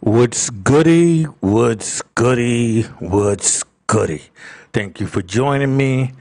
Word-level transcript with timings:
What's 0.00 0.50
goody? 0.50 1.22
What's 1.40 2.02
goody? 2.14 2.82
What's 2.82 3.64
goody? 3.86 4.24
Thank 4.74 5.00
you 5.00 5.06
for 5.06 5.22
joining 5.22 5.74
me. 5.74 6.12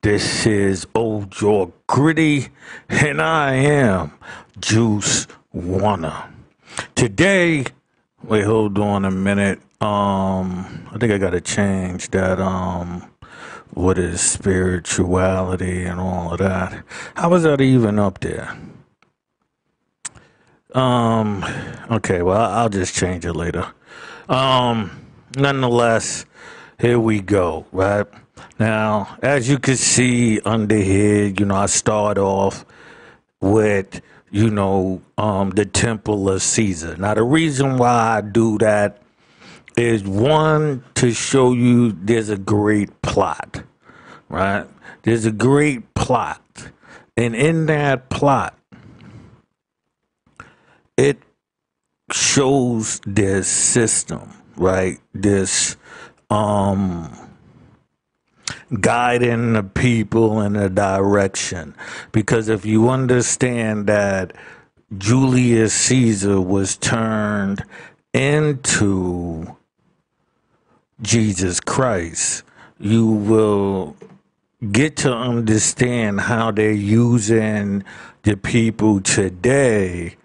This 0.00 0.46
is 0.46 0.86
Old 0.94 1.30
Jaw 1.30 1.70
Gritty, 1.86 2.48
and 2.88 3.20
I 3.20 3.52
am 3.52 4.12
Juice 4.58 5.26
Wanna. 5.52 6.32
Today, 6.94 7.66
wait, 8.24 8.44
hold 8.46 8.78
on 8.78 9.04
a 9.04 9.10
minute. 9.10 9.58
Um, 9.82 10.88
I 10.90 10.96
think 10.98 11.12
I 11.12 11.18
gotta 11.18 11.42
change 11.42 12.08
that. 12.12 12.40
Um, 12.40 13.10
what 13.74 13.98
is 13.98 14.22
spirituality 14.22 15.84
and 15.84 16.00
all 16.00 16.32
of 16.32 16.38
that? 16.38 16.82
How 17.14 17.28
was 17.28 17.42
that 17.42 17.60
even 17.60 17.98
up 17.98 18.20
there? 18.20 18.56
Um, 20.74 21.44
okay, 21.90 22.22
well, 22.22 22.50
I'll 22.50 22.68
just 22.68 22.94
change 22.94 23.24
it 23.24 23.32
later. 23.32 23.66
Um, 24.28 25.06
nonetheless, 25.36 26.26
here 26.78 26.98
we 26.98 27.20
go, 27.20 27.64
right? 27.72 28.06
Now, 28.58 29.16
as 29.22 29.48
you 29.48 29.58
can 29.58 29.76
see 29.76 30.40
under 30.40 30.76
here, 30.76 31.26
you 31.26 31.46
know, 31.46 31.54
I 31.54 31.66
start 31.66 32.18
off 32.18 32.66
with, 33.40 34.00
you 34.30 34.50
know, 34.50 35.00
um, 35.16 35.50
the 35.50 35.64
Temple 35.64 36.28
of 36.28 36.42
Caesar. 36.42 36.96
Now, 36.96 37.14
the 37.14 37.22
reason 37.22 37.78
why 37.78 38.18
I 38.18 38.20
do 38.20 38.58
that 38.58 39.00
is 39.76 40.02
one, 40.02 40.82
to 40.96 41.12
show 41.12 41.52
you 41.52 41.92
there's 41.92 42.28
a 42.28 42.36
great 42.36 43.00
plot, 43.00 43.62
right? 44.28 44.66
There's 45.02 45.24
a 45.24 45.32
great 45.32 45.94
plot. 45.94 46.42
And 47.16 47.34
in 47.34 47.66
that 47.66 48.10
plot, 48.10 48.57
it 50.98 51.22
shows 52.12 53.00
this 53.06 53.48
system, 53.48 54.34
right? 54.56 54.98
This 55.14 55.76
um 56.28 57.16
guiding 58.80 59.54
the 59.54 59.62
people 59.62 60.40
in 60.42 60.56
a 60.56 60.68
direction. 60.68 61.74
Because 62.12 62.48
if 62.48 62.66
you 62.66 62.90
understand 62.90 63.86
that 63.86 64.32
Julius 64.96 65.74
Caesar 65.74 66.40
was 66.40 66.76
turned 66.76 67.62
into 68.12 69.56
Jesus 71.00 71.60
Christ, 71.60 72.42
you 72.78 73.06
will 73.06 73.96
get 74.72 74.96
to 74.98 75.12
understand 75.12 76.22
how 76.22 76.50
they're 76.50 76.72
using 76.72 77.84
the 78.24 78.36
people 78.36 79.00
today 79.00 80.16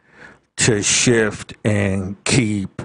to 0.57 0.81
shift 0.81 1.53
and 1.63 2.21
keep 2.23 2.81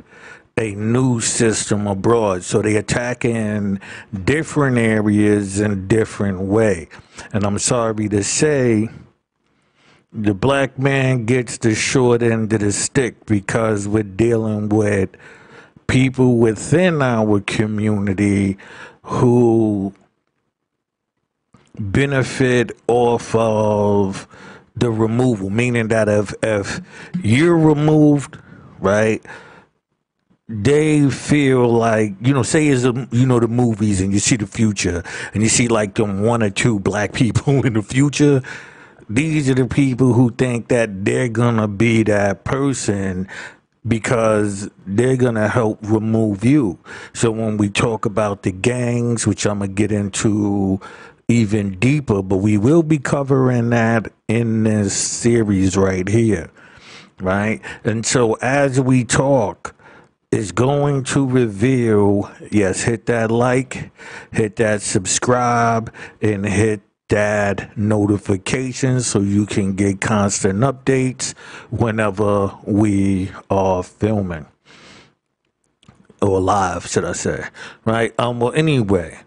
a 0.56 0.74
new 0.74 1.20
system 1.20 1.86
abroad. 1.86 2.42
So 2.42 2.60
they 2.60 2.77
attack 2.77 3.25
in 3.25 3.80
different 4.25 4.77
areas 4.78 5.60
in 5.60 5.86
different 5.86 6.41
way. 6.41 6.88
And 7.33 7.44
I'm 7.44 7.58
sorry 7.58 8.08
to 8.08 8.25
say, 8.25 8.88
the 10.12 10.34
black 10.34 10.78
man 10.78 11.26
gets 11.26 11.59
the 11.59 11.75
short 11.75 12.22
end 12.22 12.53
of 12.53 12.60
the 12.60 12.72
stick 12.72 13.26
because 13.26 13.87
we're 13.87 14.03
dealing 14.03 14.69
with 14.69 15.10
people 15.87 16.38
within 16.38 17.03
our 17.03 17.41
community 17.41 18.56
who 19.03 19.93
benefit 21.78 22.76
off 22.88 23.34
of 23.34 24.26
the 24.78 24.91
removal, 24.91 25.50
meaning 25.50 25.89
that 25.89 26.09
if 26.09 26.34
if 26.43 26.81
you're 27.22 27.59
removed, 27.59 28.39
right, 28.81 29.25
they 30.49 31.11
feel 31.11 31.69
like 31.69 32.15
you 32.21 32.33
know, 32.33 32.43
say 32.43 32.69
is 32.69 32.84
you 32.84 33.27
know 33.27 33.41
the 33.41 33.49
movies 33.49 34.00
and 34.00 34.12
you 34.12 34.19
see 34.19 34.37
the 34.37 34.47
future 34.47 35.03
and 35.34 35.43
you 35.43 35.49
see 35.49 35.69
like 35.69 35.94
them 35.94 36.22
one 36.22 36.43
or 36.43 36.50
two 36.50 36.81
black 36.81 37.12
people 37.15 37.65
in 37.67 37.75
the 37.75 37.83
future. 37.83 38.43
These 39.11 39.49
are 39.49 39.55
the 39.55 39.67
people 39.67 40.12
who 40.12 40.31
think 40.31 40.69
that 40.69 41.05
they're 41.05 41.31
gonna 41.31 41.69
be 41.69 42.03
that 42.05 42.44
person 42.44 43.27
because 43.87 44.69
they're 44.87 45.17
gonna 45.17 45.49
help 45.49 45.78
remove 45.83 46.44
you. 46.44 46.78
So 47.15 47.31
when 47.31 47.56
we 47.56 47.71
talk 47.71 48.05
about 48.05 48.43
the 48.43 48.53
gangs, 48.53 49.27
which 49.27 49.47
I'm 49.47 49.61
gonna 49.61 49.72
get 49.72 49.93
into 49.93 50.81
even 51.28 51.78
deeper, 51.78 52.22
but 52.22 52.39
we 52.39 52.56
will 52.56 52.83
be 52.83 52.99
covering 52.99 53.71
that 53.71 54.11
in 54.28 54.65
this 54.65 54.94
series 54.94 55.77
right 55.77 56.09
here, 56.09 56.50
right? 57.21 57.61
And 57.84 58.05
so 58.05 58.34
as 58.34 58.81
we 58.81 59.05
talk, 59.05 59.75
it's 60.31 60.53
going 60.53 61.05
to 61.05 61.27
reveal, 61.27 62.31
yes, 62.50 62.83
hit 62.83 63.06
that 63.06 63.31
like, 63.31 63.91
hit 64.33 64.56
that 64.56 64.83
subscribe, 64.83 65.93
and 66.21 66.47
hit 66.47 66.81
that 67.09 67.77
notification 67.77 69.00
so 69.00 69.21
you 69.21 69.47
can 69.47 69.75
get 69.75 70.00
constant 70.00 70.61
updates 70.61 71.34
whenever 71.71 72.55
we 72.65 73.31
are 73.50 73.83
filming 73.83 74.47
or 76.21 76.41
live, 76.41 76.87
should 76.87 77.05
I 77.05 77.12
say, 77.12 77.47
right? 77.84 78.12
Um, 78.19 78.41
well, 78.41 78.53
anyway, 78.53 79.19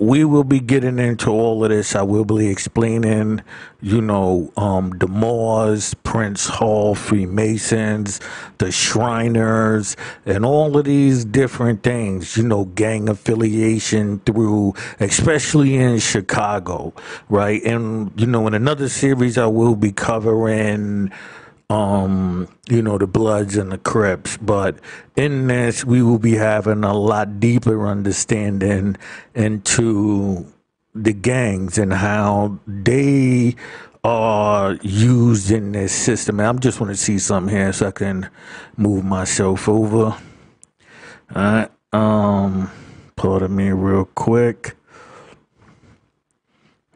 we 0.00 0.24
will 0.24 0.44
be 0.44 0.60
getting 0.60 0.98
into 0.98 1.30
all 1.30 1.62
of 1.62 1.68
this. 1.68 1.94
I 1.94 2.00
will 2.00 2.24
be 2.24 2.48
explaining, 2.48 3.42
you 3.82 4.00
know, 4.00 4.50
um, 4.56 4.90
the 4.98 5.06
Moors, 5.06 5.92
Prince 5.92 6.46
Hall, 6.46 6.94
Freemasons, 6.94 8.18
the 8.56 8.72
Shriners, 8.72 9.98
and 10.24 10.46
all 10.46 10.78
of 10.78 10.86
these 10.86 11.26
different 11.26 11.82
things, 11.82 12.34
you 12.38 12.44
know, 12.44 12.64
gang 12.64 13.10
affiliation 13.10 14.20
through, 14.20 14.72
especially 15.00 15.76
in 15.76 15.98
Chicago, 15.98 16.94
right? 17.28 17.62
And, 17.62 18.10
you 18.18 18.26
know, 18.26 18.46
in 18.46 18.54
another 18.54 18.88
series, 18.88 19.36
I 19.36 19.46
will 19.46 19.76
be 19.76 19.92
covering 19.92 21.12
um, 21.70 22.48
you 22.68 22.82
know, 22.82 22.98
the 22.98 23.06
Bloods 23.06 23.56
and 23.56 23.70
the 23.72 23.78
Crips. 23.78 24.36
But 24.36 24.76
in 25.16 25.46
this, 25.46 25.84
we 25.84 26.02
will 26.02 26.18
be 26.18 26.34
having 26.34 26.82
a 26.84 26.92
lot 26.92 27.38
deeper 27.38 27.86
understanding 27.86 28.96
into 29.34 30.52
the 30.94 31.12
gangs 31.12 31.78
and 31.78 31.92
how 31.92 32.58
they 32.66 33.54
are 34.02 34.74
used 34.82 35.52
in 35.52 35.72
this 35.72 35.92
system. 35.94 36.40
And 36.40 36.48
I'm 36.48 36.58
just 36.58 36.80
want 36.80 36.90
to 36.90 36.96
see 36.96 37.18
something 37.18 37.54
here 37.54 37.72
so 37.72 37.86
I 37.86 37.92
can 37.92 38.28
move 38.76 39.04
myself 39.04 39.68
over. 39.68 40.04
All 40.06 40.16
right. 41.36 41.70
Um, 41.92 42.70
pardon 43.14 43.54
me 43.54 43.70
real 43.70 44.06
quick. 44.06 44.74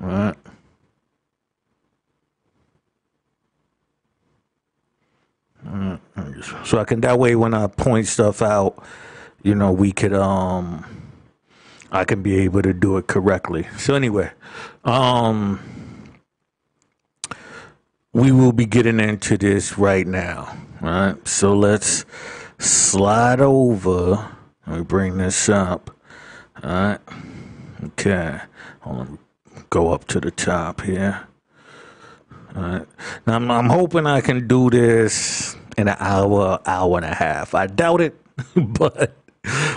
All 0.02 0.08
right. 0.08 0.36
So 6.64 6.78
I 6.78 6.84
can 6.84 7.00
that 7.02 7.18
way 7.18 7.36
when 7.36 7.54
I 7.54 7.66
point 7.66 8.06
stuff 8.06 8.42
out, 8.42 8.82
you 9.42 9.54
know, 9.54 9.72
we 9.72 9.92
could 9.92 10.12
um 10.12 10.84
I 11.92 12.04
can 12.04 12.22
be 12.22 12.38
able 12.40 12.62
to 12.62 12.72
do 12.72 12.96
it 12.96 13.06
correctly. 13.06 13.68
So 13.76 13.94
anyway, 13.94 14.30
um 14.84 15.60
we 18.12 18.30
will 18.30 18.52
be 18.52 18.66
getting 18.66 19.00
into 19.00 19.36
this 19.36 19.76
right 19.76 20.06
now. 20.06 20.56
All 20.82 20.88
right. 20.88 21.28
So 21.28 21.54
let's 21.54 22.04
slide 22.58 23.40
over. 23.40 24.36
Let 24.66 24.78
me 24.78 24.84
bring 24.84 25.18
this 25.18 25.48
up. 25.48 25.90
All 26.62 26.70
right. 26.70 27.00
Okay. 27.84 28.40
Hold. 28.80 29.18
Go 29.70 29.92
up 29.92 30.06
to 30.08 30.20
the 30.20 30.30
top 30.30 30.82
here. 30.82 31.26
All 32.54 32.62
right. 32.62 32.86
Now 33.26 33.34
I'm, 33.34 33.50
I'm 33.50 33.68
hoping 33.68 34.06
I 34.06 34.20
can 34.20 34.46
do 34.46 34.70
this 34.70 35.56
in 35.76 35.88
an 35.88 35.96
hour, 35.98 36.60
hour 36.66 36.96
and 36.96 37.06
a 37.06 37.14
half. 37.14 37.54
I 37.54 37.66
doubt 37.66 38.00
it, 38.00 38.16
but 38.56 39.16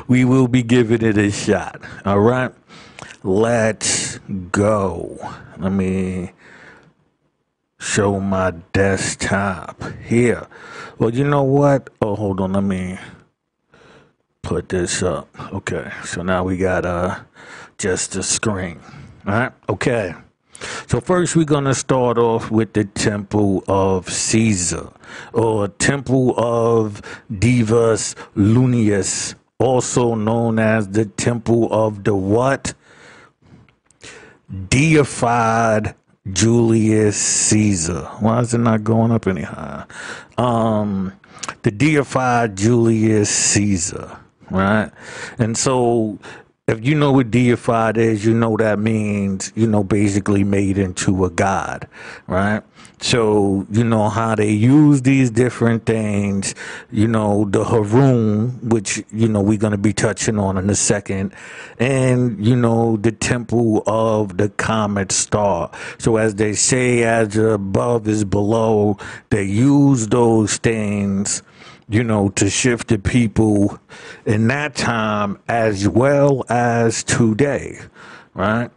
we 0.07 0.25
will 0.25 0.47
be 0.47 0.63
giving 0.63 1.01
it 1.01 1.17
a 1.17 1.31
shot. 1.31 1.81
All 2.05 2.19
right. 2.19 2.51
Let's 3.23 4.19
go. 4.51 5.17
Let 5.57 5.71
me 5.71 6.31
show 7.79 8.19
my 8.19 8.51
desktop 8.73 9.83
here. 10.05 10.47
Well, 10.97 11.13
you 11.13 11.23
know 11.23 11.43
what? 11.43 11.89
Oh, 12.01 12.15
hold 12.15 12.39
on. 12.39 12.53
Let 12.53 12.63
me 12.63 12.97
put 14.41 14.69
this 14.69 15.03
up. 15.03 15.27
Okay. 15.53 15.91
So 16.05 16.21
now 16.21 16.43
we 16.43 16.57
got 16.57 16.85
uh 16.85 17.19
just 17.77 18.15
a 18.15 18.23
screen. 18.23 18.79
All 19.25 19.33
right. 19.33 19.51
Okay. 19.69 20.13
So 20.87 20.99
first 21.01 21.35
we're 21.35 21.45
going 21.45 21.65
to 21.65 21.75
start 21.75 22.17
off 22.17 22.49
with 22.49 22.73
the 22.73 22.85
Temple 22.85 23.63
of 23.67 24.09
Caesar 24.09 24.89
or 25.33 25.67
Temple 25.67 26.33
of 26.37 27.01
Divus 27.31 28.15
Lunius, 28.35 29.35
also 29.59 30.15
known 30.15 30.59
as 30.59 30.89
the 30.89 31.05
Temple 31.05 31.71
of 31.71 32.03
the 32.03 32.15
what? 32.15 32.73
Deified 34.69 35.95
Julius 36.31 37.17
Caesar. 37.17 38.01
Why 38.19 38.39
is 38.39 38.53
it 38.53 38.59
not 38.59 38.83
going 38.83 39.11
up 39.11 39.27
any 39.27 39.43
higher? 39.43 39.85
Um, 40.37 41.13
the 41.63 41.71
deified 41.71 42.55
Julius 42.55 43.29
Caesar, 43.29 44.17
right? 44.49 44.91
And 45.37 45.57
so 45.57 46.19
if 46.67 46.85
you 46.85 46.95
know 46.95 47.13
what 47.13 47.31
deified 47.31 47.95
is, 47.95 48.25
you 48.25 48.33
know 48.33 48.57
that 48.57 48.77
means, 48.77 49.53
you 49.55 49.65
know, 49.65 49.85
basically 49.85 50.43
made 50.43 50.77
into 50.77 51.23
a 51.23 51.29
god, 51.29 51.87
right? 52.27 52.61
So, 52.99 53.65
you 53.71 53.85
know, 53.85 54.09
how 54.09 54.35
they 54.35 54.51
use 54.51 55.03
these 55.03 55.29
different 55.31 55.85
things, 55.85 56.55
you 56.91 57.07
know, 57.07 57.45
the 57.45 57.63
heroon, 57.63 58.49
which, 58.67 59.01
you 59.13 59.29
know, 59.29 59.39
we're 59.39 59.57
going 59.57 59.71
to 59.71 59.77
be 59.77 59.93
touching 59.93 60.37
on 60.37 60.57
in 60.57 60.69
a 60.69 60.75
second, 60.75 61.33
and, 61.79 62.45
you 62.45 62.57
know, 62.57 62.97
the 62.97 63.13
temple 63.13 63.81
of 63.87 64.35
the 64.35 64.49
comet 64.49 65.13
star. 65.13 65.71
So, 65.99 66.17
as 66.17 66.35
they 66.35 66.51
say, 66.51 67.03
as 67.03 67.37
above 67.37 68.09
is 68.09 68.25
below, 68.25 68.97
they 69.29 69.43
use 69.43 70.07
those 70.09 70.57
things 70.57 71.43
you 71.89 72.03
know, 72.03 72.29
to 72.29 72.49
shift 72.49 72.89
the 72.89 72.99
people 72.99 73.79
in 74.25 74.47
that 74.47 74.75
time 74.75 75.39
as 75.47 75.87
well 75.87 76.43
as 76.49 77.03
today, 77.03 77.79
right? 78.33 78.69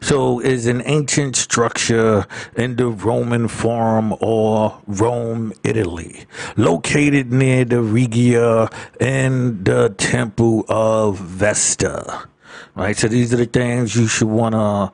So, 0.00 0.40
is 0.40 0.66
an 0.66 0.82
ancient 0.84 1.36
structure 1.36 2.26
in 2.54 2.76
the 2.76 2.88
Roman 2.88 3.48
Forum 3.48 4.14
or 4.20 4.80
Rome, 4.86 5.54
Italy, 5.64 6.26
located 6.56 7.32
near 7.32 7.64
the 7.64 7.80
Regia 7.80 8.68
and 9.00 9.64
the 9.64 9.94
Temple 9.96 10.66
of 10.68 11.18
Vesta. 11.18 12.28
Right, 12.74 12.96
so 12.96 13.08
these 13.08 13.34
are 13.34 13.38
the 13.38 13.46
things 13.46 13.96
you 13.96 14.06
should 14.06 14.28
want 14.28 14.54
to 14.54 14.92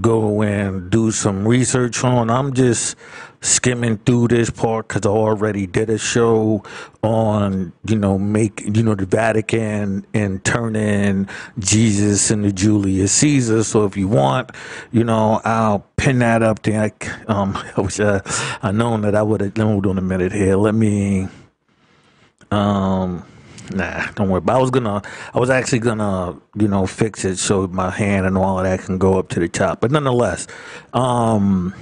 go 0.00 0.42
and 0.42 0.90
do 0.90 1.10
some 1.10 1.46
research 1.46 2.02
on. 2.04 2.30
I'm 2.30 2.54
just 2.54 2.96
skimming 3.40 3.98
through 3.98 4.28
this 4.28 4.50
part 4.50 4.88
because 4.88 5.04
I 5.04 5.10
already 5.10 5.66
did 5.66 5.90
a 5.90 5.98
show 5.98 6.62
on, 7.02 7.72
you 7.84 7.96
know, 7.96 8.18
make, 8.18 8.62
you 8.62 8.82
know, 8.82 8.94
the 8.94 9.06
Vatican 9.06 10.06
and 10.14 10.44
turning 10.44 11.28
Jesus 11.58 12.30
into 12.30 12.52
Julius 12.52 13.12
Caesar. 13.12 13.64
So 13.64 13.84
if 13.84 13.96
you 13.96 14.08
want, 14.08 14.50
you 14.92 15.04
know, 15.04 15.40
I'll 15.44 15.80
pin 15.96 16.20
that 16.20 16.42
up 16.42 16.62
there. 16.62 16.92
I, 17.02 17.22
um, 17.30 17.56
I 17.76 17.80
wish 17.80 18.00
I, 18.00 18.20
I 18.62 18.70
known 18.70 19.02
that 19.02 19.14
I 19.14 19.22
would 19.22 19.40
have, 19.40 19.56
hold 19.56 19.86
on 19.86 19.98
a 19.98 20.02
minute 20.02 20.32
here. 20.32 20.56
Let 20.56 20.74
me, 20.74 21.28
um, 22.50 23.24
Nah, 23.74 24.10
don't 24.12 24.28
worry. 24.28 24.40
But 24.40 24.56
I 24.56 24.58
was 24.58 24.70
gonna, 24.70 25.02
I 25.34 25.38
was 25.38 25.50
actually 25.50 25.80
gonna, 25.80 26.38
you 26.56 26.68
know, 26.68 26.86
fix 26.86 27.24
it 27.24 27.36
so 27.36 27.66
my 27.68 27.90
hand 27.90 28.26
and 28.26 28.36
all 28.36 28.58
of 28.58 28.64
that 28.64 28.80
can 28.80 28.98
go 28.98 29.18
up 29.18 29.28
to 29.30 29.40
the 29.40 29.48
top. 29.48 29.80
But 29.80 29.90
nonetheless, 29.90 30.46
um, 30.92 31.74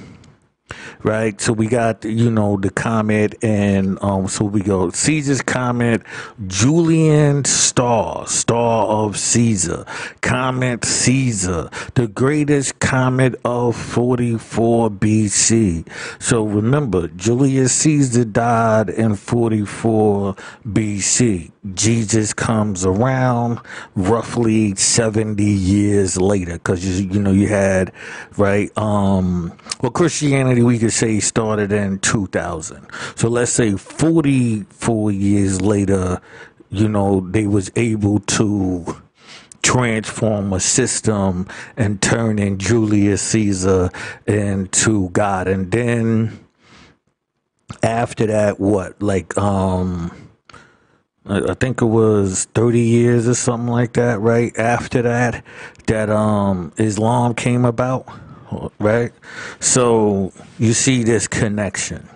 right? 1.03 1.41
So 1.41 1.53
we 1.53 1.67
got 1.69 2.05
you 2.05 2.31
know 2.31 2.57
the 2.57 2.71
comet, 2.71 3.35
and 3.43 3.99
um, 4.03 4.29
so 4.29 4.45
we 4.45 4.63
go 4.63 4.91
Caesar's 4.91 5.43
comet, 5.43 6.03
Julian 6.47 7.45
star, 7.45 8.27
star 8.27 8.87
of 8.87 9.19
Caesar, 9.19 9.85
comet 10.21 10.85
Caesar, 10.85 11.71
the 11.95 12.09
greatest 12.09 12.79
comet 12.81 13.35
of 13.45 13.77
44 13.77 14.91
BC. 14.91 15.89
So 16.21 16.45
remember, 16.45 17.09
Julius 17.09 17.73
Caesar 17.75 18.25
died 18.25 18.91
in 18.91 19.15
44 19.15 20.35
BC. 20.67 21.51
Jesus 21.75 22.33
comes 22.33 22.85
around 22.85 23.61
roughly 23.95 24.75
70 24.75 25.45
years 25.45 26.21
later 26.21 26.55
because 26.55 26.85
you, 27.01 27.09
you 27.11 27.21
know 27.21 27.33
you 27.33 27.49
had 27.49 27.93
right 28.39 28.77
um 28.79 29.53
well 29.83 29.91
Christianity 29.91 30.60
we 30.63 30.79
could 30.79 30.93
say 30.93 31.21
started 31.21 31.73
in 31.73 31.99
2000 32.01 32.87
so 33.17 33.29
let's 33.29 33.53
say 33.53 33.77
44 33.77 35.11
years 35.11 35.61
later 35.61 36.21
you 36.71 36.89
know 36.89 37.21
they 37.21 37.47
was 37.47 37.71
able 37.77 38.21
to 38.21 39.01
transform 39.63 40.53
a 40.53 40.61
system 40.61 41.47
and 41.77 42.01
turning 42.01 42.59
Julius 42.59 43.23
Caesar 43.23 43.91
into 44.27 45.11
God. 45.11 45.49
And 45.49 45.71
then 45.71 46.45
after 47.83 48.27
that 48.27 48.59
what 48.59 49.01
like 49.03 49.37
um 49.39 50.11
I 51.27 51.55
think 51.55 51.83
it 51.83 51.87
was 51.87 52.47
30 52.55 52.81
years 52.81 53.29
or 53.29 53.35
something 53.35 53.69
like 53.69 53.93
that, 53.93 54.21
right? 54.21 54.57
After 54.59 55.03
that, 55.03 55.45
that 55.87 56.11
um 56.11 56.73
Islam 56.79 57.35
came 57.35 57.65
about, 57.65 58.09
right? 58.79 59.13
So 59.61 60.33
you 60.59 60.73
see 60.73 61.03
this 61.03 61.29
connection 61.29 62.09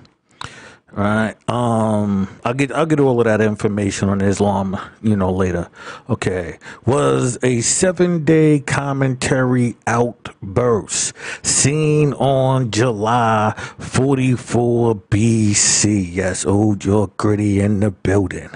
right? 0.94 1.34
Um, 1.48 2.28
I'll 2.44 2.54
get 2.54 2.72
I'll 2.72 2.86
get 2.86 3.00
all 3.00 3.20
of 3.20 3.24
that 3.24 3.40
information 3.40 4.08
on 4.08 4.20
Islam, 4.20 4.78
you 5.02 5.16
know, 5.16 5.32
later. 5.32 5.68
Okay, 6.08 6.58
was 6.86 7.38
a 7.42 7.60
seven 7.60 8.24
day 8.24 8.60
commentary 8.60 9.76
outburst 9.86 11.14
seen 11.42 12.12
on 12.14 12.70
July 12.70 13.54
44 13.78 14.94
BC. 14.94 16.08
Yes, 16.12 16.46
old 16.46 16.84
York 16.84 17.16
gritty 17.16 17.60
in 17.60 17.80
the 17.80 17.90
building, 17.90 18.50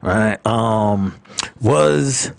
right? 0.00 0.44
Um, 0.46 1.14
was 1.60 2.32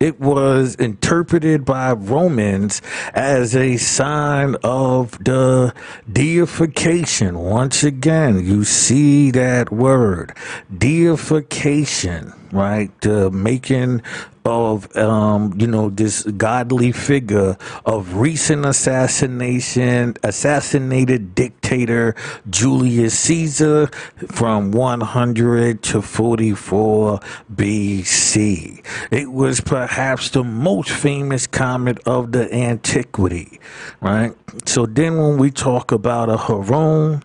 it 0.00 0.20
was 0.20 0.74
interpreted 0.76 1.64
by 1.64 1.92
Romans 1.92 2.80
as 3.14 3.56
a 3.56 3.76
sign 3.76 4.56
of 4.62 5.12
the 5.24 5.74
deification. 6.10 7.38
Once 7.38 7.82
again, 7.82 8.44
you 8.44 8.64
see 8.64 9.30
that 9.32 9.72
word, 9.72 10.36
deification, 10.76 12.32
right? 12.52 12.98
The 13.00 13.30
making 13.30 14.02
of 14.48 14.96
um, 14.96 15.54
you 15.58 15.66
know 15.66 15.90
this 15.90 16.22
godly 16.22 16.92
figure 16.92 17.56
of 17.84 18.14
recent 18.16 18.64
assassination 18.64 20.14
assassinated 20.22 21.34
dictator 21.34 22.14
Julius 22.48 23.18
Caesar 23.20 23.88
from 24.28 24.72
100 24.72 25.82
to 25.82 26.02
44 26.02 27.20
BC. 27.54 28.84
It 29.10 29.30
was 29.32 29.60
perhaps 29.60 30.30
the 30.30 30.44
most 30.44 30.90
famous 30.90 31.46
comet 31.46 31.98
of 32.06 32.32
the 32.32 32.52
antiquity, 32.52 33.60
right? 34.00 34.32
So 34.64 34.86
then 34.86 35.18
when 35.18 35.36
we 35.38 35.50
talk 35.50 35.92
about 35.92 36.30
a 36.30 36.38
heroon, 36.38 37.22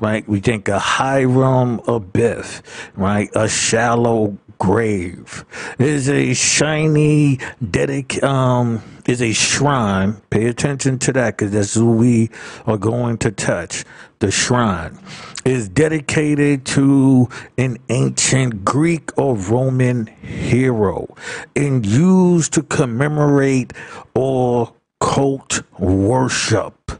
right, 0.00 0.28
we 0.28 0.40
think 0.40 0.68
a 0.68 0.78
Hiram 0.78 1.78
Abiff, 1.80 2.62
right, 2.96 3.30
a 3.34 3.48
shallow 3.48 4.36
grave 4.58 5.44
is 5.78 6.08
a 6.08 6.34
shiny 6.64 7.36
dedic 7.62 8.22
um 8.22 8.82
is 9.06 9.20
a 9.20 9.34
shrine. 9.34 10.14
Pay 10.30 10.46
attention 10.46 10.98
to 11.00 11.12
that 11.12 11.36
because 11.36 11.52
that's 11.52 11.74
who 11.74 11.92
we 11.92 12.30
are 12.64 12.78
going 12.78 13.18
to 13.18 13.30
touch 13.30 13.84
the 14.20 14.30
shrine. 14.30 14.98
Is 15.44 15.68
dedicated 15.68 16.64
to 16.76 17.28
an 17.58 17.76
ancient 17.90 18.64
greek 18.64 19.10
or 19.18 19.36
roman 19.36 20.06
hero 20.06 21.14
and 21.54 21.84
used 21.84 22.54
to 22.54 22.62
commemorate 22.62 23.74
or 24.14 24.72
cult 25.00 25.62
worship 25.78 26.92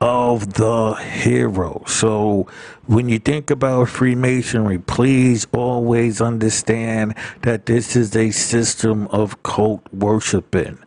of 0.00 0.54
the 0.54 0.94
hero. 0.94 1.82
So 1.86 2.46
when 2.86 3.08
you 3.08 3.18
think 3.18 3.50
about 3.50 3.88
Freemasonry, 3.88 4.78
please 4.78 5.46
always 5.52 6.20
understand 6.20 7.14
that 7.42 7.66
this 7.66 7.96
is 7.96 8.16
a 8.16 8.30
system 8.30 9.06
of 9.08 9.42
cult 9.42 9.82
worshiping. 9.92 10.78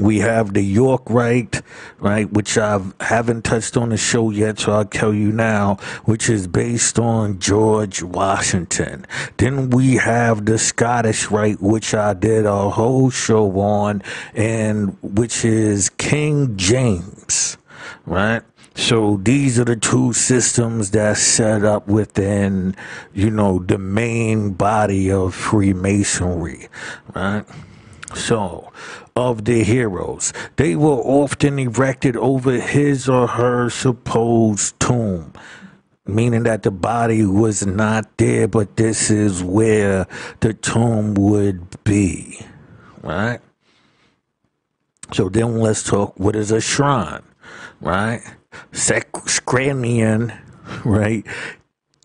We 0.00 0.20
have 0.20 0.54
the 0.54 0.62
York 0.62 1.02
Rite, 1.10 1.60
right, 1.98 2.30
which 2.32 2.56
I 2.56 2.80
haven't 3.00 3.44
touched 3.44 3.76
on 3.76 3.90
the 3.90 3.98
show 3.98 4.30
yet, 4.30 4.58
so 4.58 4.72
I'll 4.72 4.86
tell 4.86 5.12
you 5.12 5.30
now, 5.30 5.76
which 6.06 6.30
is 6.30 6.46
based 6.46 6.98
on 6.98 7.38
George 7.38 8.02
Washington. 8.02 9.06
Then 9.36 9.68
we 9.68 9.96
have 9.96 10.46
the 10.46 10.56
Scottish 10.56 11.30
Rite, 11.30 11.60
which 11.60 11.92
I 11.92 12.14
did 12.14 12.46
a 12.46 12.70
whole 12.70 13.10
show 13.10 13.60
on, 13.60 14.02
and 14.34 14.96
which 15.02 15.44
is 15.44 15.90
King 15.90 16.56
James, 16.56 17.58
right? 18.06 18.42
So 18.76 19.18
these 19.22 19.60
are 19.60 19.66
the 19.66 19.76
two 19.76 20.14
systems 20.14 20.92
that 20.92 21.18
set 21.18 21.62
up 21.62 21.86
within, 21.86 22.74
you 23.12 23.30
know, 23.30 23.58
the 23.58 23.76
main 23.76 24.52
body 24.52 25.12
of 25.12 25.34
Freemasonry, 25.34 26.68
right? 27.14 27.44
So, 28.14 28.72
of 29.16 29.44
the 29.44 29.64
heroes, 29.64 30.32
they 30.56 30.76
were 30.76 30.98
often 30.98 31.58
erected 31.58 32.16
over 32.16 32.52
his 32.60 33.08
or 33.08 33.26
her 33.26 33.70
supposed 33.70 34.78
tomb, 34.80 35.32
meaning 36.06 36.44
that 36.44 36.62
the 36.62 36.70
body 36.70 37.24
was 37.24 37.66
not 37.66 38.16
there, 38.18 38.48
but 38.48 38.76
this 38.76 39.10
is 39.10 39.42
where 39.42 40.06
the 40.40 40.54
tomb 40.54 41.14
would 41.14 41.82
be, 41.84 42.40
right? 43.02 43.40
So 45.12 45.28
then 45.28 45.58
let's 45.60 45.82
talk 45.82 46.18
what 46.18 46.36
is 46.36 46.52
a 46.52 46.60
shrine, 46.60 47.22
right? 47.80 48.22
Sacranian, 48.72 50.38
right? 50.84 51.26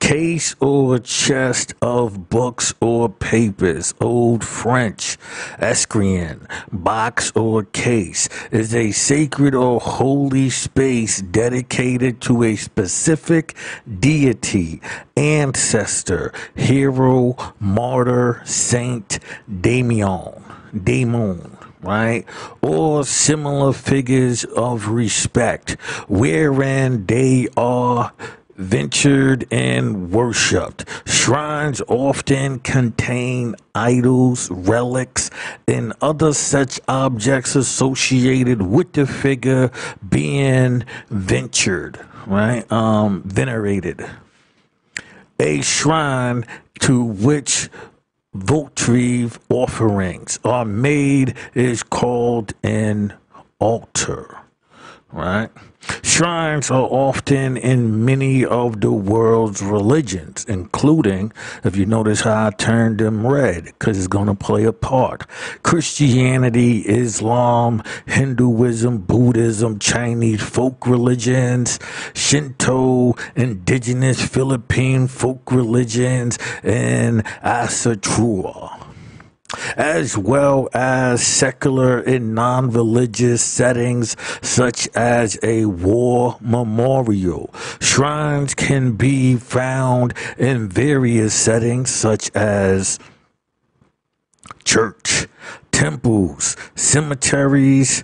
Case 0.06 0.56
or 0.60 1.00
chest 1.00 1.74
of 1.82 2.30
books 2.30 2.76
or 2.80 3.10
papers, 3.10 3.92
Old 4.00 4.44
French, 4.44 5.18
escrien, 5.60 6.48
box 6.72 7.32
or 7.36 7.64
case, 7.64 8.30
is 8.52 8.76
a 8.76 8.92
sacred 8.92 9.56
or 9.56 9.80
holy 9.80 10.52
space 10.52 11.22
dedicated 11.22 12.22
to 12.22 12.44
a 12.44 12.56
specific 12.56 13.56
deity, 14.00 14.80
ancestor, 15.18 16.32
hero, 16.54 17.36
martyr, 17.60 18.44
saint, 18.46 19.18
daemon, 19.60 20.44
daemon 20.84 21.58
right? 21.82 22.26
Or 22.64 23.04
similar 23.04 23.72
figures 23.72 24.44
of 24.44 24.88
respect, 24.88 25.80
wherein 26.08 27.06
they 27.06 27.48
are 27.56 28.12
ventured 28.56 29.46
and 29.52 30.12
worshipped. 30.12 30.86
Shrines 31.06 31.82
often 31.88 32.60
contain 32.60 33.56
idols, 33.74 34.50
relics, 34.52 35.30
and 35.68 35.94
other 36.02 36.34
such 36.34 36.80
objects 36.88 37.56
associated 37.56 38.62
with 38.62 38.94
the 38.94 39.06
figure 39.06 39.72
being 40.08 40.84
ventured, 41.10 42.00
right? 42.26 42.70
Um, 42.72 43.24
venerated. 43.26 44.06
A 45.40 45.62
shrine 45.62 46.46
to 46.80 47.04
which 47.04 47.70
votive 48.34 49.40
offerings 49.50 50.40
are 50.44 50.66
made 50.66 51.36
is 51.54 51.84
called 51.84 52.54
an 52.64 53.14
altar, 53.60 54.38
right? 55.12 55.50
Shrines 56.04 56.72
are 56.72 56.88
often 56.90 57.58
in 57.58 58.06
many 58.06 58.46
of 58.46 58.82
the 58.82 58.92
world's 58.92 59.62
religions, 59.62 60.46
including, 60.48 61.34
if 61.64 61.76
you 61.76 61.86
notice 61.86 62.22
how 62.22 62.48
I 62.48 62.52
turned 62.52 63.00
them 63.00 63.28
red, 63.28 63.66
because 63.66 63.98
it's 63.98 64.08
going 64.08 64.28
to 64.28 64.36
play 64.36 64.64
a 64.64 64.74
part. 64.74 65.28
Christianity, 65.64 66.80
Islam, 66.88 67.84
Hinduism, 68.06 69.00
Buddhism, 69.00 69.80
Chinese 69.80 70.42
folk 70.42 70.88
religions, 70.88 71.80
Shinto, 72.14 73.16
indigenous 73.36 74.26
Philippine 74.26 75.08
folk 75.08 75.52
religions, 75.52 76.38
and 76.64 77.24
Asatrua 77.44 78.85
as 79.78 80.18
well 80.18 80.70
as 80.74 81.26
secular 81.26 82.00
and 82.00 82.34
non 82.34 82.72
religious 82.72 83.44
settings 83.44 84.16
such 84.42 84.88
as 84.96 85.38
a 85.44 85.66
war 85.66 86.38
memorial. 86.42 87.54
Shrines 87.80 88.56
can 88.56 88.94
be 88.94 89.36
found 89.36 90.14
in 90.38 90.70
various 90.70 91.34
settings 91.34 91.90
such 91.90 92.32
as 92.36 93.00
church, 94.64 95.28
temples, 95.72 96.56
cemeteries, 96.76 98.04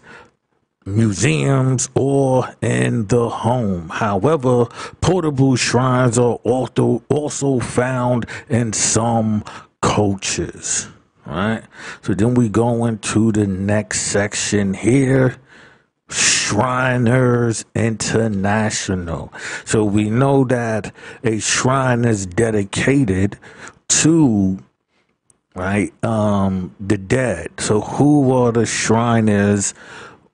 museums 0.85 1.89
or 1.95 2.49
in 2.61 3.07
the 3.07 3.29
home. 3.29 3.89
However, 3.89 4.65
portable 4.99 5.55
shrines 5.55 6.17
are 6.17 6.35
also 6.43 7.03
also 7.09 7.59
found 7.59 8.25
in 8.49 8.73
some 8.73 9.43
cultures. 9.81 10.87
All 11.25 11.33
right. 11.33 11.63
So 12.01 12.13
then 12.13 12.35
we 12.35 12.49
go 12.49 12.85
into 12.85 13.31
the 13.31 13.47
next 13.47 14.01
section 14.01 14.73
here. 14.73 15.37
Shriners 16.09 17.63
International. 17.73 19.33
So 19.65 19.85
we 19.85 20.09
know 20.09 20.43
that 20.45 20.93
a 21.23 21.39
shrine 21.39 22.05
is 22.05 22.25
dedicated 22.25 23.37
to 23.87 24.59
right 25.55 25.93
um 26.03 26.75
the 26.79 26.97
dead. 26.97 27.49
So 27.59 27.81
who 27.81 28.33
are 28.33 28.51
the 28.51 28.65
Shriners 28.65 29.73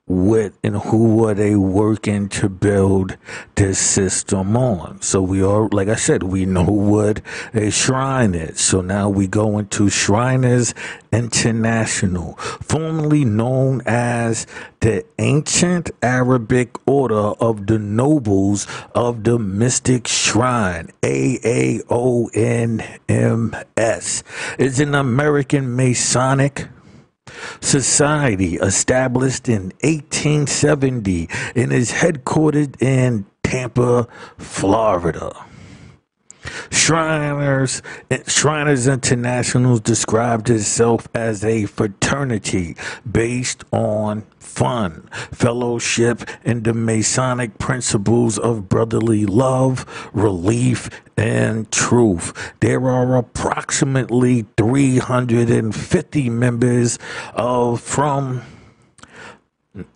what 0.07 0.53
and 0.63 0.77
who 0.77 1.27
are 1.27 1.33
they 1.33 1.53
working 1.57 2.29
to 2.29 2.47
build 2.47 3.17
this 3.55 3.77
system 3.77 4.55
on? 4.55 5.01
So 5.01 5.21
we 5.21 5.43
are, 5.43 5.67
like 5.67 5.89
I 5.89 5.95
said, 5.95 6.23
we 6.23 6.45
know 6.45 6.63
what 6.63 7.21
a 7.53 7.69
shrine 7.69 8.33
is. 8.33 8.61
So 8.61 8.79
now 8.79 9.09
we 9.09 9.27
go 9.27 9.59
into 9.59 9.89
Shriners 9.89 10.73
International, 11.11 12.35
formerly 12.37 13.25
known 13.25 13.81
as 13.85 14.47
the 14.79 15.03
Ancient 15.19 15.91
Arabic 16.01 16.77
Order 16.87 17.33
of 17.41 17.67
the 17.67 17.77
Nobles 17.77 18.65
of 18.95 19.25
the 19.25 19.37
Mystic 19.37 20.07
Shrine, 20.07 20.89
AAONMS, 21.01 21.83
is 24.57 24.79
an 24.79 24.95
American 24.95 25.75
Masonic 25.75 26.69
Society, 27.61 28.55
established 28.55 29.47
in 29.49 29.73
1870 29.81 31.29
and 31.55 31.73
is 31.73 31.91
headquartered 31.91 32.81
in 32.81 33.25
Tampa, 33.43 34.07
Florida. 34.37 35.31
Shriners, 36.69 37.81
Shriners 38.27 38.87
International 38.87 39.77
described 39.77 40.49
itself 40.49 41.07
as 41.13 41.43
a 41.43 41.65
fraternity 41.65 42.75
based 43.09 43.63
on 43.71 44.23
fun, 44.39 45.07
fellowship, 45.31 46.23
and 46.43 46.63
the 46.63 46.73
Masonic 46.73 47.57
principles 47.59 48.39
of 48.39 48.69
brotherly 48.69 49.25
love, 49.25 49.85
relief, 50.13 50.89
and 51.17 51.71
truth. 51.71 52.53
There 52.59 52.89
are 52.89 53.17
approximately 53.17 54.45
350 54.57 56.29
members 56.29 56.97
of 57.33 57.81
from 57.81 58.41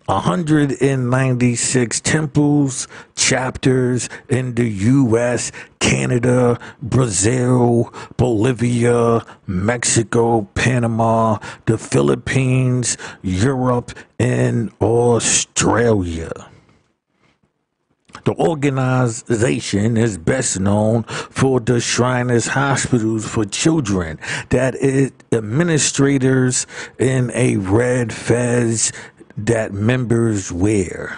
196 0.06 2.00
temples, 2.00 2.86
chapters 3.16 4.08
in 4.28 4.54
the 4.54 4.68
US, 4.68 5.50
Canada, 5.80 6.58
Brazil, 6.80 7.92
Bolivia, 8.16 9.24
Mexico, 9.46 10.42
Panama, 10.54 11.38
the 11.66 11.78
Philippines, 11.78 12.96
Europe, 13.22 13.92
and 14.18 14.70
Australia. 14.80 16.30
The 18.24 18.34
organization 18.34 19.96
is 19.96 20.16
best 20.16 20.60
known 20.60 21.02
for 21.02 21.58
the 21.58 21.80
Shriners 21.80 22.46
Hospitals 22.46 23.26
for 23.26 23.44
Children 23.44 24.20
that 24.50 24.76
it 24.76 25.12
administrators 25.32 26.66
in 27.00 27.32
a 27.34 27.56
red 27.56 28.12
fez 28.12 28.92
that 29.46 29.72
members 29.72 30.52
wear 30.52 31.16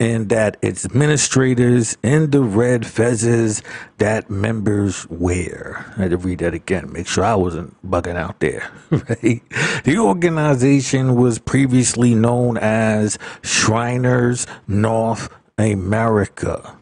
and 0.00 0.30
that 0.30 0.56
its 0.62 0.86
administrators 0.86 1.96
in 2.02 2.30
the 2.30 2.42
red 2.42 2.82
fezzes 2.82 3.62
that 3.98 4.30
members 4.30 5.06
wear. 5.10 5.92
I 5.98 6.02
had 6.02 6.12
to 6.12 6.16
read 6.16 6.38
that 6.38 6.54
again, 6.54 6.90
make 6.90 7.06
sure 7.06 7.22
I 7.22 7.34
wasn't 7.34 7.76
bugging 7.88 8.16
out 8.16 8.40
there. 8.40 8.70
Right? 8.90 9.42
The 9.84 9.98
organization 9.98 11.16
was 11.16 11.38
previously 11.38 12.14
known 12.14 12.56
as 12.58 13.18
Shriners 13.42 14.46
North 14.66 15.28
America 15.58 16.76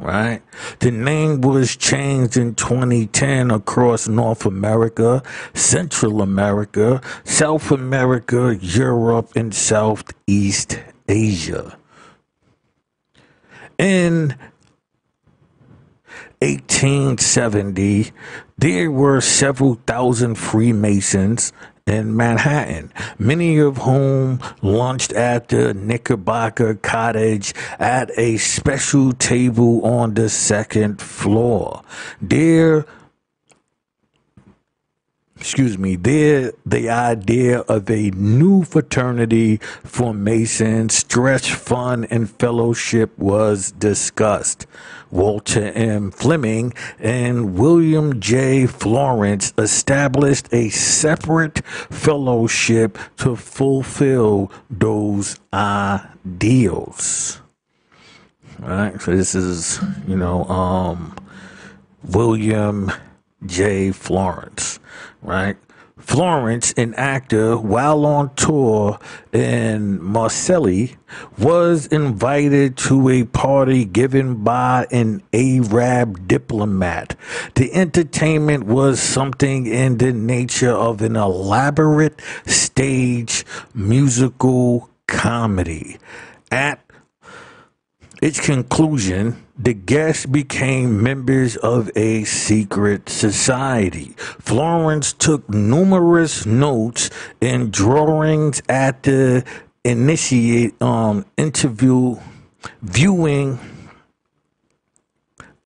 right? 0.00 0.42
The 0.80 0.90
name 0.90 1.40
was 1.40 1.76
changed 1.76 2.36
in 2.36 2.54
2010 2.54 3.50
across 3.50 4.08
North 4.08 4.46
America, 4.46 5.22
Central 5.54 6.22
America, 6.22 7.00
South 7.24 7.70
America, 7.70 8.56
Europe, 8.60 9.32
and 9.36 9.54
Southeast 9.54 10.80
Asia. 11.08 11.76
In 13.78 14.36
1870, 16.40 18.12
there 18.58 18.90
were 18.90 19.20
several 19.20 19.74
thousand 19.86 20.36
Freemasons 20.36 21.52
in 21.86 22.16
Manhattan, 22.16 22.92
many 23.18 23.58
of 23.58 23.78
whom 23.78 24.40
lunched 24.62 25.12
at 25.12 25.48
the 25.48 25.74
Knickerbocker 25.74 26.74
Cottage 26.74 27.54
at 27.78 28.10
a 28.16 28.36
special 28.38 29.12
table 29.12 29.84
on 29.84 30.14
the 30.14 30.28
second 30.28 31.00
floor. 31.00 31.82
There 32.20 32.86
excuse 35.40 35.78
me, 35.78 35.96
there 35.96 36.52
the 36.66 36.90
idea 36.90 37.60
of 37.60 37.90
a 37.90 38.10
new 38.10 38.62
fraternity 38.62 39.56
for 39.82 40.12
Masons, 40.12 40.94
stretch 40.94 41.54
fun 41.54 42.04
and 42.04 42.28
fellowship 42.30 43.18
was 43.18 43.72
discussed. 43.72 44.66
Walter 45.10 45.72
M. 45.72 46.10
Fleming 46.10 46.74
and 46.98 47.58
William 47.58 48.20
J. 48.20 48.66
Florence 48.66 49.54
established 49.56 50.46
a 50.52 50.68
separate 50.68 51.64
fellowship 51.64 52.98
to 53.16 53.34
fulfill 53.34 54.52
those 54.68 55.40
ideals. 55.54 57.40
All 58.62 58.68
right, 58.68 59.00
so 59.00 59.16
this 59.16 59.34
is, 59.34 59.80
you 60.06 60.16
know, 60.16 60.44
um, 60.44 61.16
William 62.04 62.92
J. 63.46 63.90
Florence, 63.90 64.78
right? 65.22 65.56
Florence, 66.00 66.72
an 66.72 66.94
actor, 66.94 67.58
while 67.58 68.06
on 68.06 68.34
tour 68.34 68.98
in 69.32 70.02
Marseille, 70.02 70.88
was 71.38 71.86
invited 71.88 72.76
to 72.78 73.08
a 73.10 73.24
party 73.24 73.84
given 73.84 74.42
by 74.42 74.86
an 74.90 75.22
Arab 75.32 76.26
diplomat. 76.26 77.16
The 77.54 77.72
entertainment 77.74 78.64
was 78.64 78.98
something 79.00 79.66
in 79.66 79.98
the 79.98 80.12
nature 80.12 80.72
of 80.72 81.02
an 81.02 81.16
elaborate 81.16 82.20
stage 82.46 83.44
musical 83.74 84.88
comedy. 85.06 85.98
At 86.50 86.80
its 88.20 88.38
conclusion, 88.38 89.44
the 89.58 89.74
guests 89.74 90.26
became 90.26 91.02
members 91.02 91.56
of 91.56 91.90
a 91.96 92.24
secret 92.24 93.08
society. 93.08 94.14
Florence 94.38 95.12
took 95.12 95.48
numerous 95.48 96.44
notes 96.44 97.10
and 97.40 97.72
drawings 97.72 98.62
at 98.68 99.02
the 99.04 99.44
initiate 99.84 100.80
um, 100.82 101.24
interview 101.36 102.16
viewing 102.82 103.58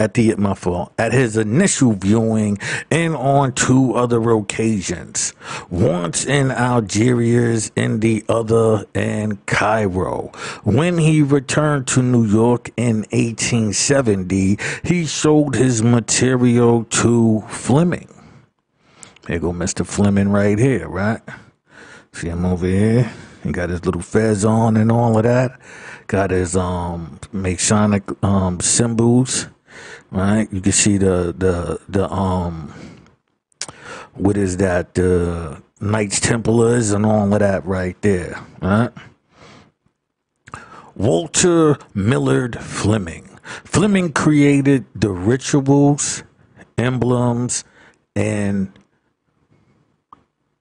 at 0.04 0.12
the 0.12 0.34
my 0.36 0.54
at 0.98 1.12
his 1.14 1.38
initial 1.38 1.92
viewing 1.92 2.58
and 2.90 3.16
on 3.16 3.52
two 3.52 3.94
other 3.94 4.30
occasions 4.32 5.32
once 5.70 6.26
in 6.26 6.50
algiers 6.50 7.72
and 7.74 8.02
the 8.02 8.22
other 8.28 8.84
in 8.94 9.38
cairo. 9.46 10.30
When 10.62 10.98
he 10.98 11.22
returned 11.22 11.86
to 11.88 12.02
new 12.02 12.26
york 12.26 12.70
in 12.76 12.98
1870 13.12 14.58
he 14.82 15.06
showed 15.06 15.54
his 15.54 15.82
material 15.82 16.84
to 16.84 17.42
fleming. 17.48 18.08
Here 19.26 19.38
go 19.38 19.52
mr 19.52 19.86
fleming 19.86 20.28
right 20.28 20.58
here 20.58 20.86
right? 20.86 21.22
See 22.12 22.28
him 22.28 22.44
over 22.44 22.66
here? 22.66 23.10
He 23.42 23.52
got 23.52 23.70
his 23.70 23.86
little 23.86 24.02
fez 24.02 24.44
on 24.44 24.76
and 24.76 24.92
all 24.92 25.16
of 25.16 25.24
that. 25.24 25.58
Got 26.08 26.30
his 26.30 26.54
um 26.56 27.18
masonic 27.32 28.04
um 28.22 28.60
symbols 28.60 29.48
right? 30.14 30.52
You 30.52 30.62
can 30.62 30.72
see 30.72 30.98
the 30.98 31.34
the 31.36 31.80
the 31.88 32.10
um 32.10 32.74
what 34.14 34.36
is 34.38 34.58
that 34.58 34.94
the 34.94 35.62
Knights 35.80 36.20
Templars 36.20 36.92
and 36.92 37.06
all 37.06 37.32
of 37.32 37.40
that 37.40 37.66
right 37.66 38.00
there, 38.02 38.40
right? 38.62 38.92
Walter 40.96 41.78
Millard 41.94 42.60
Fleming. 42.60 43.28
Fleming 43.64 44.12
created 44.12 44.86
the 44.94 45.10
rituals, 45.10 46.22
emblems, 46.78 47.64
and 48.16 48.72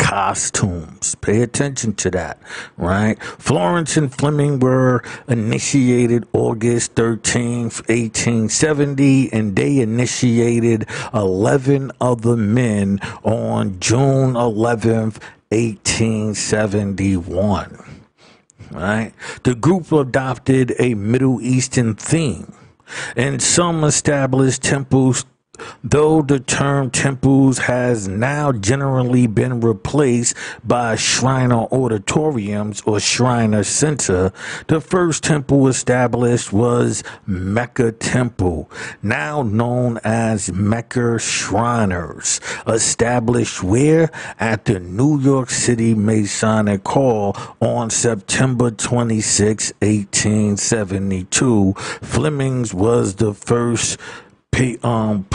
costumes. 0.04 1.16
Pay 1.16 1.42
attention 1.42 1.96
to 1.96 2.12
that, 2.12 2.38
right? 2.76 3.24
Florence 3.24 3.96
and 3.96 4.14
Fleming 4.14 4.60
were 4.60 5.02
initiated 5.30 6.28
August 6.34 6.96
13th, 6.96 7.88
1870, 7.88 9.32
and 9.32 9.56
they 9.56 9.80
initiated 9.80 10.86
11 11.14 11.94
other 12.02 12.36
men 12.36 13.00
on 13.24 13.80
June 13.80 14.34
11th, 14.34 15.22
1871. 15.50 17.80
Right? 18.72 19.14
The 19.44 19.56
group 19.56 19.90
adopted 19.94 20.74
a 20.80 20.96
Middle 20.96 21.40
Eastern 21.42 21.96
theme, 21.96 22.52
and 23.16 23.42
some 23.42 23.86
established 23.86 24.64
temples 24.64 25.24
Though 25.84 26.24
the 26.24 26.40
term 26.40 26.90
temples 26.90 27.60
has 27.60 28.08
now 28.08 28.52
generally 28.52 29.28
been 29.28 29.60
replaced 29.60 30.36
by 30.64 30.96
Shriner 30.96 31.68
auditoriums 31.72 32.82
or 32.88 33.00
Shriner 33.00 33.64
Center, 33.64 34.32
the 34.68 34.82
first 34.82 35.24
temple 35.24 35.68
established 35.68 36.52
was 36.52 37.04
Mecca 37.28 37.92
Temple, 37.92 38.72
now 39.04 39.44
known 39.44 40.00
as 40.04 40.52
Mecca 40.52 41.20
Shriners, 41.20 42.42
established 42.66 43.62
where? 43.62 44.10
At 44.40 44.66
the 44.66 44.80
New 44.80 45.20
York 45.20 45.52
City 45.52 45.94
Masonic 45.94 46.88
Hall 46.88 47.38
on 47.60 47.92
September 47.92 48.72
26, 48.72 49.74
1872. 49.82 51.74
Fleming's 52.02 52.74
was 52.74 53.16
the 53.16 53.36
first 53.36 54.00
um. 54.84 55.26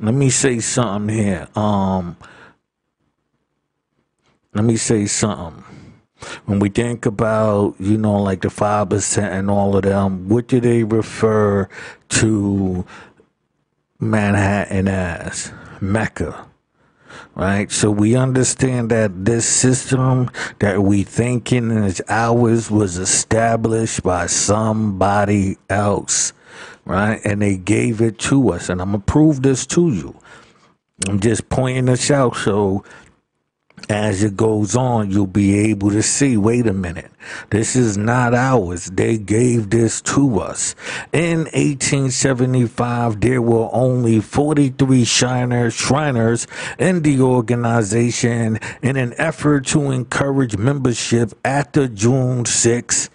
Let 0.00 0.14
me 0.14 0.30
say 0.30 0.60
something 0.60 1.14
here. 1.16 1.48
Um 1.56 2.16
let 4.54 4.64
me 4.64 4.76
say 4.76 5.06
something. 5.06 5.64
When 6.46 6.60
we 6.60 6.68
think 6.68 7.06
about, 7.06 7.74
you 7.80 7.98
know, 7.98 8.22
like 8.22 8.42
the 8.42 8.50
five 8.50 8.90
percent 8.90 9.34
and 9.34 9.50
all 9.50 9.76
of 9.76 9.82
them, 9.82 10.28
what 10.28 10.46
do 10.46 10.60
they 10.60 10.84
refer 10.84 11.68
to 12.10 12.86
Manhattan 13.98 14.88
as? 14.88 15.52
Mecca. 15.80 16.46
Right? 17.34 17.70
So 17.72 17.90
we 17.90 18.14
understand 18.16 18.90
that 18.90 19.24
this 19.24 19.46
system 19.46 20.30
that 20.60 20.82
we 20.82 21.02
thinking 21.02 21.72
is 21.72 22.00
ours 22.08 22.70
was 22.70 22.96
established 22.96 24.04
by 24.04 24.26
somebody 24.26 25.58
else 25.68 26.32
right? 26.84 27.20
And 27.24 27.42
they 27.42 27.56
gave 27.56 28.00
it 28.00 28.18
to 28.20 28.50
us, 28.50 28.68
and 28.68 28.80
I'm 28.80 28.92
gonna 28.92 29.00
prove 29.00 29.42
this 29.42 29.66
to 29.66 29.90
you. 29.90 30.14
I'm 31.08 31.20
just 31.20 31.48
pointing 31.48 31.86
this 31.86 32.10
out 32.10 32.36
so 32.36 32.84
as 33.90 34.22
it 34.22 34.36
goes 34.36 34.76
on, 34.76 35.10
you'll 35.10 35.26
be 35.26 35.58
able 35.70 35.90
to 35.90 36.02
see 36.02 36.36
wait 36.36 36.66
a 36.66 36.72
minute, 36.72 37.10
this 37.50 37.76
is 37.76 37.96
not 37.96 38.34
ours. 38.34 38.86
They 38.86 39.18
gave 39.18 39.70
this 39.70 40.00
to 40.02 40.40
us. 40.40 40.74
In 41.12 41.40
1875, 41.52 43.20
there 43.20 43.42
were 43.42 43.68
only 43.72 44.20
43 44.20 45.04
Shriners, 45.04 45.74
Shriners 45.74 46.46
in 46.78 47.02
the 47.02 47.20
organization 47.20 48.58
in 48.82 48.96
an 48.96 49.14
effort 49.18 49.66
to 49.66 49.90
encourage 49.90 50.56
membership 50.56 51.32
the 51.42 51.88
June 51.92 52.44
6 52.44 53.10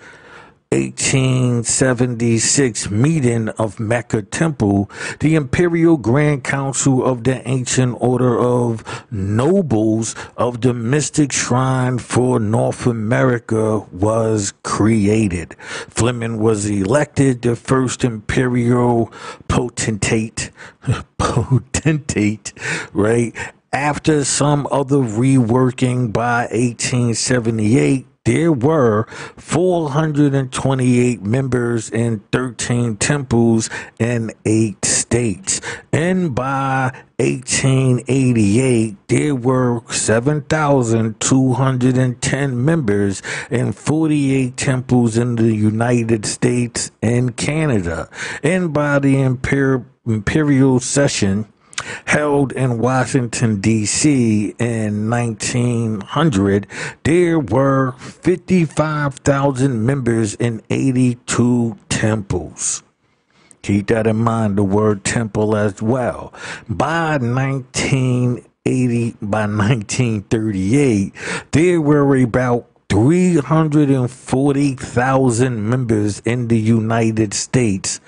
1876 0.72 2.92
meeting 2.92 3.50
of 3.50 3.80
Mecca 3.80 4.22
Temple, 4.22 4.88
the 5.20 5.34
Imperial 5.34 5.98
Grand 5.98 6.44
Council 6.44 7.04
of 7.04 7.24
the 7.24 7.42
Ancient 7.50 7.98
Order 8.00 8.38
of 8.38 9.04
Nobles 9.10 10.14
of 10.38 10.62
the 10.62 10.76
Mystic 10.76 11.32
Shrine 11.32 11.98
for 11.98 12.40
North 12.40 12.86
America 12.86 13.80
was 13.92 14.54
created. 14.62 15.56
Fleming 15.90 16.40
was 16.40 16.70
elected 16.70 17.42
the 17.42 17.56
first 17.56 18.04
imperial 18.04 19.12
potentate, 19.48 20.52
potentate, 21.18 22.54
right? 22.94 23.36
After 23.74 24.24
some 24.24 24.68
other 24.72 24.98
reworking 24.98 26.14
by 26.14 26.42
1878, 26.52 28.06
there 28.30 28.54
were 28.54 29.08
428 29.38 31.24
members 31.24 31.90
in 31.90 32.20
13 32.32 32.98
temples 32.98 33.72
in 33.98 34.32
eight 34.46 34.86
states. 34.86 35.60
And 35.92 36.36
by 36.36 36.92
1888, 37.18 38.98
there 39.08 39.34
were 39.34 39.82
7,210 39.90 42.64
members 42.64 43.24
in 43.50 43.72
48 43.72 44.56
temples 44.56 45.18
in 45.18 45.36
the 45.36 45.56
United 45.56 46.28
States 46.28 46.92
and 47.02 47.36
Canada. 47.36 48.12
And 48.44 48.72
by 48.72 49.00
the 49.00 49.20
imperial 50.06 50.80
session, 50.80 51.52
held 52.06 52.52
in 52.54 52.80
Washington, 52.80 53.62
D.C. 53.62 54.56
in 54.60 55.10
1900, 55.10 56.68
there 57.04 57.40
were 57.40 57.94
55,000 57.94 59.86
members 59.86 60.36
in 60.36 60.62
82 60.70 61.78
temples. 61.90 62.84
Keep 63.62 63.88
that 63.88 64.08
in 64.08 64.16
mind, 64.16 64.58
the 64.58 64.64
word 64.64 65.04
temple 65.04 65.56
as 65.56 65.82
well. 65.82 66.34
By 66.70 67.18
1980, 67.18 69.16
by 69.22 69.46
1938, 69.46 71.14
there 71.52 71.82
were 71.82 72.16
about 72.18 72.68
340,000 72.90 75.70
members 75.70 76.22
in 76.26 76.48
the 76.48 76.58
United 76.58 77.36
States. 77.36 78.02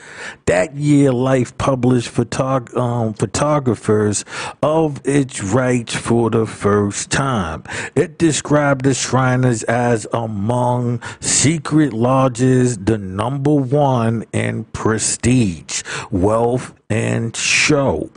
That 0.47 0.75
year, 0.75 1.11
Life 1.11 1.55
published 1.59 2.11
photog- 2.13 2.75
um, 2.75 3.13
photographers 3.13 4.25
of 4.63 4.99
its 5.05 5.43
rights 5.43 5.95
for 5.95 6.31
the 6.31 6.47
first 6.47 7.11
time. 7.11 7.63
It 7.95 8.17
described 8.17 8.83
the 8.83 8.95
Shriners 8.95 9.61
as 9.63 10.07
among 10.11 10.99
secret 11.19 11.93
lodges, 11.93 12.79
the 12.79 12.97
number 12.97 13.53
one 13.53 14.25
in 14.33 14.63
prestige, 14.65 15.83
wealth, 16.09 16.73
and 16.89 17.35
show. 17.35 18.09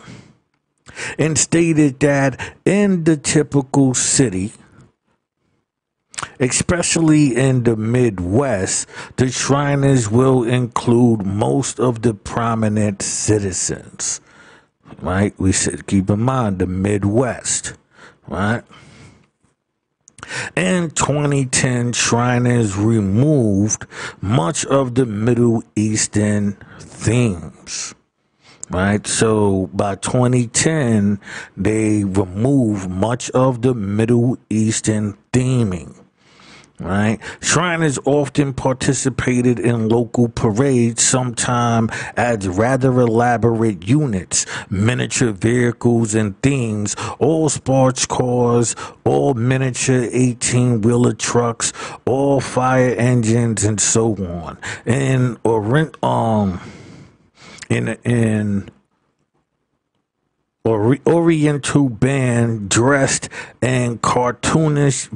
And 1.18 1.36
stated 1.38 2.00
that 2.00 2.40
in 2.64 3.04
the 3.04 3.18
typical 3.18 3.92
city, 3.94 4.52
especially 6.40 7.36
in 7.36 7.64
the 7.64 7.76
Midwest, 7.76 8.88
the 9.16 9.30
Shriners 9.30 10.10
will 10.10 10.44
include 10.44 11.24
most 11.24 11.80
of 11.80 12.02
the 12.02 12.14
prominent 12.14 13.02
citizens. 13.02 14.20
Right? 15.00 15.34
We 15.38 15.52
should 15.52 15.86
keep 15.86 16.10
in 16.10 16.20
mind 16.20 16.58
the 16.58 16.66
Midwest. 16.66 17.74
Right? 18.26 18.62
In 20.56 20.90
2010, 20.90 21.92
Shriners 21.92 22.76
removed 22.76 23.86
much 24.20 24.64
of 24.66 24.94
the 24.94 25.06
Middle 25.06 25.62
Eastern 25.76 26.56
themes 26.78 27.94
right? 28.70 29.06
So 29.06 29.68
by 29.72 29.96
2010, 29.96 31.20
they 31.56 32.04
removed 32.04 32.88
much 32.90 33.30
of 33.30 33.62
the 33.62 33.74
Middle 33.74 34.38
Eastern 34.50 35.16
theming 35.32 36.03
right? 36.80 37.18
Shriners 37.40 37.98
often 38.04 38.52
participated 38.52 39.58
in 39.58 39.88
local 39.88 40.28
parades, 40.28 41.02
sometimes 41.02 41.90
as 42.16 42.48
rather 42.48 43.00
elaborate 43.00 43.86
units, 43.86 44.46
miniature 44.70 45.32
vehicles 45.32 46.14
and 46.14 46.40
themes, 46.42 46.96
all 47.18 47.48
sports 47.48 48.06
cars, 48.06 48.74
all 49.04 49.34
miniature 49.34 50.08
18 50.10 50.82
wheeler 50.82 51.12
trucks, 51.14 51.72
all 52.04 52.40
fire 52.40 52.94
engines, 52.96 53.64
and 53.64 53.80
so 53.80 54.14
on. 54.16 54.58
And 54.84 55.38
or 55.44 55.60
rent 55.60 56.02
um 56.02 56.60
in 57.70 57.88
in 58.04 58.68
or 60.66 60.96
Oriental 61.06 61.90
band 61.90 62.70
dressed 62.70 63.28
in 63.60 63.98
cartoonish 63.98 65.08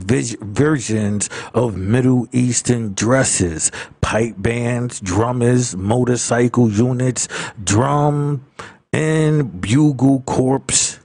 versions 0.42 1.30
of 1.54 1.74
Middle 1.74 2.28
Eastern 2.32 2.92
dresses, 2.92 3.72
pipe 4.02 4.34
bands, 4.36 5.00
drummers, 5.00 5.74
motorcycle 5.74 6.70
units, 6.70 7.28
drum 7.64 8.44
and 8.92 9.58
bugle 9.62 10.20
corps, 10.20 11.00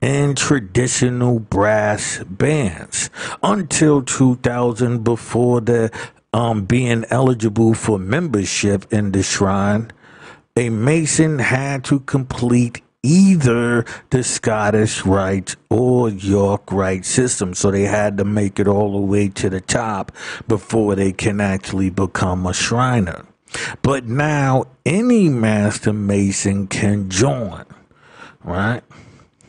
and 0.00 0.36
traditional 0.36 1.40
brass 1.40 2.22
bands. 2.24 3.10
Until 3.42 4.02
2000 4.02 5.02
before 5.02 5.60
the 5.62 5.90
um, 6.32 6.64
being 6.64 7.04
eligible 7.10 7.74
for 7.74 7.98
membership 7.98 8.86
in 8.92 9.10
the 9.10 9.24
shrine 9.24 9.90
a 10.56 10.68
mason 10.68 11.38
had 11.38 11.84
to 11.84 12.00
complete 12.00 12.82
either 13.02 13.84
the 14.10 14.22
Scottish 14.22 15.04
Rite 15.04 15.56
or 15.68 16.08
York 16.08 16.70
Rite 16.70 17.04
system. 17.04 17.54
So 17.54 17.70
they 17.70 17.82
had 17.82 18.16
to 18.18 18.24
make 18.24 18.58
it 18.58 18.68
all 18.68 18.92
the 18.92 19.06
way 19.06 19.28
to 19.28 19.50
the 19.50 19.60
top 19.60 20.12
before 20.46 20.94
they 20.94 21.12
can 21.12 21.40
actually 21.40 21.90
become 21.90 22.46
a 22.46 22.52
Shriner. 22.52 23.24
But 23.82 24.06
now 24.06 24.66
any 24.86 25.28
Master 25.28 25.92
Mason 25.92 26.66
can 26.66 27.10
join, 27.10 27.64
right? 28.44 28.82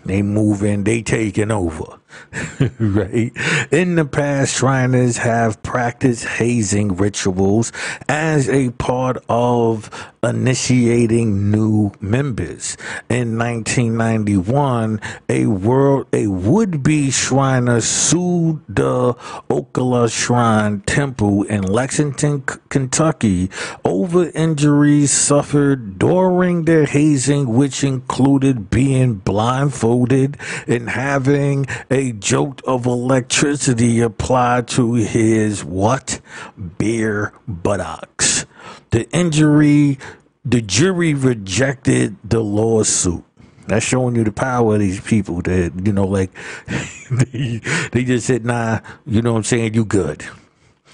They 0.06 0.22
move 0.22 0.64
in, 0.64 0.84
they 0.84 1.02
taking 1.02 1.52
over. 1.52 2.01
right? 2.80 3.32
In 3.72 3.96
the 3.96 4.06
past, 4.06 4.58
Shriners 4.58 5.18
have 5.18 5.62
practiced 5.64 6.26
hazing 6.26 6.96
rituals 6.96 7.72
as 8.08 8.50
a 8.50 8.70
part 8.72 9.24
of 9.30 9.90
initiating 10.24 11.50
new 11.50 11.92
members. 12.00 12.78
In 13.10 13.38
1991, 13.38 15.02
a 15.30 15.48
world 15.48 16.08
a 16.14 16.28
would-be 16.28 17.10
Shriner 17.10 17.82
sued 17.82 18.62
the 18.70 19.14
Oleika 19.50 20.12
Shrine 20.12 20.82
Temple 20.82 21.44
in 21.44 21.64
Lexington, 21.64 22.42
Kentucky, 22.70 23.50
over 23.84 24.30
injuries 24.36 25.12
suffered 25.12 25.98
during 25.98 26.66
their 26.66 26.86
hazing, 26.86 27.54
which 27.54 27.84
included 27.84 28.70
being 28.70 29.16
blindfolded 29.16 30.38
and 30.68 30.90
having 30.90 31.66
a 31.90 32.01
jolt 32.10 32.62
of 32.64 32.86
electricity 32.86 34.02
applied 34.02 34.68
to 34.70 34.96
his 34.96 35.64
what? 35.64 36.20
Bare 36.58 37.34
buttocks. 37.48 38.46
The 38.90 39.10
injury, 39.12 40.00
the 40.44 40.62
jury 40.62 41.14
rejected 41.14 42.18
the 42.24 42.42
lawsuit. 42.42 43.24
That's 43.68 43.86
showing 43.86 44.16
you 44.16 44.24
the 44.24 44.32
power 44.32 44.74
of 44.74 44.80
these 44.80 45.00
people 45.00 45.42
that, 45.44 45.72
you 45.86 45.94
know, 45.94 46.06
like, 46.06 46.32
they, 47.12 47.62
they 47.92 48.04
just 48.04 48.28
said, 48.28 48.44
nah, 48.44 48.80
you 49.06 49.22
know 49.22 49.34
what 49.34 49.38
I'm 49.38 49.44
saying, 49.44 49.76
you 49.76 49.86
good. 49.86 50.26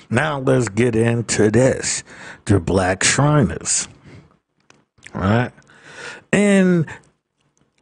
Now 0.09 0.39
let's 0.39 0.69
get 0.69 0.95
into 0.95 1.49
this. 1.49 2.03
The 2.45 2.59
Black 2.59 3.03
Shriners. 3.03 3.87
Right? 5.13 5.51
And 6.31 6.85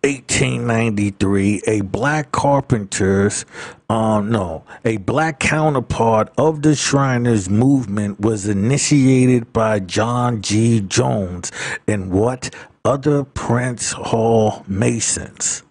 1893, 0.06 1.64
a 1.66 1.82
black 1.82 2.32
carpenter's, 2.32 3.44
um, 3.90 4.30
no, 4.30 4.64
a 4.84 4.98
black 4.98 5.40
counterpart 5.40 6.32
of 6.38 6.62
the 6.62 6.76
Shriners 6.76 7.50
movement 7.50 8.20
was 8.20 8.48
initiated 8.48 9.52
by 9.52 9.80
John 9.80 10.44
G. 10.44 10.80
Jones 10.82 11.52
and 11.88 12.12
what 12.12 12.54
other 12.84 13.24
Prince 13.24 13.94
Hall 13.94 14.64
Masons. 14.68 15.64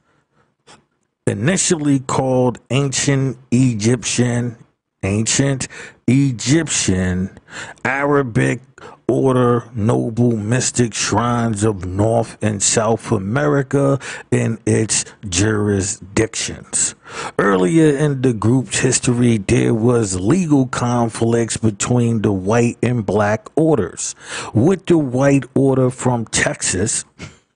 Initially 1.28 2.00
called 2.00 2.58
Ancient 2.70 3.38
Egyptian, 3.52 4.56
Ancient 5.04 5.68
Egyptian, 6.08 7.38
Arabic 7.84 8.62
order 9.08 9.64
noble 9.74 10.36
mystic 10.36 10.94
shrines 10.94 11.64
of 11.64 11.84
North 11.84 12.36
and 12.42 12.62
South 12.62 13.12
America 13.12 13.98
in 14.30 14.58
its 14.66 15.04
jurisdictions. 15.28 16.94
Earlier 17.38 17.96
in 17.96 18.22
the 18.22 18.32
group's 18.32 18.80
history, 18.80 19.38
there 19.38 19.74
was 19.74 20.20
legal 20.20 20.66
conflicts 20.66 21.56
between 21.56 22.22
the 22.22 22.32
white 22.32 22.78
and 22.82 23.04
black 23.04 23.48
orders, 23.56 24.14
with 24.52 24.86
the 24.86 24.98
white 24.98 25.44
order 25.54 25.90
from 25.90 26.24
Texas 26.26 27.04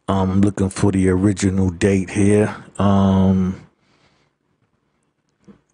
I'm 0.08 0.40
looking 0.40 0.70
for 0.70 0.90
the 0.90 1.10
original 1.10 1.70
date 1.70 2.08
here. 2.10 2.56
Um, 2.78 3.67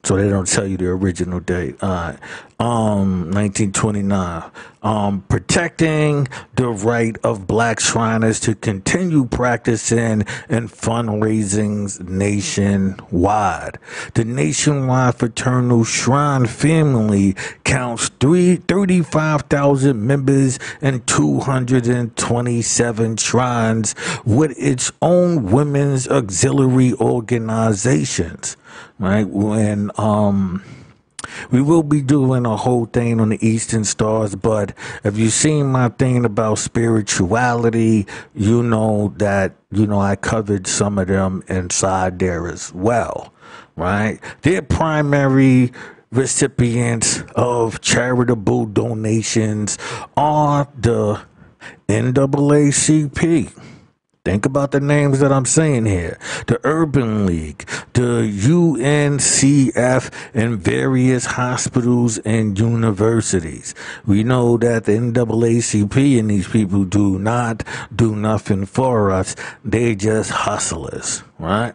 so 0.05 0.17
they 0.17 0.29
don't 0.29 0.47
tell 0.47 0.67
you 0.67 0.77
the 0.77 0.89
original 0.89 1.41
date. 1.41 1.83
Um, 1.83 3.31
1929. 3.33 4.51
Um, 4.83 5.23
protecting 5.29 6.29
the 6.57 6.69
right 6.69 7.17
of 7.25 7.47
black 7.47 7.81
Shriners 7.81 8.39
to 8.41 8.55
continue 8.55 9.25
practicing 9.25 10.25
and 10.49 10.71
fundraising 10.71 12.07
nationwide. 12.07 13.79
The 14.13 14.27
nationwide 14.27 15.15
fraternal 15.17 15.85
shrine 15.85 16.47
family 16.47 17.35
counts 17.65 18.11
three, 18.21 18.57
35,000 18.57 20.07
members 20.07 20.59
and 20.83 21.07
227 21.07 23.17
shrines 23.17 23.95
with 24.27 24.55
its 24.59 24.93
own 25.01 25.51
women's 25.51 26.07
auxiliary 26.09 26.93
organizations 26.95 28.59
right? 28.99 29.29
When 29.29 29.91
um 29.99 30.63
We 31.51 31.61
will 31.63 31.83
be 31.83 32.01
doing 32.01 32.47
a 32.47 32.57
whole 32.57 32.87
thing 32.87 33.21
on 33.21 33.31
the 33.31 33.47
Eastern 33.47 33.85
Stars, 33.85 34.35
but 34.37 34.73
if 35.03 35.17
you've 35.19 35.33
seen 35.33 35.67
my 35.67 35.89
thing 35.89 36.25
about 36.25 36.59
spirituality, 36.59 38.07
you 38.35 38.63
know 38.63 39.13
that, 39.17 39.55
you 39.71 39.87
know, 39.87 40.01
I 40.01 40.17
covered 40.17 40.67
some 40.67 40.99
of 40.99 41.09
them 41.09 41.43
inside 41.49 42.19
there 42.19 42.49
as 42.49 42.73
well, 42.73 43.33
right? 43.77 44.21
Their 44.43 44.63
primary 44.63 45.73
recipients 46.13 47.23
of 47.35 47.81
charitable 47.81 48.67
donations 48.67 49.79
are 50.17 50.69
the 50.79 51.21
NAACP. 51.89 53.51
Think 54.25 54.47
about 54.47 54.71
the 54.71 54.81
names 54.81 55.21
that 55.21 55.31
I'm 55.31 55.45
saying 55.45 55.85
here. 55.85 56.19
The 56.47 56.59
Urban 56.65 57.27
League, 57.27 57.67
the 57.93 58.23
UNCF, 58.23 60.11
and 60.33 60.59
various 60.59 61.27
hospitals 61.27 62.17
and 62.19 62.59
universities. 62.59 63.75
We 64.07 64.25
know 64.25 64.57
that 64.57 64.85
the 64.85 64.93
NAACP 64.93 66.19
and 66.19 66.31
these 66.31 66.49
people 66.49 66.85
do 66.85 67.19
not 67.19 67.65
do 67.95 68.17
nothing 68.17 68.65
for 68.65 69.11
us. 69.11 69.37
They 69.63 69.95
just 69.95 70.31
hustlers, 70.31 71.23
right? 71.39 71.75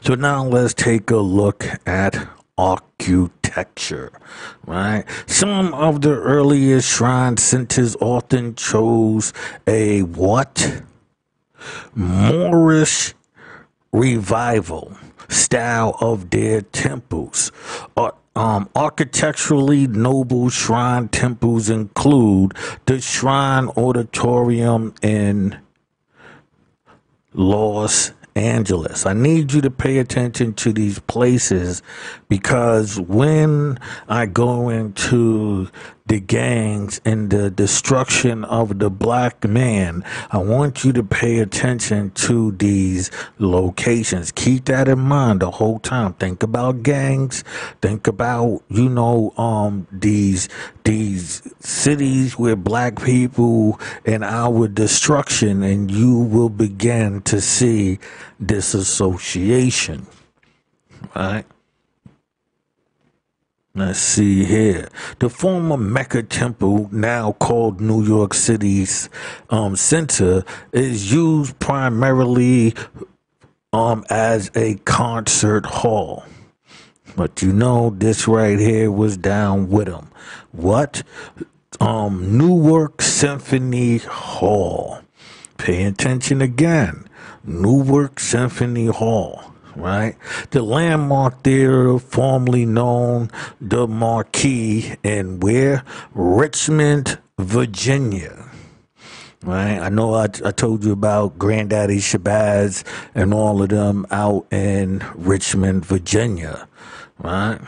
So 0.00 0.16
now 0.16 0.44
let's 0.44 0.74
take 0.74 1.12
a 1.12 1.18
look 1.18 1.64
at 1.86 2.28
architecture, 3.52 4.12
right? 4.66 5.04
Some 5.26 5.74
of 5.74 6.00
the 6.00 6.14
earliest 6.14 6.88
shrine 6.88 7.36
centers 7.36 7.96
often 8.00 8.54
chose 8.54 9.32
a 9.66 10.02
what? 10.02 10.82
Moorish 11.94 13.14
revival 13.92 14.96
style 15.28 15.96
of 16.00 16.30
their 16.30 16.62
temples. 16.62 17.52
Uh, 17.96 18.10
um, 18.34 18.68
architecturally 18.74 19.86
noble 19.86 20.48
shrine 20.48 21.08
temples 21.08 21.68
include 21.68 22.54
the 22.86 23.00
Shrine 23.00 23.68
Auditorium 23.76 24.94
in 25.02 25.58
Los 27.34 28.12
Angeles. 28.34 29.06
I 29.06 29.12
need 29.12 29.52
you 29.52 29.60
to 29.60 29.70
pay 29.70 29.98
attention 29.98 30.54
to 30.54 30.72
these 30.72 30.98
places 31.00 31.82
because 32.28 32.98
when 33.00 33.78
I 34.08 34.26
go 34.26 34.68
into 34.68 35.68
the 36.06 36.20
gangs 36.20 37.00
and 37.04 37.30
the 37.30 37.50
destruction 37.50 38.44
of 38.44 38.78
the 38.78 38.90
black 38.90 39.44
man, 39.48 40.04
I 40.30 40.38
want 40.38 40.84
you 40.84 40.92
to 40.94 41.02
pay 41.02 41.38
attention 41.38 42.10
to 42.12 42.52
these 42.52 43.10
locations. 43.38 44.32
Keep 44.32 44.66
that 44.66 44.88
in 44.88 44.98
mind 44.98 45.40
the 45.40 45.50
whole 45.50 45.78
time. 45.78 46.14
Think 46.14 46.42
about 46.42 46.82
gangs. 46.82 47.44
Think 47.80 48.06
about, 48.06 48.62
you 48.68 48.88
know, 48.88 49.32
um, 49.36 49.86
these, 49.92 50.48
these 50.84 51.42
cities 51.60 52.38
where 52.38 52.56
black 52.56 53.02
people 53.02 53.80
and 54.04 54.24
our 54.24 54.68
destruction 54.68 55.62
and 55.62 55.90
you 55.90 56.18
will 56.18 56.50
begin 56.50 57.22
to 57.22 57.40
see 57.40 57.98
this 58.40 58.74
association. 58.74 60.06
Right? 61.14 61.44
Let's 63.74 64.00
see 64.00 64.44
here. 64.44 64.90
The 65.18 65.30
former 65.30 65.78
Mecca 65.78 66.22
Temple, 66.24 66.90
now 66.92 67.32
called 67.32 67.80
New 67.80 68.04
York 68.04 68.34
City's 68.34 69.08
um, 69.48 69.76
center, 69.76 70.44
is 70.72 71.10
used 71.10 71.58
primarily 71.58 72.74
um, 73.72 74.04
as 74.10 74.50
a 74.54 74.74
concert 74.84 75.64
hall. 75.64 76.24
But 77.16 77.40
you 77.40 77.50
know, 77.50 77.88
this 77.88 78.28
right 78.28 78.58
here 78.58 78.90
was 78.90 79.16
down 79.16 79.70
with 79.70 79.86
them. 79.86 80.10
What? 80.50 81.02
Um, 81.80 82.36
Newark 82.36 83.00
Symphony 83.00 83.98
Hall. 83.98 85.00
Pay 85.56 85.84
attention 85.84 86.42
again. 86.42 87.06
Newark 87.42 88.20
Symphony 88.20 88.88
Hall 88.88 89.51
right? 89.76 90.16
The 90.50 90.62
landmark 90.62 91.42
theater, 91.42 91.98
formerly 91.98 92.66
known 92.66 93.30
the 93.60 93.86
Marquis, 93.88 94.96
in 95.02 95.40
where 95.40 95.84
Richmond, 96.14 97.18
Virginia. 97.38 98.48
Right, 99.44 99.78
I 99.80 99.88
know 99.88 100.14
I, 100.14 100.24
I 100.44 100.52
told 100.52 100.84
you 100.84 100.92
about 100.92 101.36
Granddaddy 101.36 101.98
Shabazz 101.98 102.84
and 103.12 103.34
all 103.34 103.60
of 103.60 103.70
them 103.70 104.06
out 104.12 104.46
in 104.52 105.04
Richmond, 105.16 105.84
Virginia. 105.84 106.68
Right, 107.18 107.58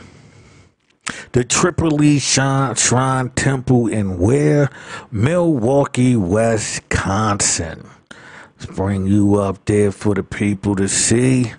the 1.33 1.45
Tripoli 1.45 2.21
Shrine, 2.21 2.77
Shrine 2.77 3.31
Temple 3.31 3.89
in 3.89 4.19
where 4.19 4.71
Milwaukee, 5.11 6.17
Wisconsin. 6.17 7.89
Let's 8.59 8.67
bring 8.67 9.07
you 9.07 9.37
up 9.41 9.65
there 9.65 9.93
for 9.93 10.15
the 10.15 10.23
people 10.23 10.77
to 10.77 10.89
see. 10.89 11.53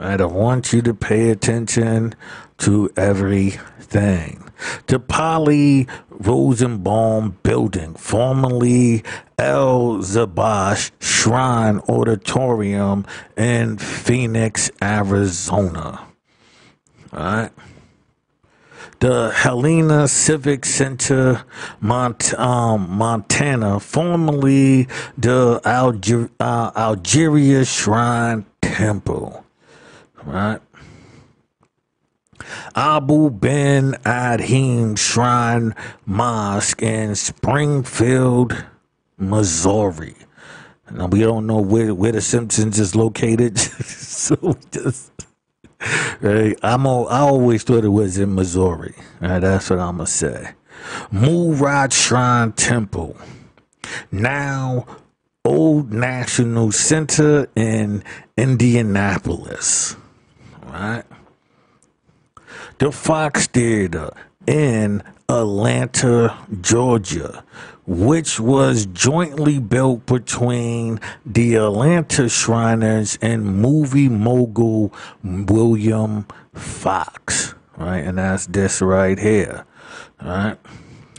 I 0.00 0.16
don't 0.16 0.34
want 0.34 0.72
you 0.72 0.80
to 0.82 0.94
pay 0.94 1.30
attention 1.30 2.14
to 2.58 2.88
everything. 2.96 4.48
The 4.86 5.00
Polly 5.00 5.88
Rosenbaum 6.10 7.38
Building, 7.42 7.94
formerly 7.94 9.02
El 9.38 9.98
Zabash 9.98 10.92
Shrine 11.00 11.80
Auditorium 11.88 13.06
in 13.36 13.76
Phoenix, 13.78 14.70
Arizona. 14.80 16.06
All 17.12 17.18
right. 17.18 17.50
The 19.00 19.32
Helena 19.32 20.06
Civic 20.06 20.64
Center, 20.64 21.44
Mont, 21.80 22.34
um, 22.34 22.88
Montana, 22.88 23.80
formerly 23.80 24.86
the 25.16 25.60
Alger, 25.64 26.30
uh, 26.38 26.70
Algeria 26.76 27.64
Shrine 27.64 28.46
Temple 28.60 29.44
right? 30.28 30.60
Abu 32.74 33.30
Ben 33.30 33.92
Adhim 34.04 34.96
Shrine 34.96 35.74
Mosque 36.06 36.82
in 36.82 37.14
Springfield, 37.14 38.64
Missouri. 39.16 40.14
Now 40.90 41.06
we 41.06 41.20
don't 41.20 41.46
know 41.46 41.60
where, 41.60 41.94
where 41.94 42.12
the 42.12 42.20
Simpsons 42.20 42.78
is 42.78 42.94
located, 42.94 43.58
so 43.58 44.56
just 44.70 45.12
right, 46.20 46.58
I'm 46.62 46.86
I 46.86 47.20
always 47.20 47.62
thought 47.62 47.84
it 47.84 47.88
was 47.88 48.18
in 48.18 48.34
Missouri. 48.34 48.94
Right, 49.20 49.40
that's 49.40 49.68
what 49.70 49.80
I'm 49.80 49.96
gonna 49.96 50.06
say. 50.06 50.52
Murat 51.10 51.92
Shrine 51.92 52.52
Temple, 52.52 53.16
now 54.10 54.86
Old 55.44 55.92
National 55.92 56.72
Center 56.72 57.48
in 57.54 58.02
Indianapolis 58.36 59.96
right? 60.68 61.04
The 62.78 62.92
Fox 62.92 63.46
Theater 63.46 64.10
in 64.46 65.02
Atlanta, 65.28 66.38
Georgia, 66.60 67.44
which 67.86 68.38
was 68.38 68.86
jointly 68.86 69.58
built 69.58 70.06
between 70.06 71.00
the 71.24 71.56
Atlanta 71.56 72.28
Shriners 72.28 73.18
and 73.20 73.44
movie 73.44 74.08
mogul 74.08 74.92
William 75.22 76.26
Fox, 76.54 77.54
right? 77.76 77.98
And 77.98 78.18
that's 78.18 78.46
this 78.46 78.80
right 78.80 79.18
here, 79.18 79.64
right? 80.22 80.56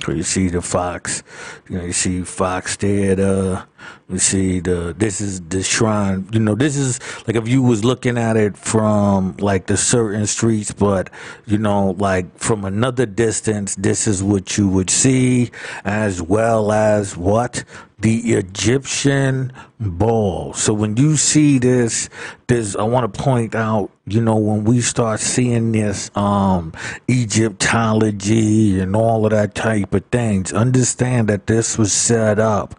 So 0.06 0.14
you 0.14 0.24
see 0.24 0.48
the 0.48 0.62
Fox, 0.62 1.24
you 1.68 1.78
know, 1.78 1.86
you 1.86 1.94
see 1.94 2.24
Fox 2.24 2.76
Theater, 2.76 3.66
you 4.10 4.18
see 4.18 4.60
the 4.60 4.96
this 4.98 5.22
is 5.22 5.42
the 5.42 5.62
shrine. 5.62 6.28
You 6.32 6.40
know, 6.40 6.56
this 6.56 6.76
is 6.76 7.00
like 7.28 7.36
if 7.36 7.48
you 7.48 7.62
was 7.62 7.86
looking 7.86 8.18
at 8.18 8.38
it 8.38 8.58
from 8.58 9.38
like 9.38 9.68
the 9.68 9.78
certain 9.78 10.26
streets, 10.28 10.72
but 10.72 11.10
you 11.46 11.58
know, 11.58 11.92
like 11.92 12.38
from 12.38 12.66
another 12.66 13.06
distance, 13.06 13.76
this 13.76 14.08
is 14.08 14.24
what 14.24 14.58
you 14.58 14.68
would 14.68 14.90
see, 14.90 15.52
as 15.86 16.22
well 16.22 16.72
as 16.72 17.16
what 17.16 17.64
the 18.00 18.34
Egyptian 18.34 19.52
ball. 19.80 20.54
So 20.54 20.74
when 20.74 20.96
you 20.98 21.18
see 21.18 21.60
this, 21.60 22.10
this 22.48 22.76
I 22.76 22.84
want 22.84 23.14
to 23.14 23.22
point 23.22 23.56
out, 23.56 23.92
you 24.08 24.22
know, 24.22 24.38
when 24.38 24.64
we 24.64 24.82
start 24.82 25.20
seeing 25.20 25.74
this 25.74 26.10
um 26.16 26.74
Egyptology 27.10 28.80
and 28.80 28.96
all 28.96 29.26
of 29.26 29.32
that 29.32 29.54
type 29.54 29.94
of 29.94 30.06
things, 30.06 30.54
understand 30.54 31.30
that 31.30 31.48
this 31.48 31.78
was 31.78 31.92
set 31.92 32.40
up 32.40 32.76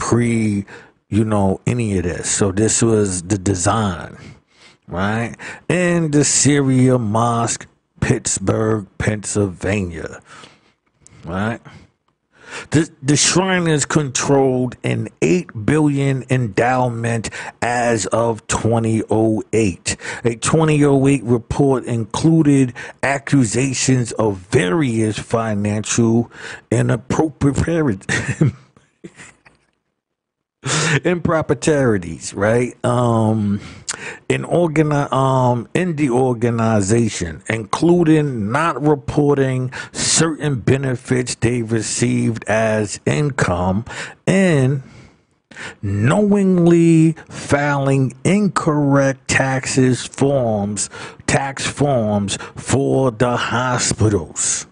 pre, 0.00 0.64
you 1.08 1.24
know, 1.24 1.60
any 1.66 1.96
of 1.98 2.04
this. 2.04 2.28
So 2.28 2.50
this 2.50 2.82
was 2.82 3.22
the 3.22 3.38
design, 3.38 4.16
right? 4.88 5.36
And 5.68 6.12
the 6.12 6.24
Syria 6.24 6.98
Mosque, 6.98 7.66
Pittsburgh, 8.00 8.88
Pennsylvania, 8.98 10.20
right? 11.24 11.60
The, 12.70 12.90
the 13.00 13.16
shrine 13.16 13.68
is 13.68 13.84
controlled 13.84 14.76
an 14.82 15.08
8 15.22 15.64
billion 15.64 16.24
endowment 16.30 17.30
as 17.62 18.06
of 18.06 18.44
2008. 18.48 19.96
A 20.24 20.34
2008 20.34 21.22
report 21.22 21.84
included 21.84 22.74
accusations 23.04 24.10
of 24.12 24.38
various 24.38 25.16
financial 25.18 26.30
inappropriate 26.72 28.10
improprieties, 31.04 32.34
right? 32.34 32.82
Um, 32.84 33.60
in 34.28 34.42
organi- 34.42 35.12
um, 35.12 35.68
in 35.74 35.96
the 35.96 36.10
organization, 36.10 37.42
including 37.48 38.50
not 38.52 38.80
reporting 38.82 39.72
certain 39.92 40.60
benefits 40.60 41.34
they 41.36 41.62
received 41.62 42.44
as 42.46 43.00
income 43.06 43.84
and 44.26 44.82
knowingly 45.82 47.12
filing 47.28 48.14
incorrect 48.24 49.28
taxes 49.28 50.06
forms 50.06 50.88
tax 51.26 51.66
forms 51.66 52.38
for 52.56 53.10
the 53.10 53.36
hospitals 53.36 54.66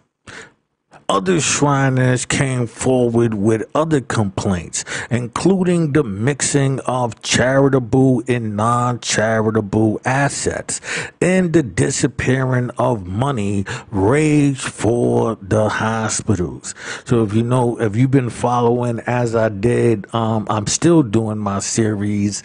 other 1.08 1.40
Shriners 1.40 2.26
came 2.26 2.66
forward 2.66 3.32
with 3.34 3.64
other 3.74 4.00
complaints, 4.00 4.84
including 5.10 5.92
the 5.92 6.04
mixing 6.04 6.80
of 6.80 7.22
charitable 7.22 8.22
and 8.28 8.56
non 8.56 9.00
charitable 9.00 10.00
assets 10.04 10.80
and 11.20 11.52
the 11.52 11.62
disappearing 11.62 12.70
of 12.76 13.06
money 13.06 13.64
raised 13.90 14.60
for 14.60 15.38
the 15.40 15.68
hospitals. 15.68 16.74
So, 17.06 17.22
if 17.22 17.32
you 17.32 17.42
know, 17.42 17.80
if 17.80 17.96
you've 17.96 18.10
been 18.10 18.30
following 18.30 19.00
as 19.00 19.34
I 19.34 19.48
did, 19.48 20.12
um, 20.14 20.46
I'm 20.50 20.66
still 20.66 21.02
doing 21.02 21.38
my 21.38 21.60
series. 21.60 22.42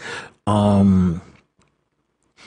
Um, 0.47 1.21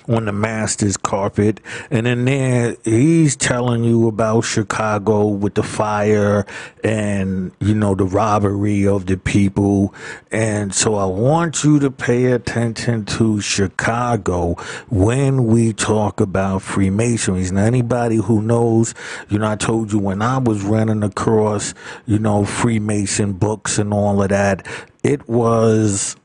on 0.08 0.26
the 0.26 0.32
master's 0.32 0.96
carpet. 0.96 1.60
And 1.90 2.06
in 2.06 2.24
there, 2.24 2.76
he's 2.84 3.36
telling 3.36 3.84
you 3.84 4.08
about 4.08 4.42
Chicago 4.42 5.26
with 5.26 5.54
the 5.54 5.62
fire 5.62 6.46
and, 6.84 7.52
you 7.60 7.74
know, 7.74 7.94
the 7.94 8.04
robbery 8.04 8.86
of 8.86 9.06
the 9.06 9.16
people. 9.16 9.94
And 10.30 10.74
so 10.74 10.94
I 10.94 11.06
want 11.06 11.64
you 11.64 11.78
to 11.80 11.90
pay 11.90 12.26
attention 12.26 13.04
to 13.06 13.40
Chicago 13.40 14.54
when 14.88 15.46
we 15.46 15.72
talk 15.72 16.20
about 16.20 16.62
Freemasonry. 16.62 17.50
Now, 17.50 17.64
anybody 17.64 18.16
who 18.16 18.42
knows, 18.42 18.94
you 19.28 19.38
know, 19.38 19.50
I 19.50 19.56
told 19.56 19.92
you 19.92 19.98
when 19.98 20.22
I 20.22 20.38
was 20.38 20.62
running 20.62 21.02
across, 21.02 21.74
you 22.06 22.18
know, 22.18 22.44
Freemason 22.44 23.32
books 23.34 23.78
and 23.78 23.92
all 23.92 24.22
of 24.22 24.28
that, 24.28 24.66
it 25.02 25.28
was 25.28 26.16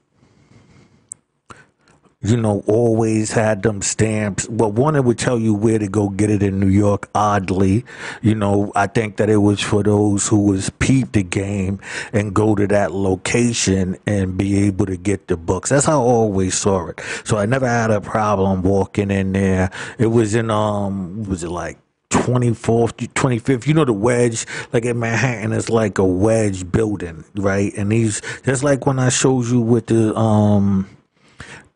you 2.23 2.38
know, 2.38 2.63
always 2.67 3.31
had 3.31 3.63
them 3.63 3.81
stamps. 3.81 4.47
Well, 4.47 4.71
one, 4.71 4.95
it 4.95 5.03
would 5.03 5.17
tell 5.17 5.39
you 5.39 5.53
where 5.53 5.79
to 5.79 5.88
go 5.88 6.10
get 6.10 6.29
it 6.29 6.43
in 6.43 6.60
New 6.60 6.67
York, 6.67 7.10
oddly. 7.15 7.84
You 8.21 8.36
know, 8.36 8.71
I 8.75 8.88
think 8.88 9.17
that 9.17 9.29
it 9.29 9.38
was 9.38 9.60
for 9.60 9.81
those 9.81 10.27
who 10.27 10.43
was 10.43 10.69
peep 10.79 11.13
the 11.13 11.23
game 11.23 11.79
and 12.13 12.34
go 12.34 12.53
to 12.55 12.67
that 12.67 12.91
location 12.91 13.97
and 14.05 14.38
be 14.38 14.65
able 14.67 14.86
to 14.86 14.97
get 14.97 15.27
the 15.27 15.38
books. 15.38 15.71
That's 15.71 15.86
how 15.86 16.01
I 16.01 16.05
always 16.05 16.55
saw 16.55 16.88
it. 16.88 17.01
So 17.23 17.38
I 17.38 17.47
never 17.47 17.67
had 17.67 17.89
a 17.89 18.01
problem 18.01 18.62
walking 18.62 19.10
in 19.10 19.34
there. 19.34 19.71
It 19.97 20.07
was 20.07 20.36
in, 20.36 20.51
um, 20.51 21.23
was 21.23 21.43
it 21.43 21.49
like 21.49 21.79
24th, 22.12 22.93
25th. 23.13 23.65
You 23.65 23.73
know 23.73 23.86
the 23.86 23.93
wedge, 23.93 24.45
like 24.73 24.86
in 24.86 24.99
Manhattan, 24.99 25.53
it's 25.53 25.69
like 25.69 25.97
a 25.97 26.05
wedge 26.05 26.71
building, 26.71 27.23
right? 27.36 27.73
And 27.75 27.91
these, 27.91 28.21
just 28.45 28.63
like 28.63 28.86
when 28.86 28.99
I 28.99 29.10
showed 29.10 29.47
you 29.47 29.62
with 29.62 29.88
the, 29.88 30.15
um, 30.15 30.88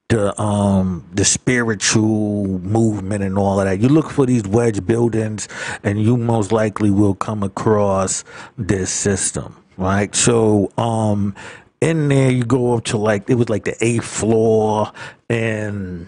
the 0.10 0.40
um 0.40 1.08
the 1.14 1.26
spiritual 1.26 2.46
movement 2.60 3.24
and 3.24 3.38
all 3.38 3.60
of 3.60 3.66
that. 3.66 3.80
You 3.80 3.90
look 3.90 4.10
for 4.10 4.26
these 4.26 4.44
wedge 4.44 4.86
buildings 4.86 5.48
and 5.84 6.02
you 6.02 6.16
most 6.18 6.52
likely 6.52 6.92
will 6.92 7.16
come 7.16 7.42
across 7.44 8.24
this 8.58 8.92
system. 8.92 9.56
Right. 9.78 10.14
So 10.16 10.72
um 10.78 11.36
in 11.82 12.08
there 12.10 12.32
you 12.32 12.44
go 12.44 12.76
up 12.76 12.86
to 12.86 12.98
like 12.98 13.30
it 13.30 13.36
was 13.36 13.50
like 13.50 13.66
the 13.66 13.76
eighth 13.84 14.06
floor 14.06 14.92
and 15.30 16.08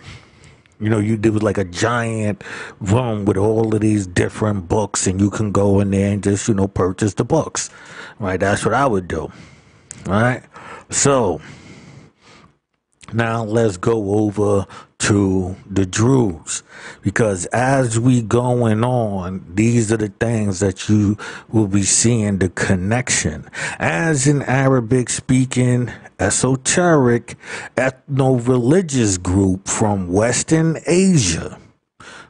you 0.80 0.90
know, 0.90 1.00
you 1.00 1.18
there 1.18 1.32
was 1.32 1.42
like 1.42 1.58
a 1.58 1.64
giant 1.64 2.44
room 2.80 3.26
with 3.26 3.38
all 3.38 3.74
of 3.74 3.82
these 3.82 4.06
different 4.06 4.68
books, 4.68 5.08
and 5.08 5.20
you 5.20 5.30
can 5.30 5.52
go 5.52 5.80
in 5.80 5.92
there 5.92 6.12
and 6.12 6.24
just, 6.24 6.48
you 6.48 6.54
know, 6.54 6.68
purchase 6.68 7.16
the 7.16 7.26
books. 7.26 7.70
Right? 8.20 8.40
That's 8.40 8.64
what 8.64 8.76
I 8.76 8.86
would 8.86 9.08
do. 9.08 9.32
Right? 10.06 10.44
So, 10.90 11.42
now 13.13 13.43
let's 13.43 13.78
go 13.78 14.15
over 14.15 14.65
to 15.00 15.56
the 15.70 15.86
Druze 15.86 16.63
because 17.02 17.46
as 17.48 18.00
we 18.00 18.22
going 18.22 18.84
on, 18.84 19.46
these 19.54 19.91
are 19.91 19.98
the 19.98 20.10
things 20.10 20.60
that 20.60 20.89
you 20.89 21.17
will 21.50 21.67
be 21.67 21.84
seeing 21.84 22.39
the 22.39 22.50
connection. 22.50 23.50
As 23.80 24.28
an 24.28 24.41
Arabic 24.43 25.10
speaking, 25.10 25.91
esoteric, 26.20 27.38
ethno 27.76 28.46
religious 28.46 29.17
group 29.17 29.67
from 29.67 30.12
Western 30.12 30.78
Asia, 30.86 31.58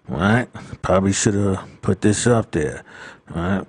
right? 0.07 0.47
Probably 0.81 1.13
should 1.13 1.35
have 1.35 1.81
put 1.81 2.01
this 2.01 2.27
up 2.27 2.51
there, 2.51 2.83
right? 3.29 3.65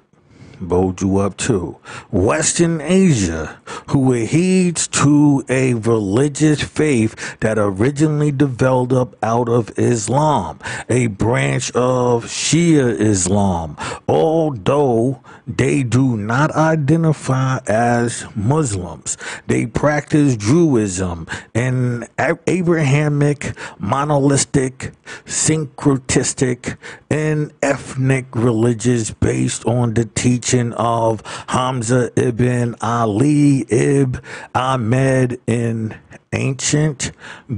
Bold 0.61 1.01
you 1.01 1.19
up 1.19 1.37
too. 1.37 1.77
Western 2.11 2.81
Asia, 2.81 3.61
who 3.89 4.13
adheres 4.13 4.89
to 4.89 5.45
a 5.49 5.75
religious 5.75 6.63
faith 6.63 7.39
that 7.41 7.59
originally 7.59 8.33
developed 8.33 9.15
out 9.23 9.49
of 9.49 9.77
Islam, 9.79 10.59
a 10.89 11.07
branch 11.07 11.71
of 11.73 12.25
Shia 12.25 12.99
Islam, 12.99 13.77
although 14.09 15.21
they 15.49 15.83
do 15.83 16.17
not 16.17 16.51
identify 16.53 17.59
as 17.67 18.27
Muslims. 18.37 19.17
They 19.47 19.67
practice 19.67 20.37
Druidism 20.37 21.29
and 21.55 22.07
Abrahamic, 22.47 23.57
monolithic, 23.79 24.93
syncretistic, 25.25 26.77
and 27.11 27.53
ethnic 27.63 28.27
religions 28.35 29.11
based 29.11 29.65
on 29.65 29.95
the 29.95 30.05
teaching 30.05 30.75
of 30.75 31.23
Hamza 31.49 32.11
ibn 32.15 32.77
Ali 32.83 33.65
ibn 33.71 34.21
Ahmed 34.55 35.41
in 35.47 35.99
ancient 36.33 37.13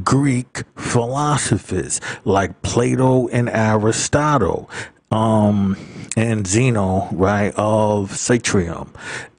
Greek 0.04 0.62
philosophers 0.76 2.00
like 2.24 2.62
Plato 2.62 3.26
and 3.28 3.48
Aristotle 3.48 4.70
um, 5.10 5.76
and 6.20 6.46
Zeno, 6.46 7.08
right, 7.12 7.54
of 7.56 8.10
Citium. 8.10 8.88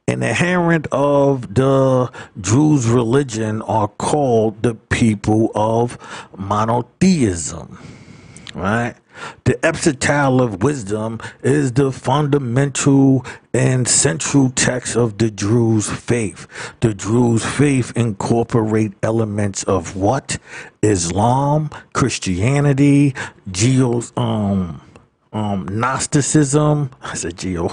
An 0.08 0.24
adherent 0.24 0.88
of 0.92 1.54
the 1.54 2.12
Druze 2.40 2.88
religion 2.88 3.62
are 3.62 3.88
called 3.88 4.64
the 4.64 4.74
people 4.74 5.52
of 5.54 6.00
monotheism, 6.36 7.78
right? 8.56 8.96
The 9.44 9.64
Epitaph 9.64 10.42
of 10.42 10.64
Wisdom 10.64 11.20
is 11.44 11.74
the 11.74 11.92
fundamental 11.92 13.24
and 13.54 13.88
central 13.88 14.50
text 14.50 14.96
of 14.96 15.20
the 15.20 15.30
Druze 15.30 15.88
faith. 15.88 16.48
The 16.80 16.96
Druze 16.96 17.46
faith 17.46 17.94
incorporate 17.96 18.94
elements 19.04 19.64
of 19.66 19.96
what? 19.96 20.40
Islam, 20.82 21.70
Christianity, 21.94 23.14
Geos, 23.52 24.12
um, 24.18 24.82
um, 25.32 25.66
Gnosticism, 25.66 26.90
I 27.02 27.14
said 27.16 27.38
geo, 27.38 27.70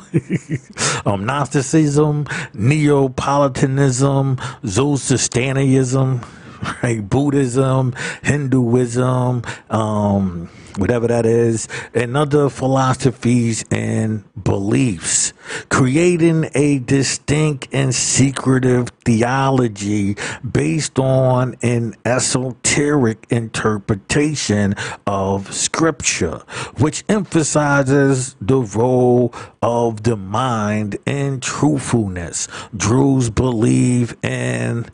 um, 1.06 1.24
Gnosticism, 1.24 2.26
Neoplatonism, 2.54 4.38
Zoroastrianism, 4.64 6.20
right, 6.82 7.08
Buddhism, 7.08 7.94
Hinduism, 8.22 9.42
um, 9.70 10.50
whatever 10.76 11.06
that 11.08 11.26
is, 11.26 11.68
and 11.94 12.16
other 12.16 12.48
philosophies 12.48 13.64
and 13.70 14.24
beliefs, 14.42 15.32
creating 15.68 16.50
a 16.54 16.78
distinct 16.80 17.68
and 17.72 17.94
secretive 17.94 18.88
theology 19.04 20.16
based 20.50 20.98
on 20.98 21.56
an 21.62 21.94
esoteric 22.04 23.26
interpretation 23.30 24.74
of 25.06 25.52
scripture, 25.52 26.38
which 26.78 27.04
emphasizes 27.08 28.36
the 28.40 28.60
role 28.60 29.32
of 29.62 30.02
the 30.04 30.16
mind 30.16 30.96
in 31.06 31.40
truthfulness. 31.40 32.48
Druze 32.76 33.30
believe 33.30 34.16
in 34.22 34.86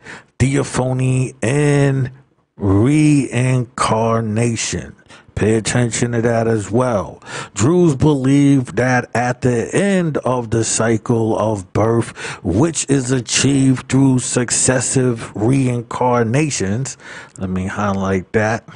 theophany 0.45 1.35
and 1.41 2.11
reincarnation 2.57 4.95
Pay 5.35 5.57
attention 5.57 6.13
to 6.13 6.23
that 6.23 6.47
as 6.47 6.71
well. 6.71 7.21
Druze 7.55 7.97
believe 7.97 8.77
that 8.77 9.11
at 9.17 9.41
the 9.41 9.69
end 9.75 10.17
of 10.19 10.51
the 10.51 10.63
cycle 10.63 11.37
of 11.37 11.73
birth, 11.73 12.17
which 12.45 12.89
is 12.89 13.11
achieved 13.11 13.89
through 13.89 14.21
successive 14.21 15.35
reincarnations, 15.35 16.97
let 17.39 17.51
me 17.51 17.67
highlight 17.67 18.33
that. 18.33 18.69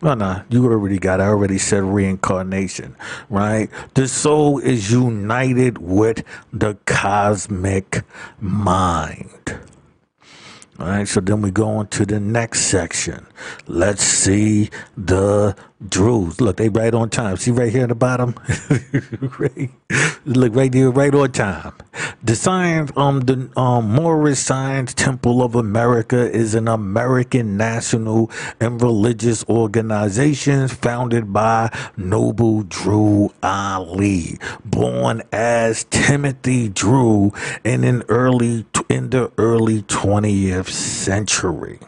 No, 0.00 0.14
no, 0.14 0.42
you 0.48 0.64
already 0.64 0.98
got. 0.98 1.20
I 1.20 1.28
already 1.28 1.58
said 1.58 1.84
reincarnation, 1.84 2.96
right? 3.30 3.70
The 3.94 4.08
soul 4.08 4.58
is 4.58 4.90
united 4.90 5.78
with 5.78 6.24
the 6.52 6.74
cosmic 6.84 8.02
mind. 8.40 9.60
All 10.78 10.86
right, 10.86 11.06
so 11.06 11.20
then 11.20 11.42
we 11.42 11.50
go 11.50 11.68
on 11.68 11.88
to 11.88 12.06
the 12.06 12.18
next 12.20 12.62
section. 12.62 13.26
Let's 13.66 14.02
see 14.02 14.70
the 14.96 15.56
Drews. 15.88 16.40
Look, 16.40 16.56
they 16.56 16.68
right 16.68 16.94
on 16.94 17.10
time. 17.10 17.36
See 17.36 17.50
right 17.50 17.72
here 17.72 17.82
in 17.82 17.88
the 17.88 17.94
bottom? 17.94 18.34
Look 20.24 20.54
right 20.54 20.70
there, 20.70 20.90
right 20.90 21.14
on 21.14 21.32
time. 21.32 21.72
The 22.22 22.36
science, 22.36 22.92
um, 22.96 23.20
the 23.20 23.50
um, 23.56 23.90
Moorish 23.90 24.38
Science 24.38 24.94
Temple 24.94 25.42
of 25.42 25.54
America 25.54 26.30
is 26.30 26.54
an 26.54 26.68
American 26.68 27.56
national 27.56 28.30
and 28.60 28.80
religious 28.80 29.44
organization 29.48 30.68
founded 30.68 31.32
by 31.32 31.70
Noble 31.96 32.62
Drew 32.62 33.32
Ali, 33.42 34.38
born 34.64 35.22
as 35.32 35.84
Timothy 35.90 36.68
Drew 36.68 37.32
in 37.64 37.82
an 37.82 38.04
early 38.08 38.66
in 38.88 39.10
the 39.10 39.32
early 39.36 39.82
20th 39.82 40.68
century 40.68 41.80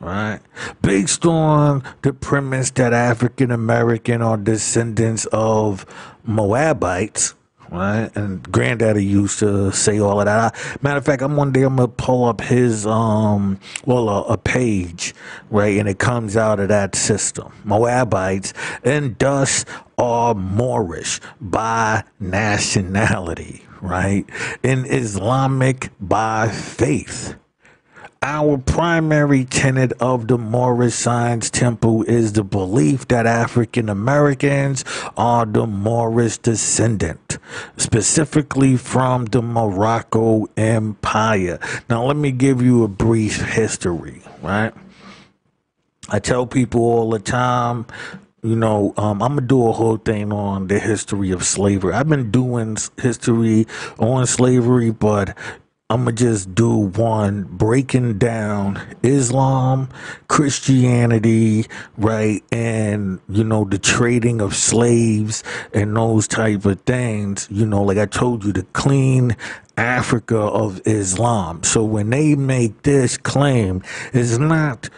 right? 0.00 0.40
Based 0.82 1.24
on 1.26 1.82
the 2.02 2.12
premise 2.12 2.70
that 2.72 2.92
African 2.92 3.50
American 3.50 4.22
are 4.22 4.36
descendants 4.36 5.26
of 5.32 5.86
Moabites, 6.24 7.34
right? 7.70 8.10
And 8.14 8.50
granddaddy 8.50 9.04
used 9.04 9.38
to 9.40 9.72
say 9.72 9.98
all 10.00 10.20
of 10.20 10.26
that. 10.26 10.56
Matter 10.82 10.98
of 10.98 11.04
fact, 11.04 11.22
I'm 11.22 11.36
one 11.36 11.52
day 11.52 11.62
I'm 11.62 11.76
gonna 11.76 11.88
pull 11.88 12.24
up 12.24 12.40
his 12.40 12.86
um, 12.86 13.58
well, 13.84 14.08
a, 14.08 14.22
a 14.24 14.38
page, 14.38 15.14
right, 15.50 15.78
and 15.78 15.88
it 15.88 15.98
comes 15.98 16.36
out 16.36 16.60
of 16.60 16.68
that 16.68 16.94
system. 16.94 17.52
Moabites 17.64 18.54
and 18.84 19.18
thus 19.18 19.64
are 19.96 20.34
Moorish 20.34 21.20
by 21.40 22.04
nationality, 22.20 23.64
right? 23.80 24.24
In 24.62 24.84
Islamic 24.86 25.90
by 26.00 26.48
faith 26.48 27.34
our 28.22 28.58
primary 28.58 29.44
tenet 29.44 29.92
of 30.00 30.26
the 30.26 30.38
Moorish 30.38 30.94
Science 30.94 31.50
Temple 31.50 32.02
is 32.04 32.32
the 32.32 32.42
belief 32.42 33.06
that 33.08 33.26
African 33.26 33.88
Americans 33.88 34.84
are 35.16 35.46
the 35.46 35.66
Moorish 35.66 36.38
descendant, 36.38 37.38
specifically 37.76 38.76
from 38.76 39.26
the 39.26 39.42
Morocco 39.42 40.46
Empire. 40.56 41.58
Now, 41.88 42.04
let 42.04 42.16
me 42.16 42.32
give 42.32 42.60
you 42.60 42.82
a 42.82 42.88
brief 42.88 43.40
history, 43.40 44.22
right? 44.42 44.72
I 46.08 46.18
tell 46.18 46.46
people 46.46 46.80
all 46.80 47.10
the 47.10 47.18
time, 47.20 47.86
you 48.42 48.56
know, 48.56 48.94
um, 48.96 49.22
I'm 49.22 49.36
gonna 49.36 49.46
do 49.46 49.68
a 49.68 49.72
whole 49.72 49.96
thing 49.96 50.32
on 50.32 50.68
the 50.68 50.78
history 50.78 51.30
of 51.30 51.44
slavery. 51.44 51.92
I've 51.92 52.08
been 52.08 52.30
doing 52.30 52.78
history 52.96 53.66
on 53.98 54.26
slavery, 54.26 54.90
but 54.90 55.36
I'm 55.90 56.04
gonna 56.04 56.12
just 56.12 56.54
do 56.54 56.68
one 56.76 57.44
breaking 57.44 58.18
down 58.18 58.78
Islam, 59.02 59.88
Christianity, 60.28 61.64
right, 61.96 62.44
and 62.52 63.20
you 63.26 63.42
know 63.42 63.64
the 63.64 63.78
trading 63.78 64.42
of 64.42 64.54
slaves 64.54 65.42
and 65.72 65.96
those 65.96 66.28
type 66.28 66.66
of 66.66 66.78
things. 66.82 67.48
You 67.50 67.64
know, 67.64 67.82
like 67.82 67.96
I 67.96 68.04
told 68.04 68.44
you, 68.44 68.52
the 68.52 68.64
clean 68.74 69.34
Africa 69.78 70.36
of 70.36 70.82
Islam. 70.84 71.62
So 71.62 71.84
when 71.84 72.10
they 72.10 72.34
make 72.34 72.82
this 72.82 73.16
claim, 73.16 73.82
it's 74.12 74.36
not 74.36 74.90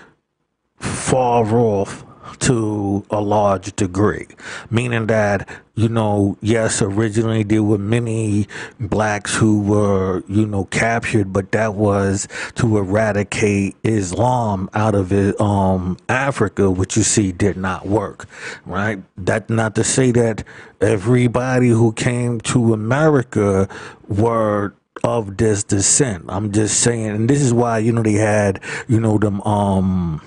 far 0.81 1.55
off 1.55 2.05
to 2.41 3.05
a 3.11 3.21
large 3.21 3.75
degree, 3.77 4.27
meaning 4.71 5.07
that, 5.07 5.49
you 5.75 5.89
know, 5.89 6.37
yes, 6.41 6.83
originally 6.83 7.43
there 7.43 7.63
were 7.63 7.79
many 7.79 8.47
blacks 8.79 9.35
who 9.35 9.61
were, 9.61 10.23
you 10.29 10.47
know, 10.47 10.65
captured, 10.67 11.33
but 11.33 11.53
that 11.53 11.75
was 11.75 12.29
to 12.55 12.79
eradicate 12.79 13.77
Islam 13.85 14.69
out 14.75 14.95
of 14.95 15.13
um, 15.41 15.97
Africa, 16.09 16.71
which 16.71 16.97
you 16.97 17.03
see 17.03 17.33
did 17.33 17.57
not 17.57 17.87
work, 17.87 18.27
right? 18.67 19.03
That 19.17 19.49
not 19.49 19.75
to 19.77 19.85
say 19.85 20.11
that 20.13 20.45
everybody 20.81 21.69
who 21.69 21.93
came 21.93 22.41
to 22.41 22.73
America 22.73 23.69
were 24.09 24.75
of 25.05 25.37
this 25.37 25.65
descent. 25.65 26.25
I'm 26.29 26.53
just 26.53 26.81
saying, 26.81 27.07
and 27.07 27.31
this 27.31 27.41
is 27.41 27.55
why, 27.55 27.79
you 27.79 27.93
know, 27.93 28.03
they 28.03 28.15
had, 28.15 28.61
you 28.89 29.01
know, 29.01 29.19
them, 29.19 29.41
um, 29.43 30.21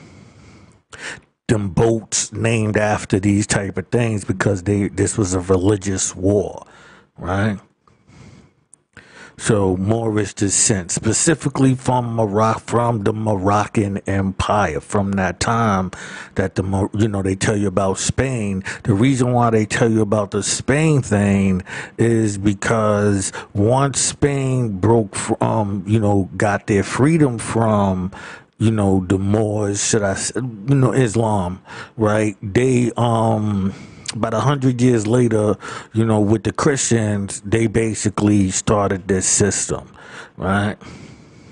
them 1.47 1.69
boats 1.69 2.31
named 2.31 2.77
after 2.77 3.19
these 3.19 3.45
type 3.45 3.77
of 3.77 3.87
things 3.89 4.23
because 4.25 4.63
they 4.63 4.87
this 4.87 5.17
was 5.17 5.33
a 5.33 5.39
religious 5.41 6.15
war, 6.15 6.65
right? 7.17 7.59
So 9.37 9.75
Moorish 9.77 10.35
descent, 10.35 10.91
specifically 10.91 11.75
from 11.75 12.15
Morocco, 12.15 12.59
from 12.59 13.03
the 13.03 13.13
Moroccan 13.13 13.97
Empire, 14.07 14.79
from 14.79 15.13
that 15.13 15.39
time 15.39 15.91
that 16.35 16.55
the 16.55 16.89
you 16.93 17.07
know 17.07 17.21
they 17.21 17.35
tell 17.35 17.57
you 17.57 17.67
about 17.67 17.97
Spain. 17.97 18.63
The 18.83 18.93
reason 18.93 19.33
why 19.33 19.49
they 19.49 19.65
tell 19.65 19.91
you 19.91 20.01
about 20.01 20.31
the 20.31 20.43
Spain 20.43 21.01
thing 21.01 21.63
is 21.97 22.37
because 22.37 23.33
once 23.53 23.99
Spain 23.99 24.79
broke 24.79 25.15
from 25.15 25.37
um, 25.41 25.83
you 25.87 25.99
know 25.99 26.29
got 26.37 26.67
their 26.67 26.83
freedom 26.83 27.37
from 27.37 28.11
you 28.57 28.71
know, 28.71 29.05
the 29.07 29.17
Moors, 29.19 29.85
should 29.85 30.03
I 30.03 30.17
you 30.35 30.75
know, 30.75 30.93
Islam, 30.93 31.61
right? 31.97 32.37
They, 32.41 32.91
um, 32.97 33.73
about 34.13 34.33
a 34.33 34.39
hundred 34.41 34.81
years 34.81 35.07
later, 35.07 35.55
you 35.93 36.05
know, 36.05 36.19
with 36.19 36.43
the 36.43 36.53
Christians, 36.53 37.41
they 37.41 37.67
basically 37.67 38.51
started 38.51 39.07
this 39.07 39.27
system, 39.27 39.91
right? 40.37 40.77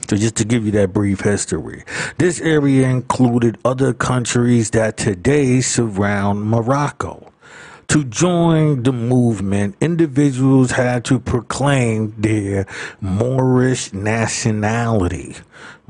So 0.09 0.17
just 0.17 0.35
to 0.37 0.45
give 0.45 0.65
you 0.65 0.71
that 0.73 0.93
brief 0.93 1.21
history, 1.21 1.85
this 2.17 2.41
area 2.41 2.89
included 2.89 3.57
other 3.65 3.93
countries 3.93 4.71
that 4.71 4.97
today 4.97 5.61
surround 5.61 6.43
Morocco. 6.43 7.30
To 7.91 8.05
join 8.05 8.83
the 8.83 8.93
movement, 8.93 9.75
individuals 9.81 10.71
had 10.71 11.03
to 11.05 11.19
proclaim 11.19 12.15
their 12.17 12.65
Moorish 13.01 13.91
nationality, 13.91 15.35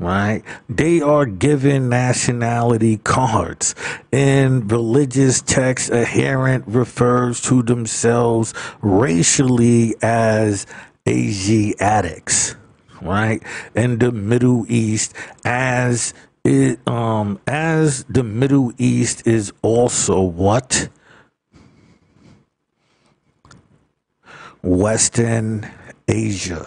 right? 0.00 0.42
They 0.68 1.00
are 1.00 1.26
given 1.26 1.88
nationality 1.88 2.96
cards. 2.96 3.76
In 4.10 4.66
religious 4.66 5.42
texts, 5.42 5.90
adherent 5.90 6.64
refers 6.66 7.40
to 7.42 7.62
themselves 7.62 8.52
racially 8.80 9.94
as 10.02 10.66
Asiatics, 11.08 12.56
right? 13.00 13.40
In 13.76 14.00
the 14.00 14.10
Middle 14.10 14.66
East, 14.68 15.14
as 15.44 16.14
it 16.42 16.80
um 16.88 17.38
as 17.46 18.02
the 18.08 18.24
Middle 18.24 18.72
East 18.76 19.24
is 19.24 19.52
also 19.62 20.20
what 20.20 20.88
Western 24.62 25.68
Asia. 26.08 26.66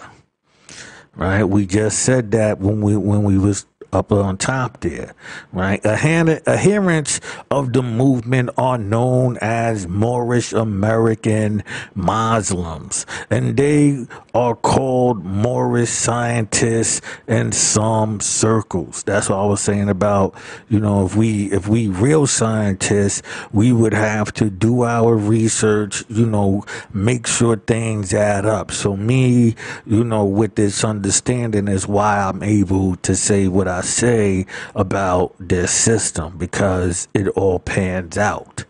Right? 1.14 1.44
We 1.44 1.66
just 1.66 2.00
said 2.00 2.30
that 2.32 2.60
when 2.60 2.80
we 2.82 2.96
when 2.96 3.22
we 3.22 3.38
was 3.38 3.66
up 3.92 4.12
on 4.12 4.36
top 4.36 4.80
there, 4.80 5.14
right? 5.52 5.84
Adherents 5.84 7.20
of 7.50 7.72
the 7.72 7.82
movement 7.82 8.50
are 8.56 8.78
known 8.78 9.38
as 9.40 9.86
Moorish 9.86 10.52
American 10.52 11.62
Muslims, 11.94 13.06
and 13.30 13.56
they 13.56 14.06
are 14.34 14.54
called 14.54 15.24
Moorish 15.24 15.90
scientists 15.90 17.00
in 17.26 17.52
some 17.52 18.20
circles. 18.20 19.02
That's 19.04 19.28
what 19.28 19.38
I 19.38 19.46
was 19.46 19.60
saying 19.60 19.88
about, 19.88 20.34
you 20.68 20.80
know, 20.80 21.06
if 21.06 21.16
we 21.16 21.50
if 21.52 21.68
we 21.68 21.88
real 21.88 22.26
scientists, 22.26 23.22
we 23.52 23.72
would 23.72 23.94
have 23.94 24.32
to 24.34 24.50
do 24.50 24.82
our 24.84 25.16
research, 25.16 26.04
you 26.08 26.26
know, 26.26 26.64
make 26.92 27.26
sure 27.26 27.56
things 27.56 28.12
add 28.12 28.46
up. 28.46 28.70
So 28.70 28.96
me, 28.96 29.54
you 29.86 30.04
know, 30.04 30.24
with 30.24 30.54
this 30.56 30.84
understanding 30.84 31.68
is 31.68 31.86
why 31.88 32.18
I'm 32.18 32.42
able 32.42 32.96
to 32.96 33.14
say 33.16 33.48
what 33.48 33.68
I 33.68 33.75
say 33.82 34.46
about 34.74 35.34
this 35.38 35.70
system 35.70 36.38
because 36.38 37.08
it 37.14 37.28
all 37.28 37.58
pans 37.58 38.18
out, 38.18 38.64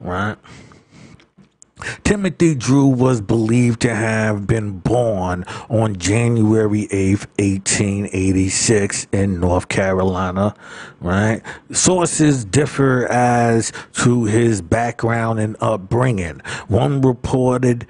right? 0.00 0.36
Timothy 2.04 2.54
Drew 2.54 2.86
was 2.86 3.20
believed 3.20 3.80
to 3.82 3.94
have 3.94 4.46
been 4.46 4.80
born 4.80 5.44
on 5.68 5.96
January 5.96 6.86
8th, 6.88 7.26
1886 7.38 9.06
in 9.12 9.40
North 9.40 9.68
Carolina, 9.68 10.54
right? 11.00 11.42
Sources 11.72 12.44
differ 12.44 13.06
as 13.06 13.72
to 13.94 14.24
his 14.24 14.60
background 14.62 15.40
and 15.40 15.56
upbringing. 15.60 16.40
One 16.68 17.00
reported 17.00 17.86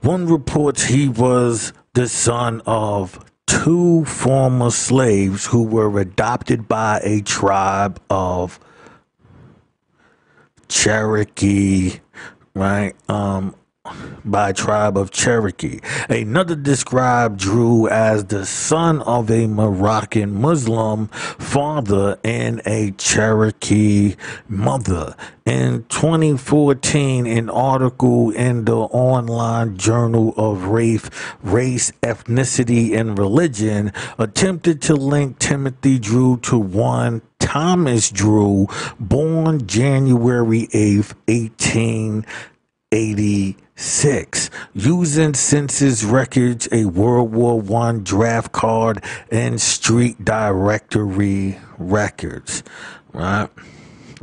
one 0.00 0.26
reports 0.26 0.84
he 0.84 1.08
was 1.08 1.72
the 1.94 2.08
son 2.08 2.60
of 2.66 3.24
two 3.46 4.04
former 4.04 4.70
slaves 4.70 5.46
who 5.46 5.62
were 5.62 5.98
adopted 5.98 6.68
by 6.68 7.00
a 7.02 7.20
tribe 7.22 8.00
of 8.10 8.58
Cherokee 10.68 12.00
right? 12.54 12.94
Um, 13.08 13.54
by 14.24 14.52
tribe 14.52 14.96
of 14.96 15.10
Cherokee. 15.10 15.80
Another 16.08 16.56
described 16.56 17.38
Drew 17.38 17.86
as 17.88 18.24
the 18.24 18.46
son 18.46 19.02
of 19.02 19.30
a 19.30 19.46
Moroccan 19.46 20.40
Muslim 20.40 21.08
father 21.08 22.18
and 22.24 22.62
a 22.64 22.92
Cherokee 22.92 24.16
mother. 24.48 25.14
In 25.44 25.84
2014, 25.90 27.26
an 27.26 27.50
article 27.50 28.30
in 28.30 28.64
the 28.64 28.76
online 28.76 29.76
Journal 29.76 30.32
of 30.38 30.68
Race, 30.68 31.10
Race, 31.42 31.92
Ethnicity, 32.02 32.98
and 32.98 33.18
Religion 33.18 33.92
attempted 34.18 34.80
to 34.82 34.94
link 34.94 35.38
Timothy 35.38 35.98
Drew 35.98 36.38
to 36.38 36.58
one 36.58 37.20
Thomas 37.38 38.10
Drew, 38.10 38.66
born 38.98 39.66
January 39.66 40.68
8th, 40.72 41.12
1880 41.28 43.63
Six, 43.76 44.50
using 44.72 45.34
census 45.34 46.04
records, 46.04 46.68
a 46.70 46.84
World 46.84 47.32
War 47.32 47.60
One 47.60 48.04
draft 48.04 48.52
card, 48.52 49.02
and 49.30 49.60
street 49.60 50.24
directory 50.24 51.58
records. 51.78 52.62
Right. 53.12 53.48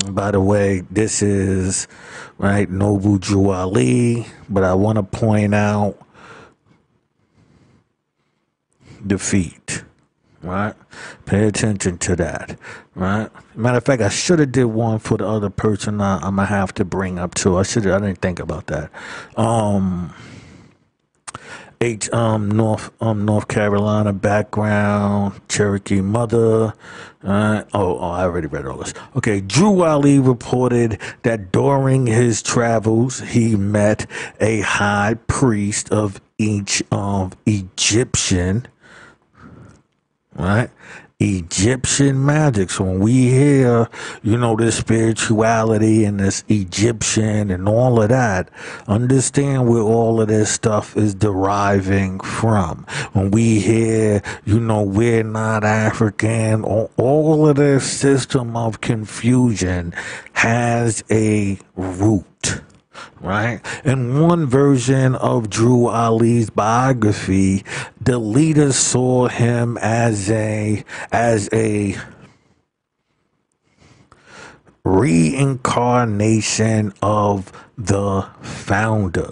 By 0.09 0.31
the 0.31 0.41
way, 0.41 0.83
this 0.89 1.21
is 1.21 1.87
right 2.37 2.69
Noble 2.69 3.17
Drew 3.17 3.49
Ali, 3.49 4.25
but 4.49 4.63
I 4.63 4.73
want 4.73 4.95
to 4.97 5.03
point 5.03 5.53
out 5.53 5.97
defeat 9.05 9.83
right? 10.43 10.73
Pay 11.25 11.47
attention 11.47 11.97
to 11.99 12.15
that, 12.17 12.57
right? 12.95 13.29
Matter 13.55 13.77
of 13.77 13.85
fact, 13.85 14.01
I 14.01 14.09
should 14.09 14.39
have 14.39 14.51
did 14.51 14.65
one 14.65 14.99
for 14.99 15.17
the 15.17 15.27
other 15.27 15.49
person 15.49 16.01
I, 16.01 16.15
am 16.15 16.35
gonna 16.35 16.45
have 16.45 16.73
to 16.75 16.85
bring 16.85 17.19
up 17.19 17.35
too. 17.35 17.57
I 17.57 17.63
should 17.63 17.87
I 17.87 17.99
didn't 17.99 18.21
think 18.21 18.39
about 18.39 18.67
that. 18.67 18.91
Um, 19.37 20.13
H 21.81 22.11
um 22.13 22.49
North 22.51 22.91
um 23.01 23.25
North 23.25 23.47
Carolina 23.47 24.13
background, 24.13 25.41
Cherokee 25.49 26.01
mother. 26.01 26.73
Uh, 27.23 27.63
oh, 27.73 27.97
oh, 27.97 28.09
I 28.09 28.23
already 28.23 28.47
read 28.47 28.65
all 28.65 28.77
this. 28.77 28.93
Okay, 29.15 29.41
Drew 29.41 29.83
Ali 29.83 30.19
reported 30.19 30.99
that 31.23 31.51
during 31.51 32.07
his 32.07 32.41
travels 32.41 33.19
he 33.19 33.55
met 33.55 34.05
a 34.39 34.61
high 34.61 35.15
priest 35.27 35.91
of 35.91 36.21
each 36.37 36.83
of 36.91 37.35
Egyptian 37.45 38.67
right? 40.41 40.69
Egyptian 41.19 42.25
magic. 42.25 42.71
So 42.71 42.83
when 42.83 42.99
we 42.99 43.29
hear, 43.29 43.87
you 44.23 44.37
know, 44.37 44.55
this 44.55 44.77
spirituality 44.77 46.03
and 46.03 46.19
this 46.19 46.43
Egyptian 46.49 47.51
and 47.51 47.69
all 47.69 48.01
of 48.01 48.09
that, 48.09 48.49
understand 48.87 49.69
where 49.69 49.83
all 49.83 50.19
of 50.19 50.29
this 50.29 50.51
stuff 50.51 50.97
is 50.97 51.13
deriving 51.13 52.19
from. 52.21 52.87
When 53.13 53.29
we 53.29 53.59
hear, 53.59 54.23
you 54.45 54.59
know, 54.59 54.81
we're 54.81 55.23
not 55.23 55.63
African, 55.63 56.63
all 56.63 57.47
of 57.47 57.57
this 57.57 57.89
system 57.89 58.57
of 58.57 58.81
confusion 58.81 59.93
has 60.33 61.03
a 61.11 61.59
root 61.75 62.61
right? 63.19 63.61
In 63.83 64.21
one 64.21 64.45
version 64.45 65.15
of 65.15 65.49
Drew 65.49 65.87
Ali's 65.87 66.49
biography, 66.49 67.63
the 67.99 68.19
leader 68.19 68.73
saw 68.73 69.27
him 69.27 69.77
as 69.81 70.29
a 70.29 70.83
as 71.11 71.49
a 71.53 71.95
reincarnation 74.83 76.93
of 77.01 77.51
the 77.77 78.27
founder. 78.41 79.31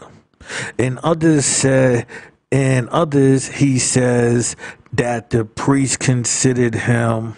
In 0.78 1.00
others 1.04 1.46
said 1.46 2.06
in 2.52 2.90
others 2.90 3.48
he 3.48 3.80
says 3.80 4.56
that 4.94 5.30
the 5.30 5.46
priest 5.46 6.00
considered 6.00 6.76
him 6.76 7.36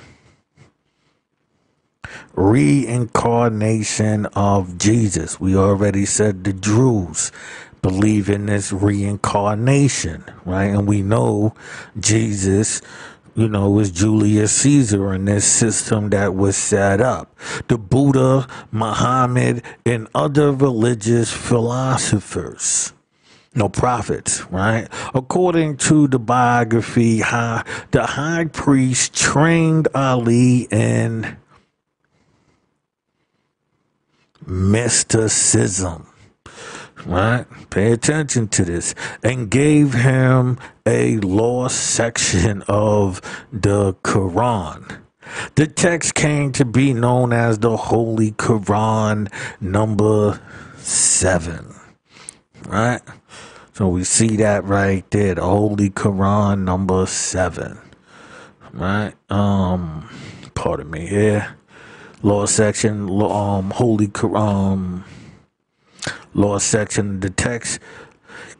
reincarnation 2.42 4.26
of 4.28 4.78
Jesus. 4.78 5.40
We 5.40 5.56
already 5.56 6.06
said 6.06 6.44
the 6.44 6.54
Druze 6.54 7.32
believe 7.82 8.30
in 8.30 8.48
this 8.48 8.72
reincarnation, 8.72 10.24
right? 10.46 10.66
And 10.66 10.88
we 10.88 11.02
know 11.02 11.54
Jesus, 12.00 12.82
you 13.36 13.48
know, 13.48 13.70
was 13.70 13.92
Julius 13.92 14.54
Caesar 14.54 15.14
in 15.14 15.26
this 15.26 15.46
system 15.46 16.10
that 16.10 16.36
was 16.36 16.58
set 16.58 17.00
up. 17.00 17.36
The 17.68 17.78
Buddha, 17.78 18.48
Muhammad, 18.72 19.64
and 19.86 20.08
other 20.14 20.52
religious 20.52 21.32
philosophers 21.32 22.94
no 23.54 23.68
prophets, 23.68 24.46
right? 24.46 24.88
According 25.14 25.76
to 25.76 26.08
the 26.08 26.20
biography, 26.20 27.18
the 27.18 28.06
high 28.08 28.46
priest 28.46 29.14
trained 29.14 29.90
Ali 29.94 30.70
in 30.72 31.36
mysticism. 34.46 36.08
Right? 37.06 37.46
Pay 37.70 37.92
attention 37.94 38.48
to 38.50 38.66
this. 38.66 38.94
And 39.24 39.50
gave 39.50 39.94
him 39.94 40.60
a 40.86 41.18
lost 41.18 41.78
section 41.78 42.64
of 42.68 43.22
the 43.52 43.94
Quran. 44.04 45.00
The 45.56 45.68
text 45.68 46.14
came 46.14 46.52
to 46.54 46.66
be 46.66 46.94
known 46.94 47.34
as 47.34 47.60
the 47.60 47.78
Holy 47.78 48.32
Quran 48.32 49.32
number 49.62 50.42
seven. 50.78 51.74
Right? 52.68 53.02
So 53.74 53.88
we 53.88 54.04
see 54.04 54.36
that 54.38 54.66
right 54.66 55.10
there, 55.12 55.36
the 55.36 55.44
Holy 55.44 55.90
Quran 55.90 56.66
number 56.66 57.06
seven. 57.06 57.80
Right? 58.74 59.14
Um, 59.30 60.10
pardon 60.54 60.92
me 60.92 61.08
here 61.08 61.56
law 62.24 62.46
section, 62.46 63.10
um, 63.22 63.72
holy, 63.72 64.12
um, 64.36 65.04
law 66.34 66.58
section. 66.58 67.20
The 67.20 67.30
text 67.30 67.80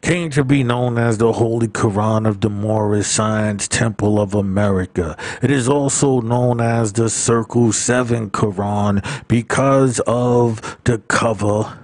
came 0.02 0.32
to 0.32 0.44
be 0.44 0.64
known 0.64 0.98
as 0.98 1.18
the 1.20 1.34
Holy 1.34 1.68
Quran 1.68 2.28
of 2.28 2.42
the 2.42 2.50
Moorish 2.50 3.08
Science 3.08 3.68
Temple 3.68 4.20
of 4.20 4.34
America. 4.34 5.16
It 5.42 5.52
is 5.52 5.70
also 5.70 6.22
known 6.22 6.60
as 6.60 6.94
the 6.94 7.10
Circle 7.10 7.72
7 7.72 8.32
Quran 8.32 9.28
because 9.28 10.00
of 10.08 10.78
the 10.86 10.98
cover, 11.08 11.78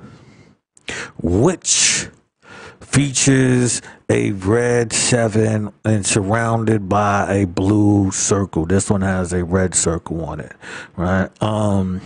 which 1.21 2.09
features 2.88 3.82
a 4.10 4.32
red 4.32 4.94
seven 4.94 5.72
and 5.84 6.06
surrounded 6.06 6.88
by 6.88 7.32
a 7.32 7.46
blue 7.46 8.10
circle. 8.12 8.66
This 8.66 8.90
one 8.90 9.02
has 9.02 9.34
a 9.34 9.44
red 9.44 9.76
circle 9.76 10.24
on 10.24 10.40
it, 10.40 10.54
right? 10.96 11.30
Um, 11.44 12.02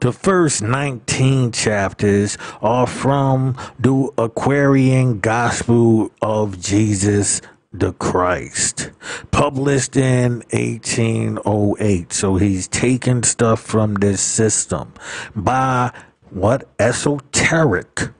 the 0.00 0.12
first 0.12 0.62
19 0.62 1.52
chapters 1.52 2.36
are 2.60 2.86
from 2.86 3.56
the 3.78 4.10
Aquarian 4.18 5.20
Gospel 5.20 6.12
of 6.20 6.60
Jesus 6.60 7.40
the 7.72 7.92
Christ, 7.94 8.90
published 9.30 9.96
in 9.96 10.42
1808. 10.50 12.12
So 12.12 12.36
he's 12.36 12.68
taking 12.68 13.22
stuff 13.22 13.60
from 13.60 13.94
this 13.94 14.20
system 14.20 14.94
by 15.34 15.92
what 16.30 16.68
esoteric 16.78 18.10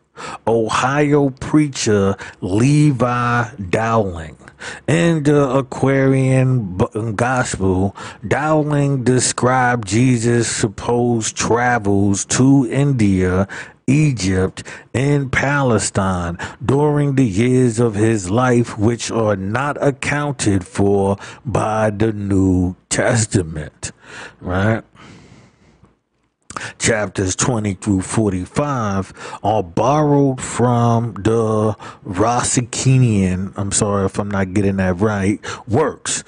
Ohio 0.47 1.31
preacher 1.31 2.17
Levi 2.41 3.49
Dowling. 3.71 4.37
In 4.87 5.23
the 5.23 5.49
Aquarian 5.51 6.77
Gospel, 7.15 7.95
Dowling 8.27 9.05
described 9.05 9.87
Jesus' 9.87 10.49
supposed 10.49 11.37
travels 11.37 12.25
to 12.27 12.67
India 12.71 13.47
Egypt 13.87 14.65
and 14.93 15.31
Palestine 15.31 16.39
during 16.65 17.15
the 17.15 17.27
years 17.27 17.79
of 17.79 17.95
his 17.95 18.31
life, 18.31 18.77
which 18.77 19.11
are 19.11 19.37
not 19.37 19.81
accounted 19.81 20.67
for 20.67 21.17
by 21.45 21.91
the 21.91 22.13
New 22.13 22.75
Testament. 22.89 23.93
Right? 24.41 24.83
Chapters 26.79 27.37
20 27.37 27.75
through 27.75 28.03
45 28.03 29.39
are 29.43 29.63
borrowed 29.63 30.41
from 30.41 31.15
the 31.15 31.75
Rossicanian, 32.05 33.53
I'm 33.57 33.73
sorry 33.73 34.07
if 34.07 34.19
I'm 34.19 34.31
not 34.31 34.55
getting 34.55 34.77
that 34.77 34.99
right, 35.01 35.41
works. 35.69 36.25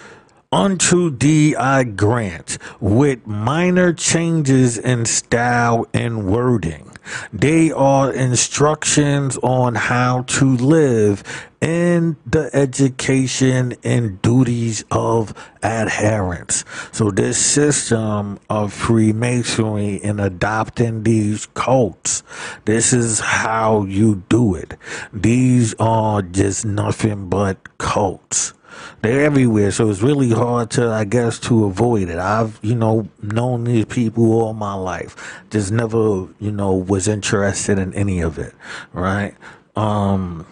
Unto 0.51 1.11
thee 1.11 1.55
I 1.57 1.85
grant, 1.85 2.57
with 2.81 3.27
minor 3.27 3.93
changes 3.93 4.79
in 4.79 5.05
style 5.05 5.87
and 5.93 6.25
wording. 6.27 6.91
They 7.35 7.71
are 7.71 8.11
instructions 8.11 9.37
on 9.43 9.75
how 9.75 10.23
to 10.23 10.57
live 10.57 11.23
in 11.61 12.17
the 12.25 12.49
education 12.55 13.75
and 13.85 14.23
duties 14.23 14.87
of 14.91 15.35
adherence. 15.63 16.65
So, 16.93 17.11
this 17.11 17.37
system 17.37 18.39
of 18.49 18.73
Freemasonry 18.73 19.97
in 19.97 20.19
adopting 20.19 21.03
these 21.03 21.45
cults, 21.53 22.23
this 22.65 22.95
is 22.95 23.21
how 23.21 23.85
you 23.85 24.23
do 24.31 24.55
it. 24.55 24.79
These 25.13 25.75
are 25.79 26.23
just 26.23 26.65
nothing 26.65 27.29
but 27.29 27.77
cults 27.77 28.55
they're 29.03 29.25
everywhere, 29.25 29.71
so 29.71 29.91
it's 29.91 30.03
really 30.03 30.31
hard 30.31 30.71
to, 30.71 30.89
I 30.89 31.05
guess, 31.05 31.39
to 31.41 31.65
avoid 31.65 32.09
it. 32.09 32.19
I've, 32.19 32.59
you 32.63 32.75
know, 32.75 33.09
known 33.23 33.65
these 33.65 33.85
people 33.85 34.33
all 34.33 34.55
my 34.55 34.75
life. 34.75 35.43
Just 35.51 35.73
never, 35.73 36.29
you 36.39 36.53
know, 36.53 36.75
was 36.75 37.09
interested 37.09 37.79
in 37.79 37.95
any 37.95 38.21
of 38.21 38.39
it, 38.39 38.55
right? 38.93 39.35
Um, 39.77 40.47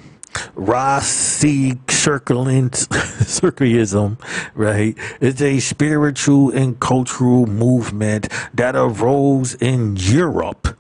Ross 0.55 1.07
C. 1.07 1.75
Circleism, 3.27 4.19
right, 4.55 4.97
It's 5.21 5.43
a 5.43 5.59
spiritual 5.59 6.51
and 6.51 6.79
cultural 6.79 7.47
movement 7.47 8.29
that 8.55 8.77
arose 8.77 9.55
in 9.57 9.97
Europe 9.97 10.79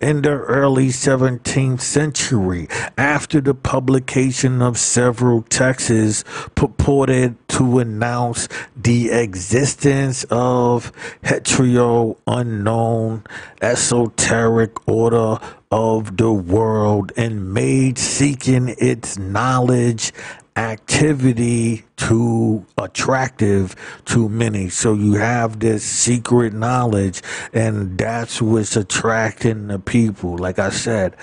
in 0.00 0.22
the 0.22 0.30
early 0.30 0.88
17th 0.88 1.80
century 1.80 2.68
after 2.96 3.40
the 3.40 3.54
publication 3.54 4.62
of 4.62 4.78
several 4.78 5.42
texts 5.42 6.24
purported 6.54 7.36
to 7.48 7.78
announce 7.78 8.48
the 8.76 9.10
existence 9.10 10.24
of 10.30 10.92
hetero 11.22 12.16
unknown 12.26 13.24
esoteric 13.62 14.88
order 14.88 15.38
of 15.70 16.16
the 16.16 16.32
world 16.32 17.12
and 17.16 17.52
made 17.54 17.96
seeking 17.98 18.74
its 18.78 19.18
knowledge 19.18 20.12
activity 20.60 21.84
too 21.96 22.64
attractive 22.76 23.74
to 24.04 24.28
many. 24.28 24.68
So 24.68 24.92
you 24.92 25.14
have 25.14 25.58
this 25.60 25.82
secret 25.82 26.52
knowledge, 26.52 27.22
and 27.54 27.96
that's 27.96 28.42
what's 28.42 28.76
attracting 28.76 29.68
the 29.68 29.78
people. 29.78 30.36
Like 30.36 30.58
I 30.58 30.68
said, 30.68 31.16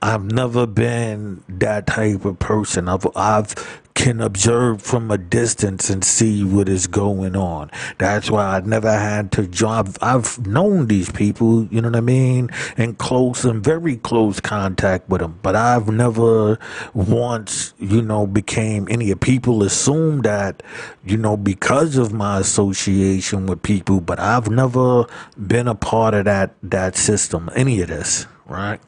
I've 0.00 0.24
never 0.24 0.66
been 0.66 1.44
that 1.48 1.86
type 1.86 2.24
of 2.24 2.38
person. 2.38 2.88
I've 2.88 3.06
I've 3.14 3.54
can 3.96 4.20
observe 4.20 4.82
from 4.82 5.10
a 5.10 5.18
distance 5.18 5.90
and 5.90 6.04
see 6.04 6.44
what 6.44 6.68
is 6.68 6.86
going 6.86 7.34
on. 7.34 7.70
That's 7.98 8.30
why 8.30 8.56
I 8.56 8.60
never 8.60 8.92
had 8.92 9.32
to. 9.32 9.48
I've, 9.66 9.96
I've 10.02 10.46
known 10.46 10.86
these 10.86 11.10
people, 11.10 11.64
you 11.64 11.80
know 11.80 11.88
what 11.88 11.96
I 11.96 12.02
mean, 12.02 12.50
in 12.76 12.94
close 12.94 13.44
and 13.44 13.64
very 13.64 13.96
close 13.96 14.38
contact 14.38 15.08
with 15.08 15.22
them, 15.22 15.38
but 15.42 15.56
I've 15.56 15.88
never 15.88 16.58
once, 16.94 17.72
you 17.78 18.02
know, 18.02 18.26
became 18.26 18.86
any 18.90 19.10
of 19.10 19.18
people 19.18 19.62
assume 19.62 20.20
that, 20.22 20.62
you 21.04 21.16
know, 21.16 21.36
because 21.36 21.96
of 21.96 22.12
my 22.12 22.38
association 22.38 23.46
with 23.46 23.62
people, 23.62 24.00
but 24.00 24.20
I've 24.20 24.50
never 24.50 25.06
been 25.46 25.68
a 25.68 25.74
part 25.74 26.12
of 26.14 26.26
that 26.26 26.54
that 26.62 26.96
system, 26.96 27.50
any 27.56 27.80
of 27.80 27.88
this, 27.88 28.26
right? 28.44 28.80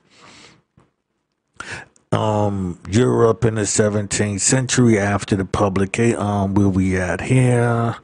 Um, 2.12 2.78
Europe 2.88 3.44
in 3.44 3.56
the 3.56 3.62
17th 3.62 4.40
century 4.40 4.98
after 4.98 5.36
the 5.36 5.44
publication, 5.44 6.18
um, 6.18 6.54
where 6.54 6.68
we 6.68 6.96
at 6.96 7.20
here, 7.20 7.96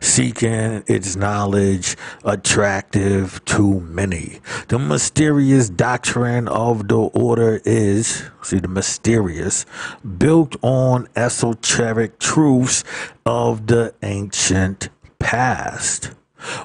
seeking 0.00 0.82
its 0.86 1.16
knowledge 1.16 1.96
attractive 2.24 3.44
to 3.44 3.80
many. 3.80 4.40
The 4.68 4.78
mysterious 4.78 5.68
doctrine 5.68 6.48
of 6.48 6.88
the 6.88 6.98
order 6.98 7.60
is, 7.64 8.24
see, 8.42 8.58
the 8.58 8.68
mysterious, 8.68 9.64
built 10.18 10.56
on 10.62 11.08
esoteric 11.14 12.18
truths 12.18 12.84
of 13.24 13.66
the 13.68 13.94
ancient 14.02 14.88
past 15.18 16.10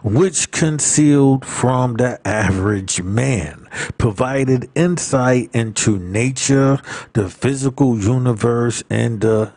which 0.04 0.52
concealed 0.52 1.46
from 1.46 1.96
the 1.96 2.26
average 2.28 3.02
man, 3.02 3.68
provided 3.98 4.70
insight 4.76 5.50
into 5.54 5.98
nature, 5.98 6.80
the 7.14 7.30
physical 7.30 7.98
universe, 7.98 8.84
and 8.90 9.22
the 9.22 9.52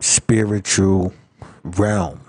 spiritual 0.00 1.12
realm. 1.62 2.20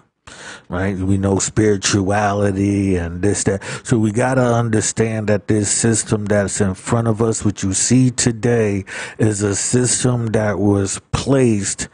Right? 0.70 0.98
We 0.98 1.18
know 1.18 1.38
spirituality 1.38 2.96
and 2.96 3.22
this, 3.22 3.44
that. 3.44 3.64
So 3.84 4.00
we 4.00 4.12
got 4.12 4.36
to 4.36 4.42
understand 4.42 5.28
that 5.28 5.48
this 5.48 5.70
system 5.70 6.26
that's 6.26 6.62
in 6.62 6.74
front 6.74 7.08
of 7.08 7.22
us, 7.22 7.46
what 7.46 7.62
you 7.62 7.74
see 7.74 8.10
today, 8.10 8.86
is 9.20 9.44
a 9.44 9.56
system 9.56 10.28
that 10.28 10.58
was 10.58 11.00
placed 11.12 11.90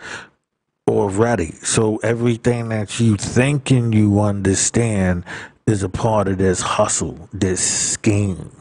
already. 0.90 1.52
So 1.64 1.98
everything 1.98 2.70
that 2.70 3.00
you 3.00 3.16
think 3.16 3.72
and 3.72 3.94
you 3.94 4.20
understand 4.20 5.24
is 5.68 5.84
a 5.84 5.90
part 5.90 6.28
of 6.28 6.40
this 6.40 6.62
hustle, 6.62 7.30
this 7.32 7.62
scheme, 7.62 8.52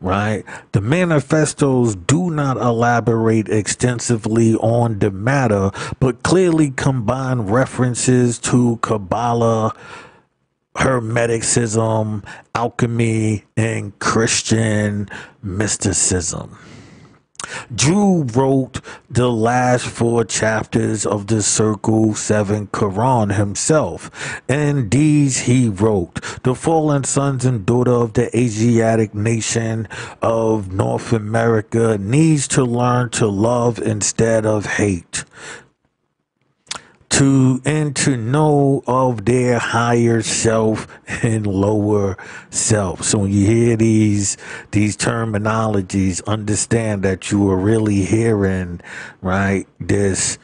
right? 0.00 0.44
The 0.72 0.80
manifestos 0.80 1.96
do 1.96 2.30
not 2.30 2.56
elaborate 2.56 3.48
extensively 3.48 4.54
on 4.56 5.00
the 5.00 5.10
matter, 5.10 5.70
but 5.98 6.22
clearly 6.22 6.70
combine 6.70 7.40
references 7.40 8.38
to 8.40 8.78
Kabbalah, 8.82 9.74
Hermeticism, 10.76 12.24
alchemy, 12.54 13.44
and 13.56 13.98
Christian 13.98 15.08
mysticism. 15.42 16.56
Drew 17.74 18.22
wrote 18.24 18.80
the 19.10 19.30
last 19.30 19.86
four 19.86 20.24
chapters 20.24 21.06
of 21.06 21.26
the 21.26 21.42
Circle 21.42 22.14
7 22.14 22.68
Quran 22.68 23.34
himself. 23.34 24.10
and 24.48 24.90
these 24.90 25.40
he 25.40 25.68
wrote, 25.68 26.20
The 26.42 26.54
fallen 26.54 27.04
sons 27.04 27.44
and 27.44 27.64
daughter 27.64 27.92
of 27.92 28.14
the 28.14 28.36
Asiatic 28.36 29.14
nation 29.14 29.88
of 30.22 30.72
North 30.72 31.12
America 31.12 31.98
needs 31.98 32.48
to 32.48 32.64
learn 32.64 33.10
to 33.10 33.26
love 33.26 33.78
instead 33.78 34.46
of 34.46 34.66
hate 34.66 35.24
to 37.14 37.62
and 37.64 37.94
to 37.94 38.16
know 38.16 38.82
of 38.88 39.24
their 39.24 39.60
higher 39.60 40.20
self 40.20 40.88
and 41.22 41.46
lower 41.46 42.16
self. 42.50 43.04
So 43.04 43.18
when 43.18 43.32
you 43.32 43.46
hear 43.46 43.76
these 43.76 44.36
these 44.72 44.96
terminologies, 44.96 46.24
understand 46.26 47.04
that 47.04 47.30
you 47.30 47.48
are 47.50 47.56
really 47.56 48.02
hearing 48.02 48.80
right 49.22 49.68
this 49.78 50.38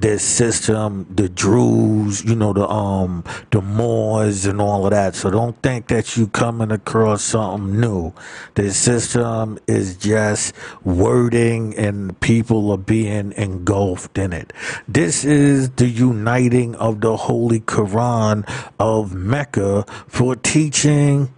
this 0.00 0.22
system, 0.22 1.06
the 1.14 1.28
Druze, 1.28 2.24
you 2.24 2.34
know, 2.34 2.52
the 2.52 2.68
um 2.68 3.24
the 3.50 3.60
Moors 3.60 4.46
and 4.46 4.60
all 4.60 4.84
of 4.84 4.90
that. 4.90 5.14
So 5.14 5.30
don't 5.30 5.60
think 5.62 5.88
that 5.88 6.16
you 6.16 6.28
coming 6.28 6.70
across 6.70 7.22
something 7.22 7.80
new. 7.80 8.12
This 8.54 8.76
system 8.76 9.58
is 9.66 9.96
just 9.96 10.54
wording 10.84 11.76
and 11.76 12.18
people 12.20 12.70
are 12.70 12.78
being 12.78 13.32
engulfed 13.32 14.18
in 14.18 14.32
it. 14.32 14.52
This 14.88 15.24
is 15.24 15.70
the 15.70 15.88
uniting 15.88 16.74
of 16.76 17.00
the 17.00 17.16
Holy 17.16 17.60
Quran 17.60 18.48
of 18.78 19.14
Mecca 19.14 19.84
for 20.08 20.36
teaching 20.36 21.32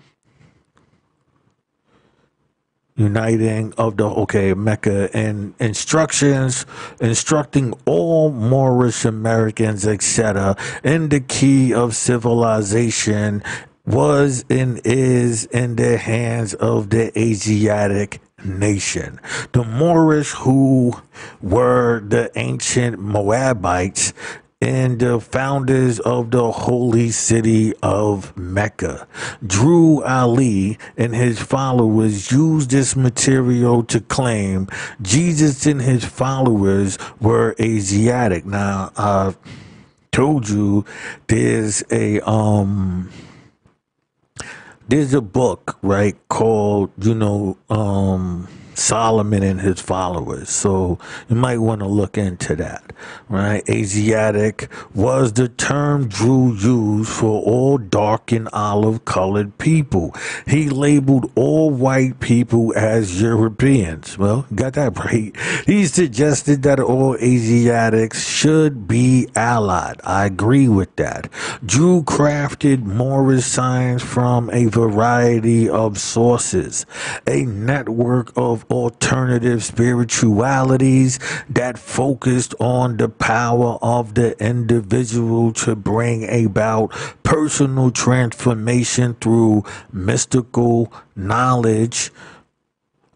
uniting 2.99 3.73
of 3.79 3.97
the 3.97 4.05
okay 4.05 4.53
Mecca 4.53 5.09
and 5.15 5.55
instructions 5.61 6.67
instructing 7.01 7.73
all 7.87 8.31
Moorish 8.31 9.05
Americans 9.05 9.87
etc. 9.87 10.57
in 10.83 11.09
the 11.09 11.21
key 11.21 11.73
of 11.73 11.95
civilization 11.95 13.43
was 13.87 14.45
and 14.51 14.81
is 14.85 15.47
in 15.47 15.77
the 15.77 15.97
hands 15.97 16.53
of 16.55 16.91
the 16.91 17.19
Asiatic 17.19 18.21
nation. 18.45 19.19
The 19.53 19.65
Moorish 19.65 20.33
who 20.33 20.95
were 21.41 22.01
the 22.01 22.31
ancient 22.37 22.99
Moabites 22.99 24.13
and 24.61 24.99
the 24.99 25.21
founders 25.21 26.01
of 26.01 26.33
the 26.33 26.51
holy 26.51 27.11
city 27.11 27.73
of 27.83 28.37
Mecca. 28.37 29.07
Drew 29.47 30.03
Ali 30.03 30.79
and 30.97 31.15
his 31.15 31.41
followers 31.41 32.33
used 32.33 32.71
this 32.71 32.97
material 32.97 33.85
to 33.85 34.01
claim 34.01 34.67
Jesus 35.01 35.65
and 35.67 35.81
his 35.81 36.05
followers 36.05 36.99
were 37.21 37.55
Asiatic. 37.61 38.45
Now, 38.45 38.91
uh, 38.97 39.33
told 40.11 40.49
you 40.49 40.85
there's 41.29 41.85
a 41.93 42.19
um 42.29 43.09
there's 44.89 45.15
a 45.15 45.21
book 45.21 45.79
right 45.83 46.17
called 46.29 46.91
you 47.05 47.15
know 47.15 47.57
um 47.71 48.49
Solomon 48.79 49.43
and 49.43 49.61
his 49.61 49.81
followers. 49.81 50.49
So 50.49 50.99
you 51.29 51.37
might 51.37 51.59
want 51.59 51.81
to 51.81 51.87
look 51.87 52.17
into 52.17 52.57
that, 52.57 52.93
right? 53.29 53.69
Asiatic 53.69 54.69
was 54.95 55.33
the 55.33 55.49
term 55.49 56.09
Drew 56.09 56.55
used 56.55 57.11
for 57.11 57.43
all 57.43 57.79
dark 57.79 58.33
and 58.33 58.49
olive 58.53 59.05
colored 59.05 59.59
people. 59.59 60.15
He 60.47 60.69
labeled 60.69 61.31
all 61.35 61.71
white 61.71 62.21
people 62.21 62.73
as 62.77 63.21
Europeans. 63.21 64.17
Well, 64.17 64.47
got 64.55 64.75
that 64.75 64.99
right. 65.05 65.35
He 65.67 65.87
suggested 65.87 66.63
that 66.63 66.81
all 66.81 67.17
Asiatics 67.17 68.27
should 68.27 68.87
be 68.87 69.29
allied. 69.35 70.01
I 70.05 70.27
agree 70.27 70.69
with 70.69 70.95
that. 70.97 71.31
Drew 71.65 72.03
crafted 72.03 72.85
Moorish 72.85 73.45
Science 73.45 74.03
from 74.03 74.51
a 74.51 74.67
variety 74.67 75.69
of 75.69 75.99
sources, 75.99 76.87
a 77.27 77.45
network 77.45 78.33
of 78.37 78.65
alternative 78.71 79.65
spiritualities 79.65 81.19
that 81.49 81.79
focused 81.79 82.55
on 82.61 82.97
the 82.97 83.09
power 83.09 83.79
of 83.83 84.15
the 84.15 84.39
individual 84.45 85.53
to 85.53 85.75
bring 85.77 86.29
about 86.47 86.91
personal 87.23 87.91
transformation 87.91 89.15
through 89.21 89.65
mystical 89.93 90.93
knowledge 91.17 92.11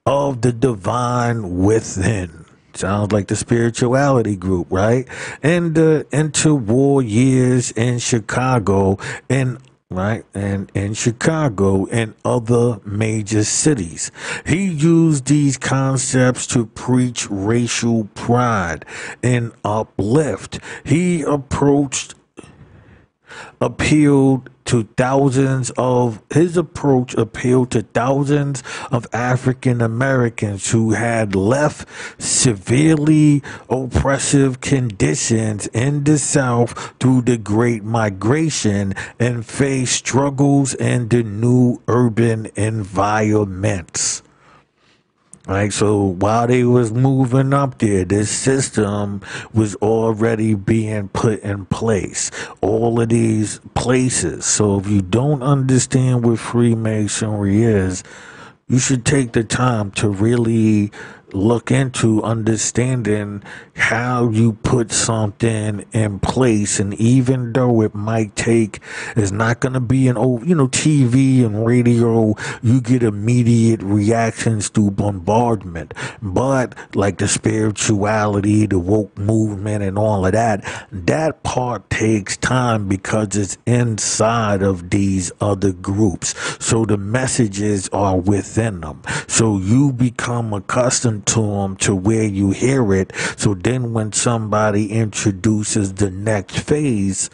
of 0.06 0.40
the 0.40 0.52
divine 0.52 1.58
within. 1.58 2.44
Sounds 2.74 3.12
like 3.12 3.28
the 3.28 3.36
spirituality 3.36 4.34
group, 4.34 4.66
right? 4.70 5.06
And 5.42 5.74
the 5.74 6.06
interwar 6.10 7.06
years 7.06 7.70
in 7.72 7.98
Chicago 7.98 8.98
and 9.28 9.58
right? 9.92 10.24
And 10.34 10.70
in 10.74 10.94
Chicago 10.94 11.86
and 11.86 12.14
other 12.24 12.80
major 12.84 13.44
cities. 13.44 14.10
He 14.46 14.66
used 14.66 15.26
these 15.26 15.56
concepts 15.58 16.46
to 16.48 16.66
preach 16.66 17.28
racial 17.30 18.04
pride 18.14 18.84
and 19.22 19.52
uplift. 19.64 20.58
He 20.84 21.22
approached 21.22 22.14
appealed 23.60 24.50
to 24.64 24.84
thousands 24.96 25.70
of 25.76 26.22
his 26.32 26.56
approach 26.56 27.14
appealed 27.14 27.70
to 27.72 27.82
thousands 27.82 28.62
of 28.90 29.06
African 29.12 29.80
Americans 29.80 30.70
who 30.70 30.92
had 30.92 31.34
left 31.34 31.88
severely 32.20 33.42
oppressive 33.68 34.60
conditions 34.60 35.66
in 35.68 36.04
the 36.04 36.18
South 36.18 36.94
through 37.00 37.22
the 37.22 37.38
Great 37.38 37.84
Migration 37.84 38.94
and 39.18 39.44
faced 39.44 39.94
struggles 39.94 40.74
in 40.74 41.08
the 41.08 41.22
new 41.22 41.80
urban 41.88 42.46
environments. 42.56 44.22
Right, 45.48 45.72
so 45.72 45.98
while 45.98 46.46
they 46.46 46.62
was 46.62 46.92
moving 46.92 47.52
up 47.52 47.78
there, 47.78 48.04
this 48.04 48.30
system 48.30 49.22
was 49.52 49.74
already 49.76 50.54
being 50.54 51.08
put 51.08 51.40
in 51.40 51.66
place. 51.66 52.30
All 52.60 53.00
of 53.00 53.08
these 53.08 53.58
places. 53.74 54.44
So 54.44 54.78
if 54.78 54.86
you 54.86 55.02
don't 55.02 55.42
understand 55.42 56.24
what 56.24 56.38
Freemasonry 56.38 57.64
is, 57.64 58.04
you 58.68 58.78
should 58.78 59.04
take 59.04 59.32
the 59.32 59.42
time 59.42 59.90
to 59.92 60.08
really 60.08 60.92
look 61.34 61.70
into 61.70 62.22
understanding 62.22 63.42
how 63.74 64.28
you 64.28 64.52
put 64.52 64.92
something 64.92 65.84
in 65.92 66.18
place 66.20 66.78
and 66.78 66.94
even 66.94 67.52
though 67.52 67.82
it 67.82 67.94
might 67.94 68.34
take 68.36 68.80
it's 69.16 69.30
not 69.30 69.60
going 69.60 69.72
to 69.72 69.80
be 69.80 70.08
an 70.08 70.16
old 70.16 70.46
you 70.46 70.54
know 70.54 70.68
tv 70.68 71.44
and 71.44 71.64
radio 71.66 72.34
you 72.62 72.80
get 72.80 73.02
immediate 73.02 73.82
reactions 73.82 74.68
through 74.68 74.90
bombardment. 74.90 75.94
But 76.20 76.74
like 76.94 77.18
the 77.18 77.28
spirituality 77.28 78.66
the 78.66 78.78
woke 78.78 79.16
movement 79.18 79.82
and 79.82 79.98
all 79.98 80.26
of 80.26 80.32
that 80.32 80.88
that 80.90 81.42
part 81.42 81.88
takes 81.90 82.36
time 82.36 82.88
because 82.88 83.36
it's 83.36 83.58
inside 83.66 84.62
of 84.62 84.90
these 84.90 85.32
other 85.40 85.72
groups. 85.72 86.34
So 86.64 86.84
the 86.84 86.96
messages 86.98 87.88
are 87.90 88.16
within 88.16 88.80
them. 88.80 89.02
So 89.28 89.58
you 89.58 89.92
become 89.92 90.52
accustomed 90.52 91.21
to 91.26 91.40
them 91.42 91.76
to 91.78 91.94
where 91.94 92.24
you 92.24 92.50
hear 92.50 92.94
it. 92.94 93.12
So 93.36 93.54
then 93.54 93.92
when 93.92 94.12
somebody 94.12 94.92
introduces 94.92 95.94
the 95.94 96.10
next 96.10 96.58
phase, 96.58 97.30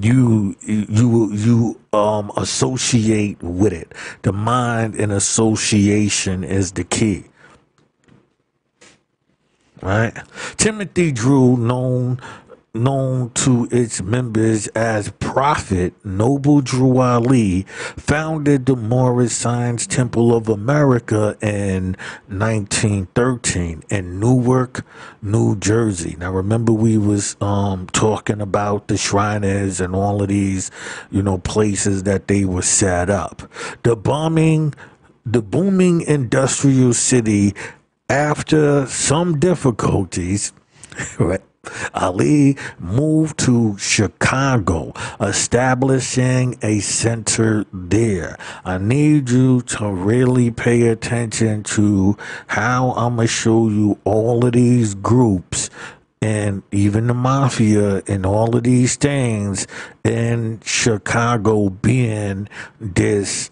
you 0.00 0.56
you 0.62 1.32
you 1.32 1.80
um 1.92 2.30
associate 2.36 3.42
with 3.42 3.72
it. 3.72 3.92
The 4.22 4.32
mind 4.32 4.94
and 4.94 5.12
association 5.12 6.44
is 6.44 6.72
the 6.72 6.84
key. 6.84 7.24
Right? 9.82 10.12
Timothy 10.56 11.10
Drew, 11.10 11.56
known 11.56 12.20
known 12.74 13.30
to 13.30 13.68
its 13.70 14.02
members 14.02 14.68
as 14.68 15.10
Prophet 15.18 15.94
Noble 16.04 16.60
Drew 16.60 16.98
Ali, 16.98 17.62
founded 17.96 18.66
the 18.66 18.76
Moorish 18.76 19.32
Science 19.32 19.86
Temple 19.86 20.34
of 20.34 20.48
America 20.48 21.36
in 21.40 21.96
1913 22.28 23.82
in 23.90 24.20
Newark, 24.20 24.84
New 25.22 25.56
Jersey. 25.56 26.16
Now 26.18 26.32
remember 26.32 26.72
we 26.72 26.98
was 26.98 27.36
um, 27.40 27.86
talking 27.88 28.40
about 28.40 28.88
the 28.88 28.96
Shriners 28.96 29.80
and 29.80 29.94
all 29.94 30.22
of 30.22 30.28
these, 30.28 30.70
you 31.10 31.22
know, 31.22 31.38
places 31.38 32.04
that 32.04 32.28
they 32.28 32.44
were 32.44 32.62
set 32.62 33.10
up. 33.10 33.42
The 33.82 33.96
bombing 33.96 34.74
the 35.26 35.42
booming 35.42 36.00
industrial 36.00 36.94
city 36.94 37.54
after 38.08 38.86
some 38.86 39.38
difficulties 39.38 40.52
right 41.18 41.42
Ali 41.94 42.56
moved 42.78 43.38
to 43.40 43.76
Chicago, 43.78 44.92
establishing 45.20 46.58
a 46.62 46.80
center 46.80 47.64
there. 47.72 48.38
I 48.64 48.78
need 48.78 49.30
you 49.30 49.62
to 49.62 49.92
really 49.92 50.50
pay 50.50 50.88
attention 50.88 51.62
to 51.64 52.16
how 52.48 52.92
I'm 52.92 53.16
going 53.16 53.28
to 53.28 53.32
show 53.32 53.68
you 53.68 53.98
all 54.04 54.44
of 54.44 54.52
these 54.52 54.94
groups 54.94 55.70
and 56.22 56.62
even 56.70 57.06
the 57.06 57.14
mafia 57.14 58.02
and 58.06 58.26
all 58.26 58.54
of 58.54 58.64
these 58.64 58.96
things 58.96 59.66
in 60.04 60.60
Chicago 60.64 61.70
being 61.70 62.48
this 62.78 63.50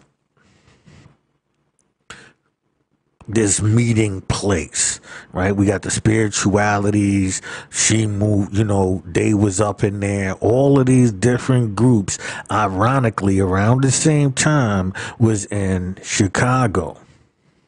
this 3.29 3.61
meeting 3.61 4.23
place, 4.23 5.01
right? 5.33 5.55
We 5.55 5.67
got 5.67 5.83
the 5.83 5.91
spiritualities. 5.91 7.43
She 7.71 8.07
moved, 8.07 8.57
you 8.57 8.65
know, 8.65 9.03
they 9.05 9.35
was 9.35 9.61
up 9.61 9.85
in 9.85 10.01
there. 10.01 10.33
All 10.35 10.81
of 10.81 10.87
these 10.87 11.13
different 11.13 11.77
groups, 11.77 12.19
ironically, 12.51 13.39
around 13.39 13.83
the 13.83 13.91
same 13.93 14.33
time, 14.33 14.95
was 15.19 15.45
in 15.47 15.99
Chicago, 16.03 16.99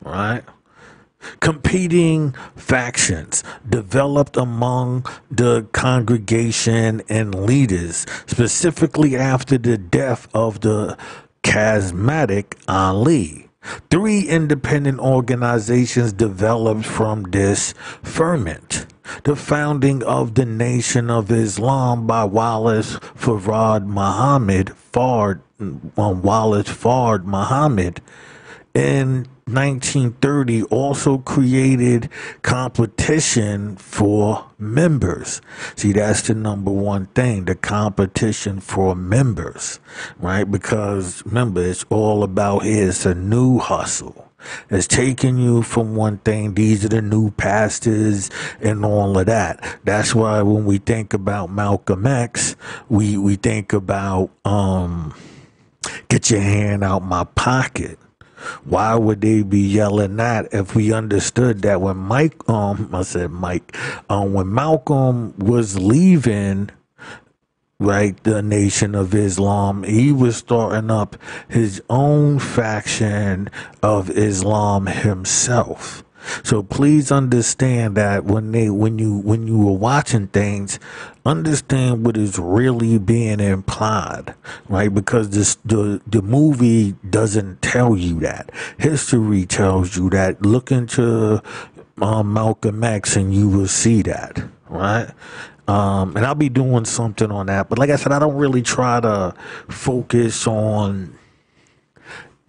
right? 0.02 0.42
Competing 1.40 2.34
factions 2.56 3.44
developed 3.68 4.38
among 4.38 5.04
the 5.30 5.66
congregation 5.72 7.02
and 7.10 7.34
leaders, 7.34 8.06
specifically 8.26 9.16
after 9.16 9.58
the 9.58 9.76
death 9.76 10.28
of 10.32 10.60
the 10.60 10.96
charismatic 11.42 12.54
Ali 12.66 13.49
Three 13.90 14.26
independent 14.26 15.00
organizations 15.00 16.12
developed 16.12 16.86
from 16.86 17.24
this 17.24 17.74
ferment. 18.02 18.86
The 19.24 19.36
founding 19.36 20.02
of 20.02 20.34
the 20.34 20.46
Nation 20.46 21.10
of 21.10 21.30
Islam 21.30 22.06
by 22.06 22.24
Wallace 22.24 22.96
Farad 22.96 23.86
Muhammad, 23.86 24.72
Fard, 24.92 25.40
um, 25.58 26.22
Wallace 26.22 26.68
Fard 26.68 27.24
Muhammad 27.24 28.00
in 28.72 29.26
1930 29.54 30.64
also 30.64 31.18
created 31.18 32.08
competition 32.42 33.76
for 33.76 34.50
members. 34.58 35.40
See, 35.76 35.92
that's 35.92 36.22
the 36.22 36.34
number 36.34 36.70
one 36.70 37.06
thing, 37.06 37.44
the 37.44 37.54
competition 37.54 38.60
for 38.60 38.94
members, 38.96 39.80
right? 40.18 40.44
Because 40.44 41.24
remember, 41.26 41.62
it's 41.62 41.84
all 41.90 42.22
about 42.22 42.64
here, 42.64 42.88
it's 42.88 43.06
a 43.06 43.14
new 43.14 43.58
hustle. 43.58 44.30
It's 44.70 44.86
taking 44.86 45.36
you 45.36 45.62
from 45.62 45.94
one 45.94 46.18
thing. 46.18 46.54
These 46.54 46.84
are 46.86 46.88
the 46.88 47.02
new 47.02 47.30
pastors 47.32 48.30
and 48.60 48.84
all 48.84 49.18
of 49.18 49.26
that. 49.26 49.80
That's 49.84 50.14
why 50.14 50.40
when 50.42 50.64
we 50.64 50.78
think 50.78 51.12
about 51.12 51.50
Malcolm 51.50 52.06
X, 52.06 52.56
we, 52.88 53.18
we 53.18 53.36
think 53.36 53.74
about, 53.74 54.30
um, 54.44 55.14
get 56.08 56.30
your 56.30 56.40
hand 56.40 56.82
out 56.82 57.02
my 57.02 57.24
pocket 57.24 57.99
why 58.64 58.94
would 58.94 59.20
they 59.20 59.42
be 59.42 59.60
yelling 59.60 60.16
that 60.16 60.48
if 60.52 60.74
we 60.74 60.92
understood 60.92 61.62
that 61.62 61.80
when 61.80 61.96
Mike, 61.96 62.48
um, 62.48 62.90
I 62.92 63.02
said 63.02 63.30
Mike, 63.30 63.76
um, 64.08 64.32
when 64.32 64.52
Malcolm 64.52 65.34
was 65.38 65.78
leaving, 65.78 66.70
right, 67.80 68.22
the 68.24 68.42
Nation 68.42 68.94
of 68.94 69.14
Islam. 69.14 69.82
He 69.82 70.12
was 70.12 70.36
starting 70.36 70.90
up 70.90 71.16
his 71.48 71.82
own 71.90 72.38
faction 72.38 73.50
of 73.82 74.10
Islam 74.10 74.86
himself. 74.86 76.04
So 76.42 76.62
please 76.62 77.10
understand 77.10 77.96
that 77.96 78.24
when 78.24 78.52
they 78.52 78.68
when 78.68 78.98
you 78.98 79.16
when 79.16 79.46
you 79.46 79.58
were 79.58 79.72
watching 79.72 80.26
things, 80.28 80.78
understand 81.24 82.04
what 82.04 82.16
is 82.16 82.38
really 82.38 82.98
being 82.98 83.40
implied, 83.40 84.34
right? 84.68 84.92
Because 84.92 85.30
this 85.30 85.56
the 85.64 86.00
the 86.06 86.22
movie 86.22 86.92
doesn't 87.08 87.62
tell 87.62 87.96
you 87.96 88.20
that. 88.20 88.50
History 88.78 89.46
tells 89.46 89.96
you 89.96 90.10
that. 90.10 90.42
Look 90.42 90.72
into 90.72 91.42
um, 92.00 92.32
Malcolm 92.32 92.82
X 92.82 93.16
and 93.16 93.34
you 93.34 93.48
will 93.48 93.68
see 93.68 94.02
that, 94.02 94.42
right? 94.68 95.10
Um, 95.68 96.16
and 96.16 96.26
I'll 96.26 96.34
be 96.34 96.48
doing 96.48 96.84
something 96.84 97.30
on 97.30 97.46
that. 97.46 97.68
But 97.68 97.78
like 97.78 97.90
I 97.90 97.96
said, 97.96 98.12
I 98.12 98.18
don't 98.18 98.36
really 98.36 98.62
try 98.62 99.00
to 99.00 99.34
focus 99.68 100.46
on 100.46 101.16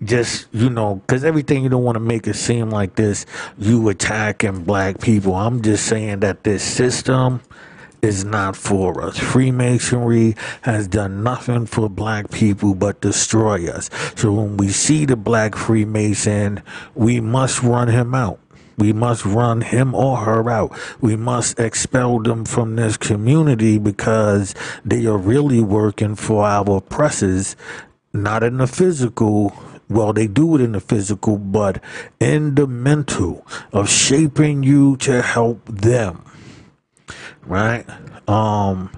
just 0.04 0.48
you 0.52 0.70
know 0.70 0.96
because 0.96 1.24
everything 1.24 1.64
you 1.64 1.70
don't 1.70 1.84
want 1.84 1.96
to 1.96 2.00
make 2.00 2.26
it 2.26 2.36
seem 2.36 2.72
like 2.72 2.96
this 2.96 3.26
you 3.60 3.88
attacking 3.88 4.64
black 4.64 5.00
people 5.00 5.36
i'm 5.36 5.62
just 5.62 5.86
saying 5.86 6.22
that 6.22 6.44
this 6.44 6.64
system 6.64 7.40
is 8.02 8.26
not 8.26 8.56
for 8.56 9.02
us 9.02 9.18
freemasonry 9.18 10.36
has 10.62 10.88
done 10.88 11.24
nothing 11.24 11.66
for 11.66 11.90
black 11.90 12.30
people 12.32 12.74
but 12.74 13.02
destroy 13.02 13.70
us 13.70 13.90
so 14.16 14.32
when 14.32 14.58
we 14.58 14.70
see 14.70 15.06
the 15.06 15.16
black 15.16 15.56
freemason 15.56 16.62
we 16.96 17.20
must 17.20 17.62
run 17.62 17.88
him 17.88 18.14
out 18.16 18.40
we 18.82 18.94
must 18.94 19.26
run 19.26 19.62
him 19.62 19.94
or 19.94 20.18
her 20.18 20.50
out. 20.50 20.76
We 21.02 21.16
must 21.16 21.60
expel 21.60 22.18
them 22.18 22.46
from 22.46 22.76
this 22.76 22.98
community 22.98 23.78
because 23.78 24.56
they 24.84 25.06
are 25.06 25.20
really 25.20 25.62
working 25.62 26.16
for 26.16 26.46
our 26.46 26.78
oppressors, 26.78 27.56
not 28.12 28.42
in 28.42 28.58
the 28.58 28.66
physical. 28.66 29.54
Well, 29.88 30.14
they 30.14 30.26
do 30.26 30.56
it 30.56 30.62
in 30.62 30.72
the 30.72 30.80
physical, 30.80 31.38
but 31.38 31.80
in 32.20 32.56
the 32.56 32.66
mental 32.66 33.46
of 33.72 33.88
shaping 33.88 34.64
you 34.64 34.98
to 34.98 35.22
help 35.22 35.64
them. 35.66 36.24
Right? 37.46 37.86
Um, 38.28 38.92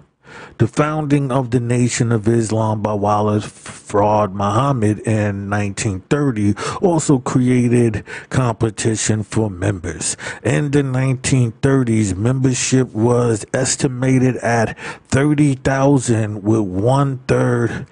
the 0.58 0.68
founding 0.68 1.32
of 1.32 1.52
the 1.52 1.60
Nation 1.60 2.12
of 2.12 2.28
Islam 2.28 2.82
by 2.82 2.94
Wallace 2.94 3.46
Fard 3.46 4.34
Muhammad 4.34 5.00
in 5.00 5.50
1930 5.50 6.56
also 6.82 7.20
created 7.20 8.04
competition 8.30 9.24
for 9.24 9.50
members. 9.50 10.18
In 10.44 10.72
the 10.72 10.82
1930s, 10.82 12.16
membership 12.16 12.90
was 12.94 13.46
estimated 13.54 14.38
at 14.38 14.78
30,000 15.10 16.44
with 16.44 16.62
one 16.62 17.20
third 17.28 17.86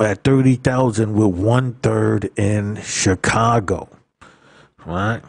at 0.00 0.24
30,000 0.24 1.14
with 1.14 1.34
one 1.36 1.74
third 1.74 2.30
in 2.36 2.80
Chicago. 2.82 3.88
Right? 4.84 5.22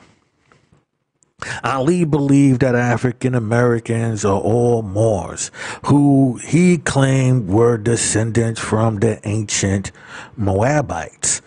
Ali 1.64 2.06
believed 2.06 2.62
that 2.62 2.76
African 2.76 3.36
Americans 3.36 4.24
are 4.24 4.40
all 4.40 4.82
Moors, 4.82 5.52
who 5.86 6.40
he 6.44 6.78
claimed 6.78 7.50
were 7.50 7.78
descendants 7.78 8.60
from 8.60 8.98
the 8.98 9.20
ancient 9.28 9.92
Moabites 10.38 11.42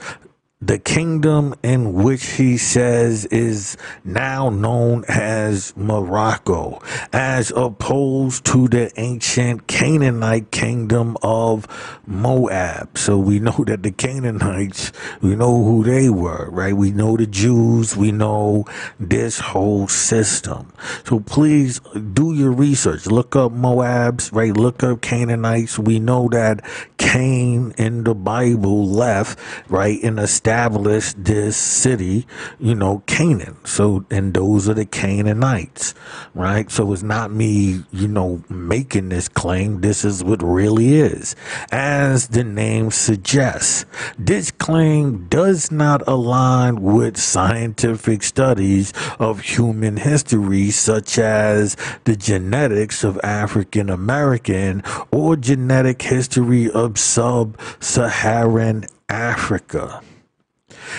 the 0.60 0.78
kingdom 0.78 1.54
in 1.62 1.92
which 1.92 2.32
he 2.32 2.58
says 2.58 3.24
is 3.26 3.76
now 4.04 4.50
known 4.50 5.04
as 5.06 5.72
Morocco, 5.76 6.82
as 7.12 7.52
opposed 7.54 8.44
to 8.44 8.66
the 8.66 8.90
ancient 8.96 9.68
Canaanite 9.68 10.50
kingdom 10.50 11.16
of 11.22 11.68
Moab. 12.06 12.98
So 12.98 13.18
we 13.18 13.38
know 13.38 13.64
that 13.68 13.84
the 13.84 13.92
Canaanites, 13.92 14.90
we 15.20 15.36
know 15.36 15.62
who 15.62 15.84
they 15.84 16.10
were, 16.10 16.50
right? 16.50 16.74
We 16.74 16.90
know 16.90 17.16
the 17.16 17.26
Jews, 17.26 17.96
we 17.96 18.10
know 18.10 18.64
this 18.98 19.38
whole 19.38 19.86
system. 19.86 20.72
So 21.04 21.20
please 21.20 21.80
do 22.14 22.34
your 22.34 22.50
research. 22.50 23.06
Look 23.06 23.36
up 23.36 23.52
Moabs, 23.52 24.32
right? 24.32 24.56
Look 24.56 24.82
up 24.82 25.02
Canaanites. 25.02 25.78
We 25.78 26.00
know 26.00 26.28
that 26.30 26.64
Cain 26.96 27.72
in 27.78 28.02
the 28.02 28.14
Bible 28.14 28.86
left, 28.86 29.38
right, 29.68 30.00
in 30.02 30.18
a 30.18 30.26
established 30.48 31.22
this 31.22 31.58
city, 31.58 32.26
you 32.58 32.74
know, 32.74 33.02
Canaan. 33.04 33.54
So, 33.66 34.06
and 34.10 34.32
those 34.32 34.66
are 34.66 34.72
the 34.72 34.86
Canaanites, 34.86 35.94
right? 36.34 36.70
So 36.70 36.90
it's 36.94 37.02
not 37.02 37.30
me, 37.30 37.84
you 37.92 38.08
know, 38.08 38.42
making 38.48 39.10
this 39.10 39.28
claim. 39.28 39.82
This 39.82 40.06
is 40.06 40.24
what 40.24 40.42
really 40.42 40.94
is. 40.94 41.36
As 41.70 42.28
the 42.28 42.44
name 42.44 42.90
suggests, 42.90 43.84
this 44.18 44.50
claim 44.50 45.26
does 45.28 45.70
not 45.70 46.06
align 46.08 46.80
with 46.80 47.18
scientific 47.18 48.22
studies 48.22 48.94
of 49.18 49.40
human 49.40 49.98
history, 49.98 50.70
such 50.70 51.18
as 51.18 51.76
the 52.04 52.16
genetics 52.16 53.04
of 53.04 53.20
African 53.22 53.90
American 53.90 54.82
or 55.12 55.36
genetic 55.36 56.00
history 56.00 56.70
of 56.70 56.98
sub 56.98 57.58
Saharan 57.80 58.86
Africa. 59.10 60.00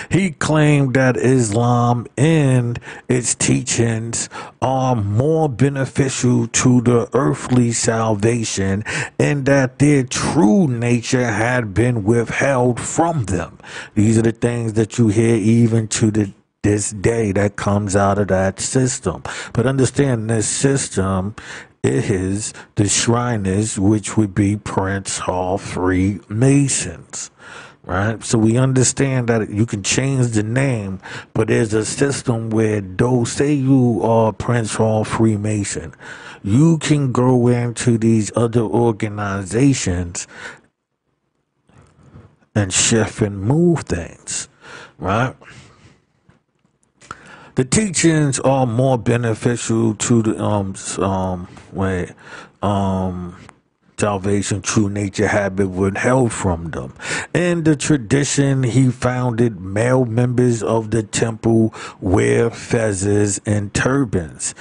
He 0.10 0.32
claimed 0.32 0.94
that 0.94 1.18
Islam 1.18 2.08
and 2.18 2.80
its 3.08 3.36
teachings 3.36 4.30
are 4.62 4.96
more 4.96 5.50
beneficial 5.50 6.48
to 6.48 6.82
the 6.82 7.10
earthly 7.14 7.72
salvation 7.72 8.84
and 9.20 9.46
that 9.46 9.80
their 9.80 10.04
true 10.04 10.68
nature 10.68 11.28
had 11.32 11.74
been 11.74 12.04
withheld 12.04 12.80
from 12.80 13.26
them. 13.26 13.58
These 13.96 14.18
are 14.18 14.24
the 14.24 14.32
things 14.32 14.74
that 14.74 14.98
you 14.98 15.08
hear 15.10 15.36
even 15.36 15.88
to 15.90 16.12
the 16.12 16.34
this 16.62 16.92
day 16.92 17.32
that 17.32 17.56
comes 17.56 17.96
out 17.96 18.20
of 18.20 18.28
that 18.28 18.60
system. 18.60 19.24
But 19.54 19.66
understand 19.66 20.30
this 20.30 20.48
system 20.48 21.36
is 21.84 22.54
the 22.76 22.90
Shriners, 22.90 23.80
which 23.80 24.18
would 24.18 24.36
be 24.36 24.58
Prince 24.58 25.20
Hall 25.20 25.58
Freemasons 25.58 27.32
right? 27.90 28.24
So 28.24 28.38
we 28.38 28.56
understand 28.56 29.30
that 29.30 29.50
you 29.50 29.66
can 29.66 29.82
change 29.82 30.28
the 30.28 30.44
name, 30.44 31.00
but 31.34 31.48
there's 31.48 31.74
a 31.74 31.84
system 31.84 32.52
where 32.52 32.82
those, 32.82 33.32
say 33.32 33.52
you 33.52 34.00
are 34.04 34.32
Prince 34.32 34.76
Hall 34.76 35.04
Freemason, 35.04 35.96
you 36.44 36.78
can 36.78 37.12
go 37.12 37.48
into 37.48 37.98
these 37.98 38.32
other 38.36 38.62
organizations 38.62 40.28
and 42.54 42.72
shift 42.72 43.22
and 43.22 43.42
move 43.42 43.82
things, 43.82 44.50
right? 45.00 45.36
The 47.56 47.66
teachings 47.66 48.40
are 48.42 48.68
more 48.68 49.00
beneficial 49.00 49.96
to 49.96 50.22
the 50.22 50.42
um 50.42 50.76
um 51.00 51.48
wait 51.74 52.12
um 52.62 53.36
salvation, 54.00 54.62
true 54.62 54.90
nature 54.90 55.28
habit 55.28 55.68
withheld 55.70 56.32
from 56.32 56.72
them. 56.72 56.94
In 57.34 57.64
the 57.64 57.76
tradition, 57.76 58.64
he 58.64 58.90
founded 58.90 59.60
male 59.60 60.06
members 60.06 60.64
of 60.64 60.92
the 60.92 61.04
temple 61.04 61.74
wear 62.00 62.50
fezzes 62.50 63.40
and 63.46 63.74
turbans 63.74 64.56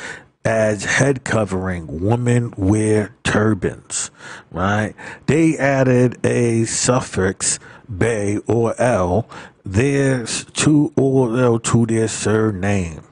as 0.45 0.84
head 0.84 1.24
covering. 1.24 2.01
Women 2.05 2.53
wear 2.57 3.14
turbans, 3.22 4.11
right? 4.51 4.95
They 5.26 5.57
added 5.57 6.24
a 6.24 6.64
suffix 6.64 7.59
Bey 7.89 8.39
or 8.47 8.78
El 8.80 9.28
there 9.64 10.26
to 10.26 10.93
or 10.97 11.39
El 11.39 11.59
to 11.61 11.86
their 11.86 12.09
surname 12.09 13.03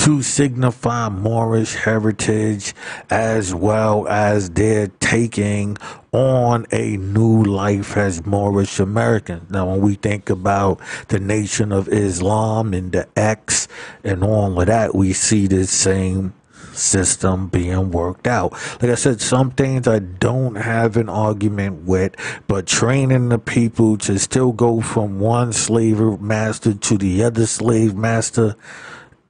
to 0.00 0.22
signify 0.22 1.10
Moorish 1.10 1.74
heritage 1.74 2.74
as 3.10 3.54
well 3.54 4.08
as 4.08 4.48
their 4.48 4.86
taking 4.98 5.76
on 6.12 6.64
a 6.72 6.96
new 6.96 7.42
life 7.42 7.98
as 7.98 8.24
Moorish 8.24 8.80
Americans. 8.80 9.50
Now, 9.50 9.70
when 9.70 9.82
we 9.82 9.96
think 9.96 10.30
about 10.30 10.80
the 11.08 11.20
Nation 11.20 11.70
of 11.70 11.86
Islam 11.88 12.72
and 12.72 12.92
the 12.92 13.08
X 13.14 13.68
and 14.02 14.24
all 14.24 14.58
of 14.58 14.68
that, 14.68 14.94
we 14.94 15.12
see 15.12 15.46
the 15.46 15.66
same 15.66 16.32
system 16.72 17.48
being 17.48 17.90
worked 17.90 18.26
out. 18.26 18.52
Like 18.80 18.92
I 18.92 18.94
said, 18.94 19.20
some 19.20 19.50
things 19.50 19.86
I 19.86 19.98
don't 19.98 20.54
have 20.54 20.96
an 20.96 21.10
argument 21.10 21.84
with, 21.84 22.14
but 22.48 22.66
training 22.66 23.28
the 23.28 23.38
people 23.38 23.98
to 23.98 24.18
still 24.18 24.52
go 24.52 24.80
from 24.80 25.20
one 25.20 25.52
slave 25.52 26.00
master 26.22 26.72
to 26.72 26.96
the 26.96 27.22
other 27.22 27.44
slave 27.44 27.94
master 27.94 28.56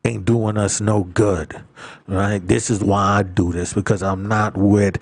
ain't 0.04 0.24
doing 0.24 0.56
us 0.56 0.80
no 0.80 1.04
good. 1.04 1.62
Right? 2.06 2.38
This 2.46 2.70
is 2.70 2.80
why 2.80 3.18
I 3.18 3.22
do 3.22 3.52
this 3.52 3.72
because 3.72 4.02
I'm 4.02 4.26
not 4.26 4.56
with 4.56 4.98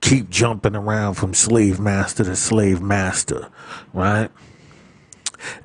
keep 0.00 0.30
jumping 0.30 0.74
around 0.74 1.14
from 1.14 1.32
slave 1.32 1.78
master 1.78 2.24
to 2.24 2.36
slave 2.36 2.82
master. 2.82 3.48
Right? 3.92 4.30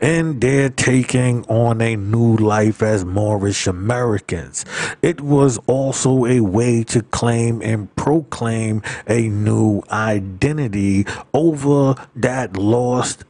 and 0.01 0.41
they're 0.41 0.69
taking 0.69 1.45
on 1.45 1.81
a 1.81 1.95
new 1.95 2.35
life 2.37 2.81
as 2.81 3.05
Moorish 3.05 3.67
Americans. 3.67 4.65
It 5.01 5.21
was 5.21 5.57
also 5.67 6.25
a 6.25 6.41
way 6.41 6.83
to 6.85 7.01
claim 7.03 7.61
and 7.61 7.93
proclaim 7.95 8.81
a 9.07 9.27
new 9.29 9.83
identity 9.91 11.05
over 11.33 11.95
that 12.15 12.57
lost 12.57 13.23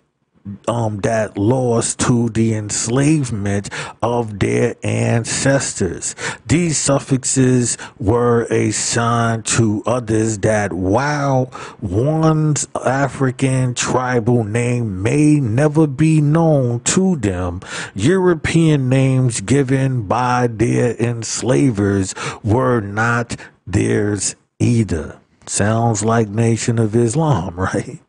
um, 0.68 1.00
that 1.02 1.38
lost 1.38 2.00
to 2.00 2.30
the 2.30 2.54
enslavement 2.54 3.70
of 4.02 4.40
their 4.40 4.76
ancestors. 4.84 6.16
These 6.46 6.78
suffixes 6.78 7.78
were 8.00 8.48
a 8.52 8.72
sign 8.72 9.44
to 9.44 9.84
others 9.86 10.40
that 10.40 10.74
while 10.74 11.52
one's 11.82 12.68
African 12.86 13.74
tribal 13.74 14.44
name 14.44 15.02
may 15.02 15.40
never 15.40 15.88
be 15.88 16.22
known 16.22 16.80
to 16.82 17.16
them, 17.18 17.62
European 17.96 18.90
names 18.90 19.42
given 19.42 20.08
by 20.08 20.48
their 20.48 20.96
enslavers 20.98 22.14
were 22.44 22.82
not 22.82 23.36
theirs 23.66 24.36
either. 24.60 25.20
Sounds 25.48 26.04
like 26.04 26.28
Nation 26.28 26.78
of 26.78 26.96
Islam, 26.96 27.56
right? 27.60 28.00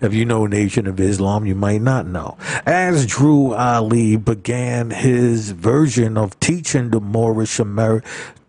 If 0.00 0.14
you 0.14 0.24
know 0.24 0.46
Nation 0.46 0.86
of 0.86 0.98
Islam, 0.98 1.46
you 1.46 1.54
might 1.54 1.82
not 1.82 2.06
know. 2.06 2.36
As 2.64 3.06
Drew 3.06 3.54
Ali 3.54 4.16
began 4.16 4.90
his 4.90 5.50
version 5.50 6.16
of 6.16 6.38
teaching 6.40 6.90
the 6.90 7.00
Moorish 7.00 7.60
Amer- 7.60 8.02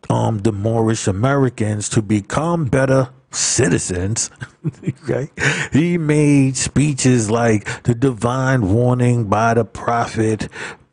um, 0.10 0.39
the 0.39 0.54
Moorish 0.54 1.08
Americans 1.08 1.89
to 1.89 2.02
become 2.02 2.66
better 2.66 3.10
citizens, 3.32 4.32
okay? 5.04 5.30
He 5.74 5.98
made 5.98 6.56
speeches 6.56 7.30
like 7.30 7.84
the 7.84 7.93
divine 7.93 8.74
warning 8.74 9.26
by 9.26 9.54
the 9.56 9.66
prophet 9.66 10.48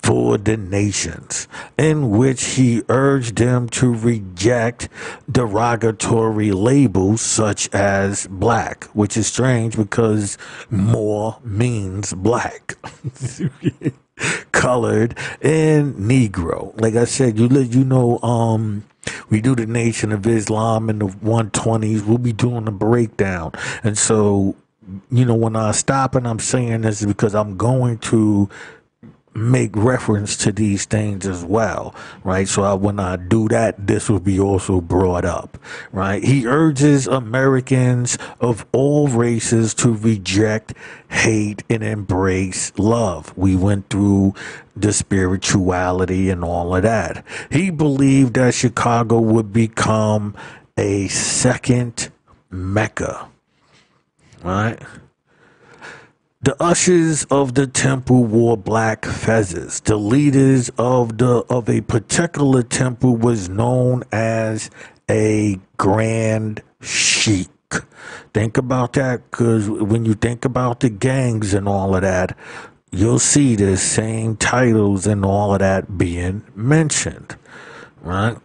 for 0.04 0.36
the 0.36 0.54
nations, 0.54 1.48
in 1.78 2.10
which 2.10 2.44
he 2.56 2.82
urged 2.90 3.36
them 3.36 3.70
to 3.70 3.94
reject 3.94 4.90
derogatory 5.32 6.52
labels 6.52 7.22
such 7.22 7.72
as 7.72 8.26
black, 8.26 8.84
which 8.92 9.16
is 9.16 9.26
strange 9.26 9.76
because 9.76 10.36
more 10.68 11.38
means 11.42 12.12
black. 12.12 12.76
colored 14.52 15.18
and 15.42 15.94
negro. 15.94 16.78
Like 16.80 16.94
i 16.94 17.04
said 17.04 17.36
you 17.36 17.48
you 17.48 17.84
know 17.84 18.20
um 18.20 18.84
we 19.28 19.40
do 19.40 19.56
the 19.56 19.66
nation 19.66 20.12
of 20.12 20.24
islam 20.24 20.88
in 20.88 21.00
the 21.00 21.06
120s 21.06 22.06
we'll 22.06 22.18
be 22.18 22.32
doing 22.32 22.68
a 22.68 22.70
breakdown. 22.70 23.50
And 23.82 23.98
so 23.98 24.54
you 25.10 25.24
know 25.24 25.34
when 25.34 25.56
i 25.56 25.72
stop 25.72 26.14
and 26.14 26.28
i'm 26.28 26.38
saying 26.38 26.82
this 26.82 27.00
is 27.00 27.06
because 27.08 27.34
i'm 27.34 27.56
going 27.56 27.98
to 27.98 28.48
make 29.34 29.74
reference 29.74 30.36
to 30.38 30.52
these 30.52 30.84
things 30.84 31.26
as 31.26 31.44
well, 31.44 31.94
right? 32.22 32.46
So 32.46 32.62
I, 32.62 32.74
when 32.74 33.00
I 33.00 33.16
do 33.16 33.48
that, 33.48 33.86
this 33.86 34.08
will 34.08 34.20
be 34.20 34.38
also 34.38 34.80
brought 34.80 35.24
up, 35.24 35.58
right? 35.92 36.22
He 36.22 36.46
urges 36.46 37.06
Americans 37.06 38.16
of 38.40 38.64
all 38.72 39.08
races 39.08 39.74
to 39.74 39.92
reject 39.92 40.74
hate 41.08 41.62
and 41.68 41.82
embrace 41.82 42.72
love. 42.78 43.32
We 43.36 43.56
went 43.56 43.90
through 43.90 44.34
the 44.76 44.92
spirituality 44.92 46.30
and 46.30 46.44
all 46.44 46.74
of 46.74 46.82
that. 46.82 47.24
He 47.50 47.70
believed 47.70 48.34
that 48.34 48.54
Chicago 48.54 49.20
would 49.20 49.52
become 49.52 50.34
a 50.76 51.08
second 51.08 52.10
Mecca, 52.50 53.28
right? 54.42 54.80
The 56.44 56.62
ushers 56.62 57.24
of 57.30 57.54
the 57.54 57.66
temple 57.66 58.22
wore 58.24 58.58
black 58.58 59.00
fezzes. 59.00 59.82
The 59.82 59.96
leaders 59.96 60.70
of 60.76 61.16
the 61.16 61.42
of 61.48 61.70
a 61.70 61.80
particular 61.80 62.62
temple 62.62 63.16
was 63.16 63.48
known 63.48 64.02
as 64.12 64.68
a 65.10 65.58
grand 65.78 66.62
sheik. 66.82 67.48
Think 68.34 68.58
about 68.58 68.92
that, 68.92 69.30
because 69.30 69.70
when 69.70 70.04
you 70.04 70.12
think 70.12 70.44
about 70.44 70.80
the 70.80 70.90
gangs 70.90 71.54
and 71.54 71.66
all 71.66 71.96
of 71.96 72.02
that, 72.02 72.36
you'll 72.92 73.18
see 73.18 73.56
the 73.56 73.78
same 73.78 74.36
titles 74.36 75.06
and 75.06 75.24
all 75.24 75.54
of 75.54 75.60
that 75.60 75.96
being 75.96 76.44
mentioned, 76.54 77.36
right? 78.02 78.36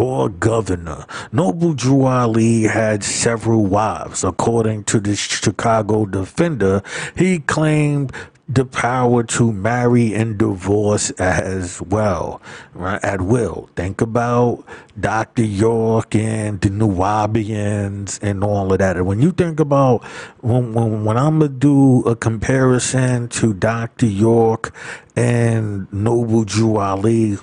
Or 0.00 0.30
governor. 0.30 1.04
Noble 1.30 1.74
Drew 1.74 2.04
Ali 2.04 2.62
had 2.62 3.04
several 3.04 3.66
wives. 3.66 4.24
According 4.24 4.84
to 4.84 4.98
the 4.98 5.14
Chicago 5.14 6.06
Defender, 6.06 6.82
he 7.16 7.40
claimed 7.40 8.12
the 8.48 8.64
power 8.64 9.22
to 9.22 9.52
marry 9.52 10.12
and 10.12 10.36
divorce 10.36 11.10
as 11.12 11.80
well, 11.82 12.42
right? 12.74 13.02
At 13.04 13.20
will. 13.20 13.68
Think 13.76 14.00
about 14.00 14.64
Dr. 14.98 15.44
York 15.44 16.16
and 16.16 16.60
the 16.60 16.70
Nuwaubians 16.70 18.18
and 18.22 18.42
all 18.42 18.72
of 18.72 18.78
that. 18.80 18.96
And 18.96 19.06
when 19.06 19.20
you 19.22 19.30
think 19.30 19.60
about 19.60 20.02
when 20.40 20.72
when, 20.72 21.04
when 21.04 21.16
I'm 21.16 21.38
gonna 21.38 21.48
do 21.48 22.02
a 22.02 22.16
comparison 22.16 23.28
to 23.28 23.54
Dr. 23.54 24.06
York 24.06 24.74
and 25.14 25.92
Noble 25.92 26.42
Drew 26.44 26.78
Ali, 26.78 27.38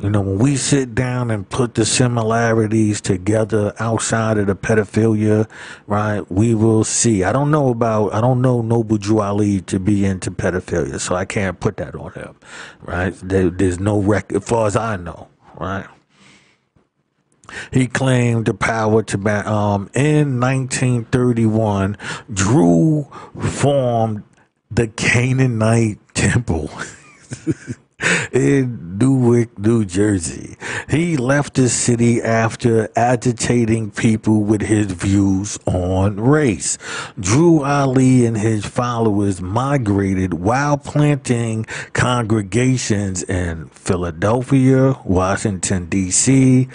you 0.00 0.10
know, 0.10 0.20
when 0.20 0.38
we 0.38 0.56
sit 0.56 0.94
down 0.94 1.30
and 1.30 1.48
put 1.48 1.74
the 1.74 1.86
similarities 1.86 3.00
together 3.00 3.72
outside 3.78 4.36
of 4.36 4.46
the 4.46 4.54
pedophilia, 4.54 5.48
right, 5.86 6.30
we 6.30 6.54
will 6.54 6.84
see. 6.84 7.24
I 7.24 7.32
don't 7.32 7.50
know 7.50 7.70
about, 7.70 8.12
I 8.12 8.20
don't 8.20 8.42
know 8.42 8.60
Noble 8.60 8.98
Drew 8.98 9.20
Ali 9.20 9.62
to 9.62 9.80
be 9.80 10.04
into 10.04 10.30
pedophilia, 10.30 11.00
so 11.00 11.14
I 11.14 11.24
can't 11.24 11.58
put 11.60 11.78
that 11.78 11.94
on 11.94 12.12
him, 12.12 12.36
right? 12.82 13.14
There, 13.22 13.48
there's 13.48 13.80
no 13.80 13.98
record, 13.98 14.42
as 14.42 14.48
far 14.48 14.66
as 14.66 14.76
I 14.76 14.96
know, 14.96 15.28
right? 15.58 15.86
He 17.72 17.86
claimed 17.86 18.46
the 18.46 18.54
power 18.54 19.02
to 19.04 19.18
ban. 19.18 19.46
Um, 19.46 19.88
in 19.94 20.40
1931, 20.40 21.96
Drew 22.32 23.04
formed 23.40 24.24
the 24.70 24.88
Canaanite 24.88 26.00
Temple. 26.14 26.70
in 28.32 28.98
Newark, 28.98 29.58
New 29.58 29.84
Jersey. 29.84 30.56
He 30.88 31.16
left 31.16 31.54
the 31.54 31.68
city 31.68 32.22
after 32.22 32.88
agitating 32.96 33.90
people 33.90 34.42
with 34.42 34.62
his 34.62 34.86
views 34.92 35.58
on 35.66 36.18
race. 36.18 36.78
Drew 37.18 37.62
Ali 37.62 38.26
and 38.26 38.36
his 38.36 38.64
followers 38.64 39.40
migrated 39.40 40.34
while 40.34 40.78
planting 40.78 41.64
congregations 41.92 43.22
in 43.22 43.68
Philadelphia, 43.68 44.96
Washington, 45.04 45.86
D.C., 45.86 46.68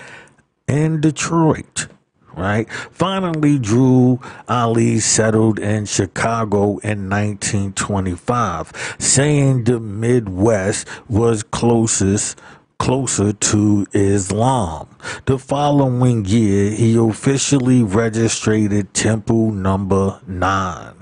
and 0.68 1.02
Detroit 1.02 1.88
right? 2.36 2.70
Finally, 2.92 3.60
Drew 3.60 4.20
Ali 4.48 5.00
settled 5.00 5.60
in 5.60 5.86
Chicago 5.86 6.78
in 6.80 7.10
1925, 7.10 8.96
saying 9.00 9.66
the 9.66 9.80
Midwest 9.80 10.88
was 11.10 11.44
closest 11.44 12.40
closer 12.82 13.32
to 13.32 13.86
Islam. 13.94 14.88
The 15.26 15.38
following 15.38 16.26
year, 16.26 16.72
he 16.72 16.98
officially 16.98 17.84
registered 17.84 18.92
Temple 18.94 19.52
Number 19.52 20.20
9. 20.26 21.01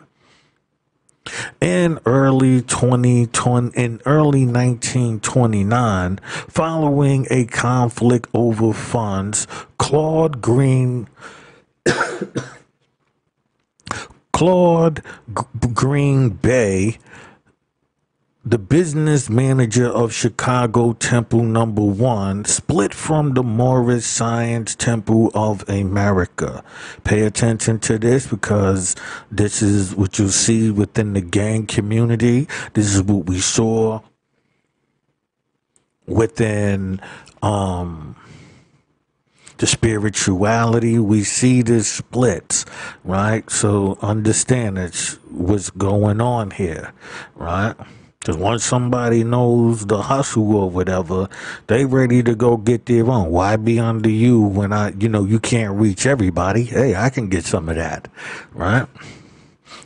In 1.62 2.00
early 2.06 2.62
2020, 2.62 3.78
in 3.78 4.02
early 4.06 4.46
1929, 4.46 6.20
following 6.48 7.28
a 7.30 7.46
conflict 7.46 8.30
over 8.34 8.74
funds, 8.74 9.48
Claude 9.78 10.42
Green 10.42 11.08
Claude 14.34 15.04
G- 15.36 15.44
Green 15.74 16.30
Bey, 16.30 16.98
the 18.46 18.58
business 18.58 19.30
manager 19.30 19.88
of 19.88 20.14
Chicago 20.14 20.94
Temple 20.94 21.44
Number 21.44 21.84
One, 21.84 22.46
split 22.46 22.94
from 22.94 23.34
the 23.34 23.44
Moorish 23.44 24.06
Science 24.06 24.76
Temple 24.76 25.30
of 25.34 25.68
America. 25.68 26.64
Pay 27.04 27.22
attention 27.22 27.80
to 27.80 27.98
this 28.00 28.28
because 28.28 28.96
this 29.30 29.62
is 29.62 29.94
what 29.94 30.20
you 30.20 30.30
see 30.30 30.72
within 30.72 31.14
the 31.14 31.22
gang 31.22 31.68
community. 31.68 32.48
This 32.74 32.96
is 32.96 33.04
what 33.04 33.26
we 33.26 33.40
saw 33.40 34.00
within 36.06 37.02
um, 37.42 38.16
the 39.58 39.68
spirituality. 39.68 40.98
We 40.98 41.26
see 41.26 41.62
the 41.62 41.84
splits, 41.84 42.64
right? 43.04 43.50
So 43.50 43.98
understand 44.02 44.78
that's 44.78 45.16
what's 45.30 45.70
going 45.72 46.22
on 46.22 46.52
here, 46.52 46.94
right? 47.36 47.76
Because 48.20 48.36
once 48.36 48.66
somebody 48.66 49.24
knows 49.24 49.86
the 49.86 50.02
hustle 50.02 50.54
or 50.54 50.70
whatever, 50.70 51.30
they 51.68 51.86
ready 51.86 52.22
to 52.24 52.36
go 52.36 52.58
get 52.58 52.86
their 52.86 53.10
own. 53.10 53.32
Why 53.32 53.56
be 53.56 53.80
under 53.80 54.10
you 54.10 54.42
when 54.42 54.74
I, 54.74 54.92
you 54.92 55.08
know, 55.08 55.24
you 55.24 55.40
can't 55.40 55.80
reach 55.80 56.06
everybody? 56.06 56.66
Hey, 56.66 56.96
I 56.96 57.10
can 57.10 57.30
get 57.30 57.46
some 57.46 57.70
of 57.70 57.78
that, 57.78 58.10
right? 58.54 58.88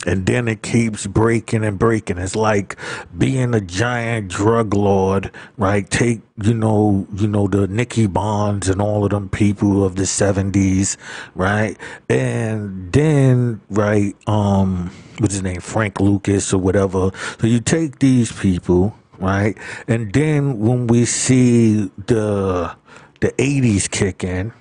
And 0.06 0.26
then 0.26 0.48
it 0.48 0.62
keeps 0.62 1.06
breaking 1.06 1.64
and 1.64 1.78
breaking. 1.78 2.18
It's 2.18 2.36
like 2.36 2.76
being 3.16 3.54
a 3.54 3.60
giant 3.60 4.28
drug 4.28 4.74
lord, 4.74 5.30
right? 5.56 5.88
Take 5.88 6.20
you 6.42 6.52
know, 6.52 7.06
you 7.14 7.28
know 7.28 7.46
the 7.46 7.68
Nicky 7.68 8.06
Barnes 8.06 8.68
and 8.68 8.82
all 8.82 9.04
of 9.04 9.10
them 9.10 9.28
people 9.28 9.84
of 9.84 9.96
the 9.96 10.06
seventies, 10.06 10.96
right? 11.34 11.76
And 12.08 12.92
then 12.92 13.60
right, 13.70 14.16
um, 14.26 14.90
what's 15.18 15.34
his 15.34 15.42
name, 15.42 15.60
Frank 15.60 16.00
Lucas 16.00 16.52
or 16.52 16.58
whatever. 16.58 17.10
So 17.40 17.46
you 17.46 17.60
take 17.60 18.00
these 18.00 18.32
people, 18.32 18.96
right, 19.18 19.56
and 19.86 20.12
then 20.12 20.58
when 20.58 20.88
we 20.88 21.04
see 21.04 21.90
the 22.06 22.74
the 23.20 23.32
eighties 23.40 23.88
kick 23.88 24.24
in 24.24 24.52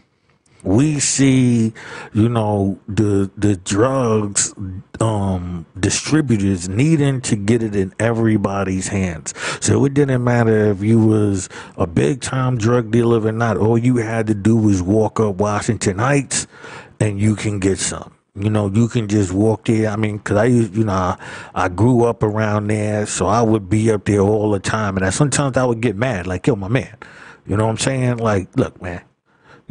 we 0.64 1.00
see, 1.00 1.74
you 2.14 2.30
know, 2.30 2.80
the 2.88 3.30
the 3.38 3.58
drugs 3.58 4.54
um, 5.00 5.66
distributors 5.80 6.70
needing 6.70 7.22
to 7.22 7.36
get 7.36 7.62
it 7.62 7.76
in 7.76 7.94
everybody's 8.00 8.88
hands. 8.88 9.34
So 9.60 9.84
it 9.86 9.94
didn't 9.94 10.24
matter 10.24 10.72
if 10.72 10.82
you 10.82 11.00
was 11.06 11.50
a 11.78 11.88
big 11.88 12.22
time 12.22 12.58
drug 12.58 12.92
dealer 12.92 13.26
or 13.26 13.32
not. 13.32 13.58
All 13.58 13.78
you 13.78 13.98
had 13.98 14.28
to 14.28 14.34
do 14.34 14.56
was 14.56 14.82
walk 14.82 15.20
up 15.20 15.36
Washington 15.36 16.00
Heights, 16.00 16.48
and 17.00 17.20
you 17.20 17.36
can 17.36 17.60
get 17.60 17.80
some. 17.80 18.14
You 18.36 18.50
know, 18.50 18.68
you 18.68 18.88
can 18.88 19.08
just 19.08 19.32
walk 19.32 19.66
there. 19.66 19.90
I 19.90 19.96
mean, 19.96 20.18
cause 20.18 20.38
I, 20.38 20.46
used, 20.46 20.76
you 20.76 20.86
know, 20.86 21.16
I, 21.54 21.70
grew 21.70 22.06
up 22.06 22.24
around 22.24 22.66
there, 22.68 23.06
so 23.06 23.28
I 23.28 23.44
would 23.44 23.70
be 23.70 23.92
up 23.92 24.06
there 24.06 24.22
all 24.22 24.50
the 24.50 24.60
time, 24.60 24.98
and 24.98 25.06
I, 25.06 25.12
sometimes 25.12 25.56
I 25.56 25.66
would 25.66 25.82
get 25.82 25.96
mad, 25.96 26.26
like, 26.26 26.48
yo, 26.48 26.56
my 26.56 26.68
man. 26.68 26.98
You 27.46 27.58
know 27.58 27.66
what 27.66 27.72
I'm 27.72 27.78
saying? 27.78 28.18
Like, 28.18 28.48
look, 28.56 28.82
man, 28.82 29.04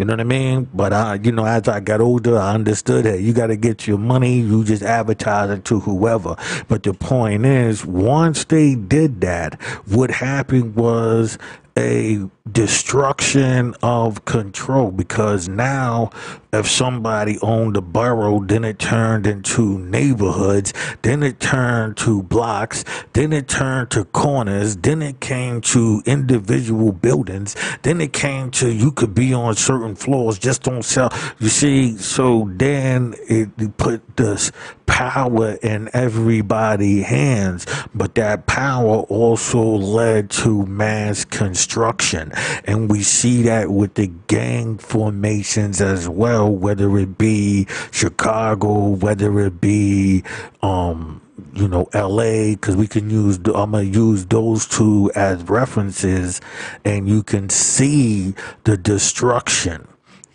you 0.02 0.06
know 0.06 0.14
what 0.14 0.20
I 0.20 0.24
mean? 0.24 0.68
But 0.74 0.92
I, 0.92 1.14
you 1.22 1.30
know, 1.30 1.46
as 1.46 1.68
I 1.68 1.78
got 1.78 2.00
older, 2.00 2.36
I 2.36 2.54
understood 2.54 3.04
that 3.04 3.20
you 3.20 3.32
got 3.32 3.46
to 3.46 3.56
get 3.56 3.86
your 3.86 3.98
money. 3.98 4.40
You 4.40 4.64
just 4.64 4.82
advertise 4.82 5.48
it 5.50 5.64
to 5.66 5.78
whoever. 5.78 6.34
But 6.66 6.82
the 6.82 6.92
point 6.92 7.46
is, 7.46 7.86
once 7.86 8.42
they 8.46 8.74
did 8.74 9.20
that, 9.20 9.62
what 9.86 10.10
happened 10.10 10.74
was 10.74 11.38
a 11.78 12.18
destruction 12.50 13.72
of 13.84 14.24
control 14.24 14.90
because 14.90 15.48
now 15.48 16.10
if 16.52 16.68
somebody 16.68 17.38
owned 17.40 17.76
a 17.76 17.80
borough 17.80 18.40
then 18.40 18.64
it 18.64 18.80
turned 18.80 19.28
into 19.28 19.78
neighborhoods 19.78 20.74
then 21.02 21.22
it 21.22 21.38
turned 21.38 21.96
to 21.96 22.20
blocks 22.24 22.84
then 23.12 23.32
it 23.32 23.46
turned 23.46 23.88
to 23.92 24.04
corners 24.06 24.76
then 24.78 25.02
it 25.02 25.20
came 25.20 25.60
to 25.60 26.02
individual 26.04 26.90
buildings 26.90 27.54
then 27.82 28.00
it 28.00 28.12
came 28.12 28.50
to 28.50 28.72
you 28.72 28.90
could 28.90 29.14
be 29.14 29.32
on 29.32 29.54
certain 29.54 29.94
floors 29.94 30.36
just 30.36 30.66
on 30.66 30.82
sell 30.82 31.12
you 31.38 31.48
see 31.48 31.96
so 31.96 32.50
then 32.56 33.14
it 33.28 33.76
put 33.76 34.16
this 34.16 34.50
power 34.86 35.52
in 35.62 35.88
everybody's 35.94 37.06
hands 37.06 37.66
but 37.94 38.16
that 38.16 38.46
power 38.46 38.98
also 39.08 39.62
led 39.62 40.28
to 40.28 40.66
mass 40.66 41.24
construction 41.24 42.31
and 42.64 42.90
we 42.90 43.02
see 43.02 43.42
that 43.42 43.70
with 43.70 43.94
the 43.94 44.08
gang 44.26 44.78
formations 44.78 45.80
as 45.80 46.08
well, 46.08 46.50
whether 46.50 46.96
it 46.98 47.18
be 47.18 47.66
Chicago, 47.90 48.88
whether 48.88 49.40
it 49.40 49.60
be, 49.60 50.22
um, 50.62 51.20
you 51.54 51.68
know, 51.68 51.88
LA, 51.94 52.52
because 52.52 52.76
we 52.76 52.86
can 52.86 53.10
use, 53.10 53.36
I'm 53.38 53.72
going 53.72 53.92
to 53.92 53.98
use 53.98 54.26
those 54.26 54.66
two 54.66 55.10
as 55.14 55.42
references, 55.44 56.40
and 56.84 57.08
you 57.08 57.22
can 57.22 57.48
see 57.48 58.34
the 58.64 58.76
destruction, 58.76 59.86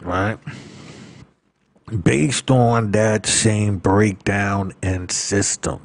right? 0.01 0.37
Based 2.03 2.51
on 2.51 2.91
that 2.91 3.25
same 3.25 3.77
breakdown 3.77 4.73
and 4.83 5.11
system. 5.11 5.81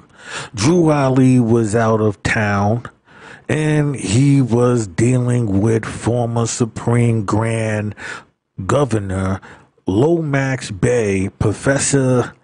Drew 0.55 0.91
Ali 0.91 1.41
was 1.41 1.75
out 1.75 2.01
of 2.01 2.23
town 2.23 2.85
and 3.49 3.97
he 3.97 4.41
was 4.41 4.87
dealing 4.87 5.61
with 5.61 5.85
former 5.85 6.47
Supreme 6.47 7.25
Grand 7.25 7.95
Governor 8.67 9.41
Lomax 9.87 10.71
Bey, 10.71 11.29
Professor 11.39 12.35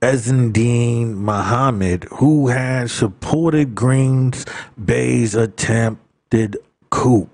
Ezzeldine 0.00 1.14
Mohammed, 1.14 2.04
who 2.12 2.48
had 2.48 2.90
supported 2.90 3.74
Green's 3.74 4.46
Bey's 4.82 5.34
attempted 5.34 6.56
coup. 6.90 7.28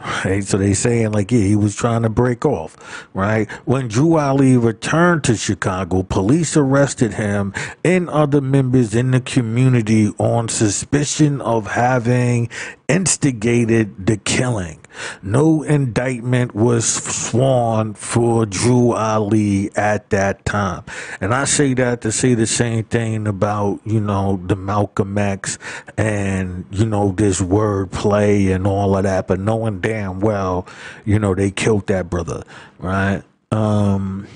Right, 0.24 0.44
so 0.44 0.58
they 0.58 0.74
saying 0.74 1.12
like, 1.12 1.32
yeah, 1.32 1.40
he 1.40 1.56
was 1.56 1.74
trying 1.74 2.02
to 2.02 2.08
break 2.08 2.44
off. 2.46 3.08
Right, 3.14 3.50
when 3.64 3.88
Drew 3.88 4.16
Ali 4.16 4.56
returned 4.56 5.24
to 5.24 5.36
Chicago, 5.36 6.02
police 6.04 6.56
arrested 6.56 7.14
him 7.14 7.52
and 7.84 8.08
other 8.08 8.40
members 8.40 8.94
in 8.94 9.10
the 9.10 9.20
community 9.20 10.12
on 10.18 10.48
suspicion 10.48 11.40
of 11.40 11.68
having 11.68 12.48
instigated 12.88 14.06
the 14.06 14.16
killing. 14.18 14.80
No 15.22 15.62
indictment 15.62 16.54
was 16.54 16.86
sworn 16.86 17.94
for 17.94 18.46
Drew 18.46 18.92
Ali 18.92 19.70
at 19.76 20.10
that 20.10 20.44
time. 20.44 20.84
And 21.20 21.34
I 21.34 21.44
say 21.44 21.74
that 21.74 22.00
to 22.02 22.12
say 22.12 22.34
the 22.34 22.46
same 22.46 22.84
thing 22.84 23.26
about, 23.26 23.80
you 23.84 24.00
know, 24.00 24.40
the 24.44 24.56
Malcolm 24.56 25.16
X 25.18 25.58
and, 25.96 26.64
you 26.70 26.86
know, 26.86 27.12
this 27.12 27.40
wordplay 27.40 28.54
and 28.54 28.66
all 28.66 28.96
of 28.96 29.04
that, 29.04 29.26
but 29.26 29.40
knowing 29.40 29.80
damn 29.80 30.20
well, 30.20 30.66
you 31.04 31.18
know, 31.18 31.34
they 31.34 31.50
killed 31.50 31.86
that 31.88 32.10
brother, 32.10 32.42
right? 32.78 33.22
Um, 33.50 34.26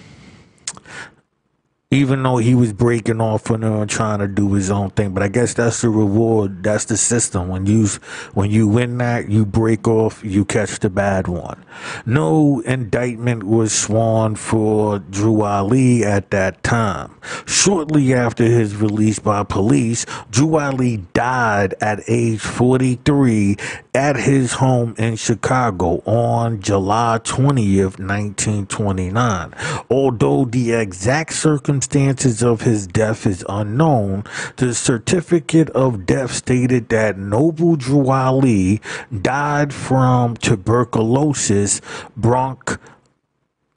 even 1.93 2.22
though 2.22 2.38
he 2.38 2.55
was 2.55 2.72
breaking 2.72 3.20
off 3.20 3.51
and 3.51 3.90
trying 3.90 4.18
to 4.18 4.26
do 4.26 4.55
his 4.55 4.70
own 4.70 4.90
thing. 4.90 5.12
But 5.12 5.22
I 5.22 5.28
guess 5.28 5.53
that's 5.53 5.82
the 5.82 5.90
reward. 5.90 6.62
That's 6.62 6.86
the 6.86 6.97
system. 6.97 7.49
When 7.49 7.66
you 7.66 7.86
when 8.32 8.51
you 8.51 8.66
win 8.66 8.97
that, 8.99 9.28
you 9.28 9.45
break 9.45 9.86
off, 9.86 10.24
you 10.24 10.47
catch 10.47 10.78
the 10.78 10.88
bad 10.88 11.28
one. 11.28 11.62
No 12.07 12.61
indictment 12.61 13.45
was 13.45 13.74
sworn 13.74 14.36
for 14.36 15.01
Drew 15.01 15.43
Ali 15.43 16.03
at 16.03 16.30
that 16.30 16.62
time. 16.62 17.14
Shortly 17.45 18.14
after 18.14 18.45
his 18.45 18.74
release 18.74 19.18
by 19.18 19.45
police, 19.45 20.07
Drew 20.30 20.59
Ali 20.59 20.99
died 21.12 21.74
at 21.82 22.01
age 22.09 22.40
43 22.40 23.59
at 23.95 24.16
his 24.16 24.53
home 24.55 24.95
in 24.97 25.16
Chicago 25.16 26.03
on 26.07 26.61
July 26.61 27.20
20th, 27.22 27.99
1929. 27.99 29.55
Although 29.90 30.47
the 30.47 30.72
exact 30.72 31.34
circumstances 31.34 32.43
of 32.43 32.62
his 32.62 32.86
death 32.86 33.26
is 33.26 33.45
unknown, 33.49 34.24
the 34.57 34.74
certificate 34.74 35.68
of 35.70 36.07
death 36.07 36.32
stated 36.32 36.88
that 36.88 37.18
Noble 37.18 37.76
Drew 37.76 38.09
Ali 38.09 38.80
died 39.20 39.74
from 39.74 40.38
tuberculosis, 40.38 41.82
bronch, 42.18 42.78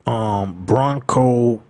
um, 0.05 0.66
broncho 0.66 1.61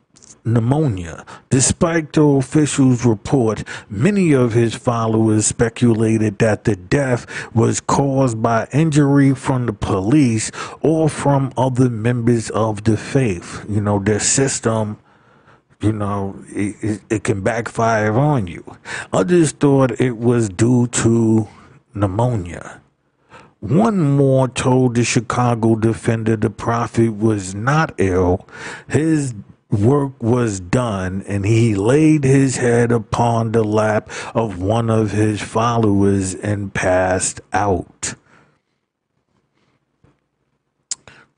pneumonia. 0.45 1.25
Despite 1.49 2.13
the 2.13 2.23
official's 2.23 3.05
report, 3.05 3.63
many 3.89 4.33
of 4.33 4.53
his 4.53 4.75
followers 4.75 5.47
speculated 5.47 6.37
that 6.39 6.63
the 6.63 6.75
death 6.75 7.25
was 7.53 7.81
caused 7.81 8.41
by 8.41 8.67
injury 8.71 9.33
from 9.33 9.65
the 9.65 9.73
police 9.73 10.51
or 10.81 11.09
from 11.09 11.51
other 11.57 11.89
members 11.89 12.49
of 12.51 12.83
the 12.83 12.95
faith. 12.95 13.65
You 13.67 13.81
know, 13.81 13.99
their 13.99 14.19
system 14.19 14.97
you 15.81 15.91
know, 15.91 16.35
it, 16.47 16.75
it, 16.81 17.01
it, 17.09 17.23
can 17.25 17.41
backfire 17.41 18.17
on 18.17 18.47
you. 18.47 18.77
Others 19.11 19.51
thought 19.51 19.99
it 19.99 20.17
was 20.17 20.49
due 20.49 20.87
to 20.87 21.47
pneumonia. 21.93 22.81
One 23.59 23.99
more 23.99 24.47
told 24.47 24.95
the 24.95 25.03
Chicago 25.03 25.75
Defender 25.75 26.37
the 26.37 26.49
prophet 26.49 27.17
was 27.17 27.53
not 27.53 27.93
ill. 27.97 28.47
His 28.87 29.33
work 29.75 30.21
was 30.21 30.59
done 30.59 31.23
and 31.27 31.45
he 31.45 31.75
laid 31.75 32.23
his 32.23 32.57
head 32.57 32.91
upon 32.91 33.51
the 33.51 33.63
lap 33.63 34.09
of 34.33 34.61
one 34.61 34.89
of 34.89 35.11
his 35.11 35.41
followers 35.41 36.33
and 36.33 36.73
passed 36.73 37.41
out. 37.53 38.15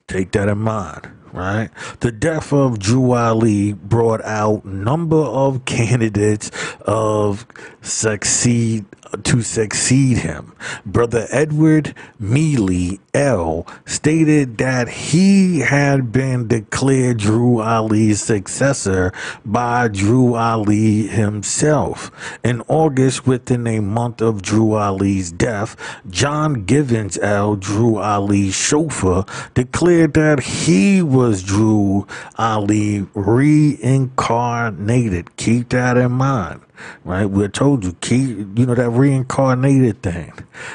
Take 0.07 0.31
that 0.31 0.47
in 0.47 0.59
mind, 0.59 1.11
right? 1.34 1.70
The 1.99 2.12
death 2.12 2.54
of 2.54 2.80
Drew 2.80 3.12
Ali 3.12 3.74
brought 3.74 4.24
out 4.24 4.66
number 4.66 5.18
of 5.18 5.66
candidates 5.66 6.52
of 6.82 7.45
succeed 7.82 8.86
to 9.24 9.41
succeed 9.41 10.18
him. 10.20 10.54
Brother 10.86 11.28
Edward 11.32 11.95
Mealy 12.20 12.99
El 13.14 13.66
stated 13.86 14.58
that 14.58 14.90
he 14.90 15.60
had 15.60 16.12
been 16.12 16.48
declared 16.48 17.18
Drew 17.18 17.62
Ali's 17.62 18.22
successor 18.22 19.12
by 19.45 19.88
Drew 19.88 20.36
Ali 20.36 21.08
himself. 21.08 22.12
In 22.44 22.62
August, 22.68 23.26
within 23.26 23.66
a 23.68 23.80
month 23.80 24.22
of 24.22 24.41
Drew 24.41 24.74
Ali's 24.74 25.32
death, 25.32 25.76
John 26.10 26.66
Givens 26.66 27.18
El, 27.20 27.56
Drew 27.56 27.98
Ali's 27.98 28.56
chauffeur, 28.56 29.26
declared 29.54 30.14
that 30.14 30.41
he 30.41 31.02
was 31.02 31.16
Drew 31.44 32.07
Ali 32.38 33.06
reincarnated. 33.14 35.35
Keep 35.38 35.69
that 35.69 35.98
in 35.98 36.11
mind, 36.14 36.61
right? 37.03 37.26
We 37.26 37.48
told 37.48 37.84
you, 37.84 37.94
keep, 38.02 38.57
you 38.57 38.65
know, 38.65 38.76
that 38.76 38.89
reincarnated 38.89 40.02
thing. 40.02 40.34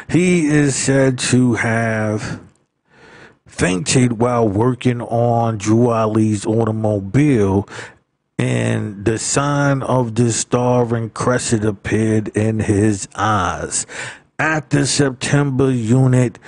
He 0.09 0.47
is 0.47 0.75
said 0.75 1.19
to 1.31 1.55
have 1.55 2.41
fainted 3.47 4.19
while 4.19 4.49
working 4.49 5.03
on 5.03 5.59
Drew 5.59 5.91
Ali's 5.91 6.47
automobile 6.47 7.69
and 8.39 9.05
the 9.05 9.19
sign 9.19 9.83
of 9.83 10.15
the 10.15 10.33
star 10.33 10.95
and 10.95 11.13
crescent 11.13 11.65
appeared 11.65 12.29
in 12.29 12.61
his 12.61 13.09
eyes. 13.15 13.87
At 14.39 14.71
the 14.71 14.87
September 14.87 15.71
unit 15.71 16.39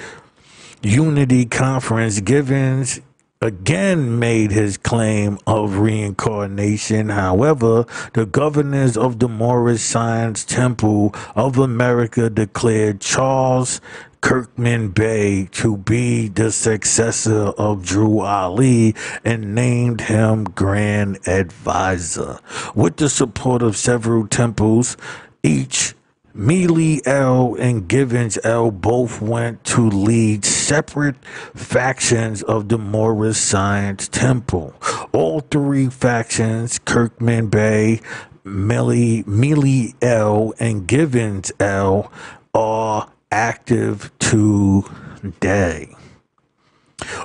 Unity 0.82 1.46
Conference, 1.46 2.20
Givens 2.20 3.00
again 3.44 4.18
made 4.18 4.50
his 4.50 4.78
claim 4.78 5.38
of 5.46 5.76
reincarnation. 5.76 7.10
However, 7.10 7.84
the 8.14 8.24
governors 8.24 8.96
of 8.96 9.18
the 9.18 9.28
Moorish 9.28 9.82
Science 9.82 10.44
Temple 10.44 11.14
of 11.36 11.58
America 11.58 12.30
declared 12.30 13.02
Charles 13.02 13.82
Kirkman 14.22 14.88
Bey 14.88 15.44
to 15.52 15.76
be 15.76 16.28
the 16.28 16.50
successor 16.50 17.48
of 17.58 17.84
Drew 17.84 18.20
Ali 18.20 18.94
and 19.22 19.54
named 19.54 20.00
him 20.00 20.44
Grand 20.44 21.18
Advisor. 21.28 22.38
With 22.74 22.96
the 22.96 23.10
support 23.10 23.60
of 23.60 23.76
several 23.76 24.26
temples, 24.26 24.96
each 25.42 25.94
Mealy 26.36 27.01
El 27.06 27.55
and 27.55 27.86
Givens 27.86 28.40
El 28.43 28.73
both 28.73 29.23
went 29.23 29.62
to 29.66 29.89
lead 29.89 30.44
separate 30.44 31.15
factions 31.55 32.43
of 32.43 32.69
the 32.69 32.77
Moorish 32.77 33.36
Science 33.36 34.09
Temple. 34.09 34.74
All 35.12 35.40
three 35.40 35.89
factions, 35.89 36.81
Kirkman 36.81 37.47
Bey, 37.47 38.01
Mealy, 38.43 39.23
Mealy 39.28 39.94
El, 40.02 40.55
and 40.59 40.89
Givens 40.89 41.52
El, 41.61 42.11
are 42.52 43.09
active 43.31 44.11
today. 44.19 45.94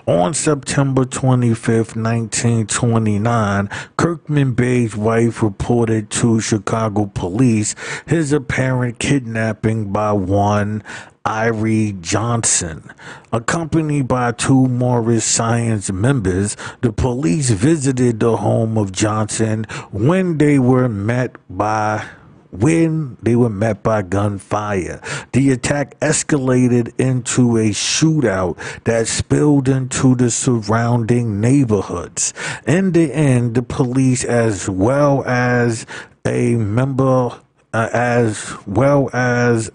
On 0.05 0.33
September 0.33 1.05
25, 1.05 1.95
1929, 1.95 3.69
Kirkman 3.97 4.53
Bey's 4.53 4.95
wife 4.95 5.43
reported 5.43 6.09
to 6.11 6.39
Chicago 6.39 7.05
police 7.07 7.75
his 8.05 8.31
apparent 8.31 8.99
kidnapping 8.99 9.91
by 9.91 10.11
one 10.11 10.83
Ira 11.25 11.91
Johnson. 11.93 12.91
Accompanied 13.31 14.07
by 14.07 14.31
two 14.31 14.67
Moorish 14.67 15.23
Science 15.23 15.91
members, 15.91 16.57
the 16.81 16.91
police 16.91 17.51
visited 17.51 18.19
the 18.19 18.37
home 18.37 18.77
of 18.77 18.91
Johnson 18.91 19.65
when 19.91 20.39
they 20.39 20.57
were 20.57 20.89
met 20.89 21.35
by 21.49 22.07
when 22.51 23.17
they 23.21 23.35
were 23.35 23.49
met 23.49 23.83
by 23.83 24.01
gunfire. 24.01 25.01
The 25.33 25.51
attack 25.51 25.99
escalated 25.99 26.93
into 26.99 27.57
a 27.57 27.69
shootout 27.69 28.57
that 28.85 29.07
spilled 29.07 29.69
into 29.69 30.15
the 30.15 30.31
surrounding 30.31 31.39
neighborhoods. 31.39 32.33
In 32.65 32.91
the 32.91 33.13
end, 33.13 33.55
the 33.55 33.61
police, 33.61 34.23
as 34.23 34.69
well 34.69 35.23
as 35.25 35.85
a 36.25 36.55
member, 36.55 37.39
uh, 37.73 37.89
as 37.93 38.53
well 38.65 39.09
as 39.13 39.71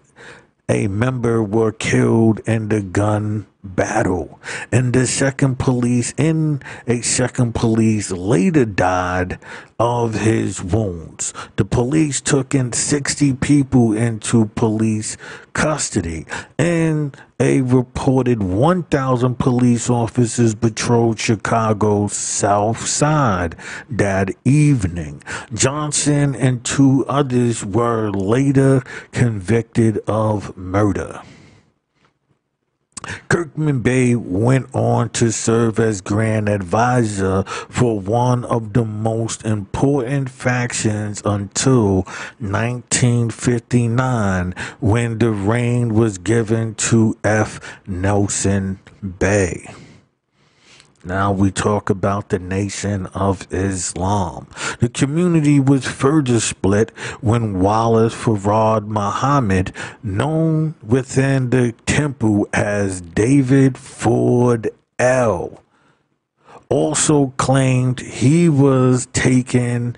a 0.68 0.88
member, 0.88 1.42
were 1.42 1.72
killed 1.72 2.40
in 2.46 2.68
the 2.68 2.82
gun 2.82 3.46
battle. 3.64 4.38
And 4.70 4.92
the 4.92 5.06
second 5.06 5.58
police 5.58 6.12
in 6.16 6.62
a 6.86 7.00
second 7.00 7.54
police 7.54 8.10
later 8.10 8.64
died 8.64 9.38
of 9.78 10.14
his 10.14 10.62
wounds. 10.62 11.32
The 11.56 11.64
police 11.64 12.20
took 12.20 12.54
in 12.54 12.72
60 12.72 13.34
people 13.34 13.92
into 13.92 14.46
police 14.54 15.16
custody 15.52 16.26
and 16.58 17.16
a 17.40 17.62
reported 17.62 18.42
1,000 18.42 19.38
police 19.38 19.90
officers 19.90 20.54
patrolled 20.54 21.18
Chicago's 21.18 22.12
south 22.12 22.86
side 22.86 23.56
that 23.90 24.30
evening. 24.44 25.22
Johnson 25.52 26.34
and 26.34 26.64
two 26.64 27.04
others 27.08 27.64
were 27.64 28.10
later 28.10 28.82
convicted 29.12 29.98
of 30.06 30.56
murder. 30.56 31.22
Kirkman 33.28 33.80
Bey 33.80 34.14
went 34.14 34.74
on 34.74 35.10
to 35.10 35.30
serve 35.30 35.78
as 35.78 36.00
Grand 36.00 36.48
Advisor 36.48 37.42
for 37.44 38.00
one 38.00 38.44
of 38.44 38.72
the 38.72 38.84
most 38.84 39.44
important 39.44 40.30
factions 40.30 41.20
until 41.24 42.02
1959 42.38 44.54
when 44.80 45.18
the 45.18 45.30
reign 45.30 45.94
was 45.94 46.18
given 46.18 46.74
to 46.76 47.16
F. 47.24 47.80
Nelson 47.86 48.78
Bey. 49.18 49.66
Now 51.06 51.32
we 51.32 51.50
talk 51.50 51.90
about 51.90 52.30
the 52.30 52.38
Nation 52.38 53.06
of 53.08 53.46
Islam. 53.52 54.46
The 54.80 54.88
community 54.88 55.60
was 55.60 55.86
further 55.86 56.40
split 56.40 56.96
when 57.20 57.60
Wallace 57.60 58.14
Farad 58.14 58.86
Muhammad, 58.86 59.74
known 60.02 60.76
within 60.82 61.50
the 61.50 61.72
temple 61.84 62.48
as 62.54 63.02
David 63.02 63.76
Ford 63.76 64.70
El., 64.98 65.60
also 66.70 67.34
claimed 67.36 68.00
he 68.00 68.48
was 68.48 69.04
taken 69.12 69.96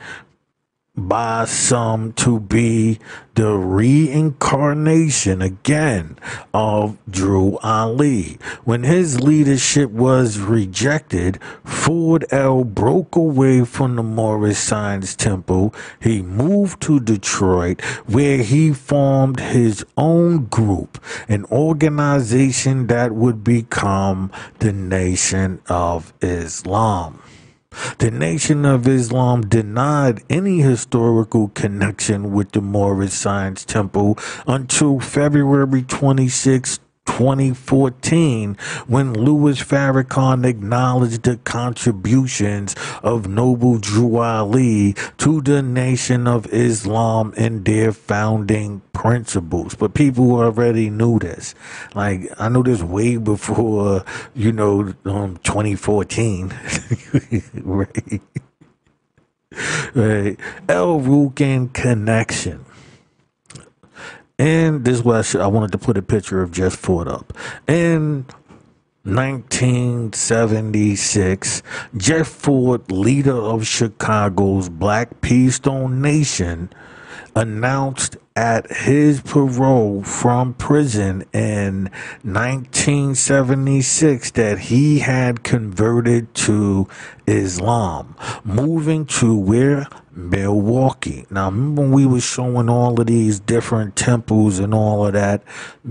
by 0.97 1.45
some 1.45 2.13
to 2.15 2.41
be 2.41 2.99
the 3.35 3.53
reincarnation 3.53 5.43
again 5.43 6.17
of 6.55 6.97
Drew 7.09 7.59
Ali. 7.59 8.39
When 8.65 8.83
his 8.83 9.21
leadership 9.21 9.91
was 9.91 10.39
rejected, 10.39 11.39
Ford 11.63 12.25
El 12.31 12.65
broke 12.65 13.15
away 13.15 13.65
from 13.65 13.97
the 13.97 14.03
Moorish 14.03 14.57
Science 14.57 15.15
Temple. 15.15 15.75
He 16.01 16.23
moved 16.23 16.81
to 16.83 16.99
Detroit 16.99 17.83
where 18.07 18.39
he 18.39 18.73
formed 18.73 19.41
his 19.41 19.85
own 19.99 20.47
group, 20.47 20.99
an 21.29 21.45
organization 21.47 22.87
that 22.87 23.13
would 23.13 23.45
become 23.45 24.31
the 24.61 24.73
Nation 24.73 25.61
of 25.69 26.15
Islam. 26.23 27.21
The 27.99 28.11
Nation 28.11 28.65
of 28.65 28.87
Islam 28.87 29.43
denied 29.49 30.23
any 30.29 30.61
historical 30.61 31.49
connection 31.49 32.33
with 32.33 32.53
the 32.53 32.61
Moorish 32.61 33.13
Science 33.13 33.65
Temple 33.65 34.19
until 34.47 35.01
February 35.01 35.83
26, 35.83 36.79
2014 37.07 38.57
when 38.87 39.15
Louis 39.15 39.59
Farrakhan 39.61 40.45
acknowledged 40.45 41.23
the 41.23 41.37
contributions 41.39 42.75
of 43.03 43.29
Noble 43.29 43.79
Drew 43.79 44.19
Ali 44.19 44.95
to 45.19 45.41
the 45.41 45.63
Nation 45.63 46.27
of 46.27 46.47
Islam 46.53 47.33
and 47.37 47.65
their 47.65 47.93
founding 47.93 48.83
principles. 48.93 49.75
But 49.75 49.95
people 49.95 50.33
already 50.33 50.91
knew 50.91 51.19
this. 51.19 51.55
Like, 51.95 52.31
I 52.39 52.49
knew 52.49 52.63
this 52.63 52.83
way 52.83 53.17
before, 53.17 54.05
you 54.35 54.53
know, 54.53 54.95
um, 55.05 55.39
2014. 55.45 56.49
right? 57.55 58.21
right. 59.95 60.41
El 60.69 61.01
Rukn 61.01 61.73
Connection. 61.73 62.65
And 64.39 64.85
this 64.85 65.03
was 65.03 65.35
I, 65.35 65.45
I 65.45 65.47
wanted 65.47 65.73
to 65.73 65.79
put 65.79 65.97
a 65.97 66.03
picture 66.03 66.43
of 66.43 66.53
Jeff 66.53 66.75
Fort 66.75 67.09
up. 67.09 67.33
In 67.67 68.27
1976, 69.05 71.63
Jeff 71.97 72.27
Fort, 72.27 72.93
leader 72.93 73.37
of 73.37 73.67
Chicago's 73.67 74.69
Black 74.69 75.21
P. 75.21 75.49
Stone 75.49 76.03
Nation, 76.03 76.69
announced 77.35 78.19
at 78.35 78.71
his 78.71 79.21
parole 79.21 80.03
from 80.03 80.55
prison 80.55 81.23
in 81.33 81.91
1976 82.23 84.31
that 84.33 84.59
he 84.59 84.99
had 84.99 85.45
converted 85.45 86.35
to 86.35 86.89
Islam, 87.27 88.15
moving 88.45 89.07
to 89.07 89.35
where 89.35 89.87
Milwaukee. 90.17 91.27
Now, 91.31 91.51
remember 91.51 91.83
when 91.83 91.93
we 91.93 92.07
were 92.07 92.21
showing 92.21 92.69
all 92.69 92.99
of 93.01 93.07
these 93.07 93.39
different 93.39 93.97
temples 93.97 94.59
and 94.59 94.73
all 94.73 95.07
of 95.07 95.13
that 95.13 95.43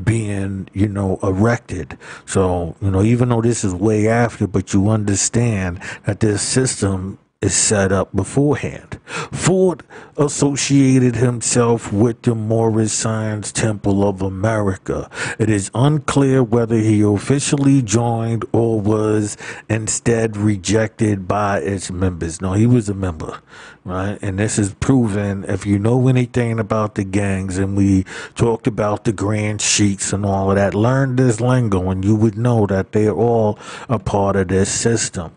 being, 0.04 0.68
you 0.74 0.88
know, 0.88 1.20
erected. 1.22 1.98
So, 2.26 2.76
you 2.82 2.90
know, 2.92 3.04
even 3.04 3.30
though 3.30 3.42
this 3.42 3.64
is 3.64 3.74
way 3.74 4.08
after, 4.08 4.48
but 4.48 4.74
you 4.74 4.90
understand 4.90 5.80
that 6.06 6.20
this 6.20 6.42
system 6.42 7.20
is 7.46 7.56
set 7.56 7.92
up 7.92 8.14
beforehand. 8.16 9.00
Fort 9.32 9.84
associated 10.18 11.16
himself 11.16 11.94
with 11.94 12.22
the 12.24 12.34
Moorish 12.34 12.92
Science 12.92 13.52
Temple 13.52 14.08
of 14.08 14.22
America. 14.22 15.10
It 15.38 15.50
is 15.50 15.70
unclear 15.76 16.44
whether 16.44 16.78
he 16.78 17.02
officially 17.02 17.82
joined 17.82 18.44
or 18.52 18.82
was 18.82 19.38
instead 19.70 20.36
rejected 20.36 21.28
by 21.28 21.60
its 21.60 21.92
members. 21.92 22.42
No, 22.42 22.54
he 22.54 22.66
was 22.66 22.90
a 22.90 22.94
member, 22.94 23.40
right? 23.84 24.18
And 24.22 24.40
this 24.40 24.58
is 24.58 24.74
proven 24.74 25.46
if 25.48 25.66
you 25.66 25.78
know 25.78 26.08
anything 26.08 26.60
about 26.60 26.96
the 26.96 27.04
gangs, 27.04 27.58
and 27.58 27.78
we 27.78 28.06
talked 28.34 28.66
about 28.66 29.04
the 29.04 29.14
grand 29.14 29.62
sheiks 29.62 30.12
and 30.12 30.26
all 30.26 30.50
of 30.50 30.56
that, 30.58 30.74
learn 30.74 31.16
this 31.16 31.40
lingo, 31.40 31.90
and 31.92 32.04
you 32.04 32.16
would 32.16 32.38
know 32.38 32.66
that 32.66 32.92
they're 32.92 33.14
all 33.14 33.60
a 33.88 34.00
part 34.00 34.36
of 34.36 34.48
this 34.48 34.72
system. 34.72 35.36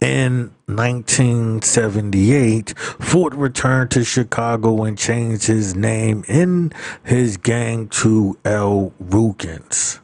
In 0.00 0.52
1978, 0.66 2.78
Fort 2.78 3.34
returned 3.34 3.90
to 3.92 4.04
Chicago 4.04 4.84
and 4.84 4.96
changed 4.96 5.46
his 5.46 5.74
name 5.74 6.24
in 6.28 6.72
his 7.04 7.36
gang 7.36 7.88
to 7.88 8.38
El 8.44 8.92
Rukns. 9.02 9.98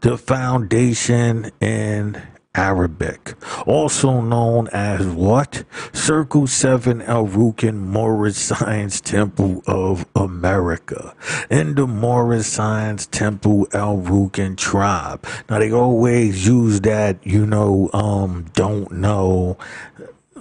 The 0.00 0.18
foundation 0.18 1.50
in 1.60 2.20
Arabic, 2.54 3.34
also 3.66 4.20
known 4.20 4.68
as 4.68 5.06
what? 5.06 5.64
Circle 5.92 6.46
7 6.46 7.00
El 7.02 7.26
Rukn 7.26 7.76
Moorish 7.76 8.34
Science 8.34 9.00
Temple 9.00 9.62
of 9.66 10.04
America. 10.14 11.14
In 11.48 11.74
the 11.74 11.86
Moorish 11.86 12.46
Science 12.46 13.06
Temple 13.06 13.68
El 13.72 13.98
Rukn 13.98 14.56
tribe. 14.56 15.26
Now 15.48 15.60
they 15.60 15.72
always 15.72 16.46
use 16.46 16.82
that, 16.82 17.26
you 17.26 17.46
know, 17.46 17.88
um, 17.94 18.46
don't 18.52 18.92
know 18.92 19.56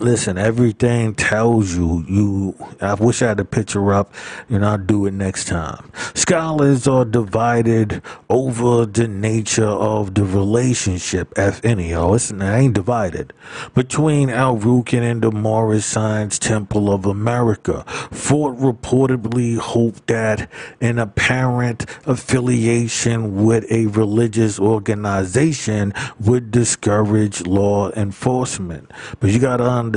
listen, 0.02 0.38
everything 0.38 1.14
tells 1.14 1.76
you. 1.76 2.04
You, 2.08 2.56
I 2.82 2.96
wish 2.96 3.22
I 3.22 3.28
had 3.28 3.40
a 3.40 3.46
picture 3.46 3.94
up, 3.94 4.14
and 4.50 4.66
I'll 4.66 4.78
do 4.78 5.06
it 5.06 5.14
next 5.14 5.48
time. 5.48 5.92
Scholars 6.16 6.88
are 6.88 7.06
divided 7.06 8.02
over 8.30 8.86
the 8.86 9.08
nature 9.08 9.68
of 9.68 10.16
the 10.16 10.24
relationship, 10.24 11.34
if 11.38 11.64
any. 11.64 11.94
Oh, 11.94 12.16
it's 12.16 12.32
I 12.32 12.60
ain't 12.60 12.74
divided 12.74 13.34
between 13.76 14.30
El 14.30 14.58
Rukn 14.58 15.02
and 15.02 15.22
the 15.22 15.32
Moorish 15.32 15.86
Science 15.86 16.40
Temple 16.40 16.92
of 16.92 17.06
America. 17.06 17.84
Fort 18.12 18.58
reportedly 18.58 19.58
hoped 19.58 20.08
that 20.08 20.50
an 20.80 20.98
apparent 20.98 21.86
affiliation 22.06 23.44
with 23.46 23.72
a 23.72 23.86
religious 23.88 24.60
organization 24.60 25.94
would 26.20 26.52
discourage 26.52 27.46
law 27.46 27.92
enforcement. 27.92 28.90
But 29.20 29.30
you 29.30 29.40
got 29.40 29.58
to 29.58 29.66
understand 29.66 29.91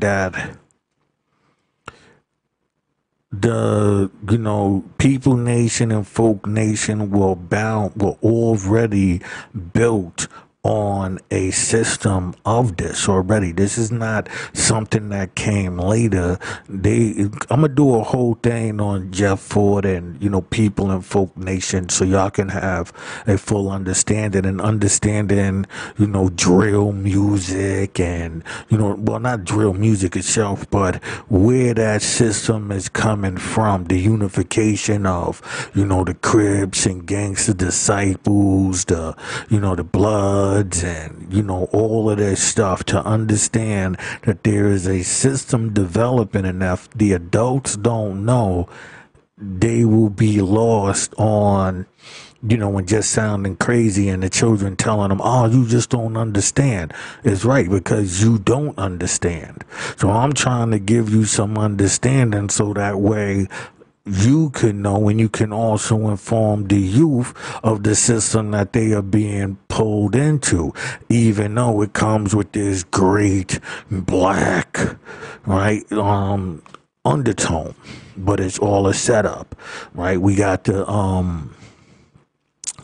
that 0.00 0.58
the 3.32 4.10
you 4.30 4.38
know 4.38 4.84
people 4.98 5.36
nation 5.36 5.90
and 5.90 6.06
folk 6.06 6.46
nation 6.46 7.10
were 7.10 7.34
bound 7.34 7.92
were 7.96 8.16
already 8.22 9.20
built 9.72 10.28
on 10.64 11.18
a 11.32 11.50
system 11.50 12.34
of 12.46 12.76
this 12.76 13.08
already. 13.08 13.50
This 13.50 13.76
is 13.76 13.90
not 13.90 14.28
something 14.52 15.08
that 15.08 15.34
came 15.34 15.76
later. 15.76 16.38
They, 16.68 17.14
I'm 17.50 17.62
gonna 17.62 17.68
do 17.68 17.96
a 17.96 18.02
whole 18.04 18.34
thing 18.34 18.80
on 18.80 19.10
Jeff 19.10 19.40
Fort 19.40 19.84
and 19.84 20.22
you 20.22 20.30
know 20.30 20.42
people 20.42 20.92
in 20.92 21.00
Folk 21.00 21.36
Nation, 21.36 21.88
so 21.88 22.04
y'all 22.04 22.30
can 22.30 22.48
have 22.50 22.92
a 23.26 23.38
full 23.38 23.70
understanding 23.70 24.46
and 24.46 24.60
understanding, 24.60 25.66
you 25.98 26.06
know, 26.06 26.28
drill 26.28 26.92
music 26.92 27.98
and 27.98 28.44
you 28.68 28.78
know, 28.78 28.94
well, 28.98 29.18
not 29.18 29.44
drill 29.44 29.74
music 29.74 30.14
itself, 30.14 30.70
but 30.70 31.02
where 31.28 31.74
that 31.74 32.02
system 32.02 32.70
is 32.70 32.88
coming 32.88 33.36
from, 33.36 33.84
the 33.86 33.98
unification 33.98 35.06
of 35.06 35.42
you 35.74 35.84
know 35.84 36.04
the 36.04 36.14
Crips 36.14 36.86
and 36.86 37.04
Gangster 37.04 37.52
Disciples, 37.52 38.84
the 38.84 39.16
you 39.48 39.58
know 39.58 39.74
the 39.74 39.82
Blood 39.82 40.51
and 40.52 41.32
you 41.32 41.42
know 41.42 41.64
all 41.72 42.10
of 42.10 42.18
this 42.18 42.42
stuff 42.42 42.84
to 42.84 43.02
understand 43.04 43.96
that 44.22 44.44
there 44.44 44.66
is 44.66 44.86
a 44.86 45.02
system 45.02 45.72
developing 45.72 46.44
and 46.44 46.62
if 46.62 46.90
the 46.90 47.12
adults 47.12 47.76
don't 47.76 48.24
know 48.24 48.68
they 49.38 49.84
will 49.84 50.10
be 50.10 50.40
lost 50.40 51.14
on 51.18 51.86
you 52.44 52.56
know, 52.56 52.76
and 52.76 52.88
just 52.88 53.10
sounding 53.10 53.56
crazy 53.56 54.08
and 54.08 54.22
the 54.22 54.28
children 54.28 54.74
telling 54.76 55.10
them, 55.10 55.20
oh, 55.22 55.46
you 55.46 55.66
just 55.66 55.90
don't 55.90 56.16
understand. 56.16 56.92
It's 57.22 57.44
right 57.44 57.70
because 57.70 58.22
you 58.22 58.38
don't 58.38 58.76
understand. 58.78 59.64
So 59.96 60.10
I'm 60.10 60.32
trying 60.32 60.72
to 60.72 60.80
give 60.80 61.10
you 61.10 61.24
some 61.24 61.56
understanding 61.56 62.48
so 62.48 62.72
that 62.74 62.98
way 62.98 63.46
you 64.04 64.50
can 64.50 64.82
know 64.82 65.08
and 65.08 65.20
you 65.20 65.28
can 65.28 65.52
also 65.52 66.08
inform 66.08 66.68
the 66.68 66.78
youth 66.78 67.34
of 67.62 67.84
the 67.84 67.94
system 67.94 68.50
that 68.50 68.72
they 68.72 68.92
are 68.92 69.02
being 69.02 69.56
pulled 69.68 70.14
into, 70.16 70.72
even 71.08 71.54
though 71.54 71.82
it 71.82 71.92
comes 71.92 72.34
with 72.34 72.52
this 72.52 72.82
great 72.82 73.60
black, 73.90 74.96
right, 75.46 75.90
um, 75.92 76.62
undertone. 77.04 77.74
But 78.16 78.40
it's 78.40 78.58
all 78.58 78.86
a 78.88 78.94
setup, 78.94 79.54
right? 79.94 80.20
We 80.20 80.34
got 80.34 80.64
the, 80.64 80.88
um, 80.88 81.54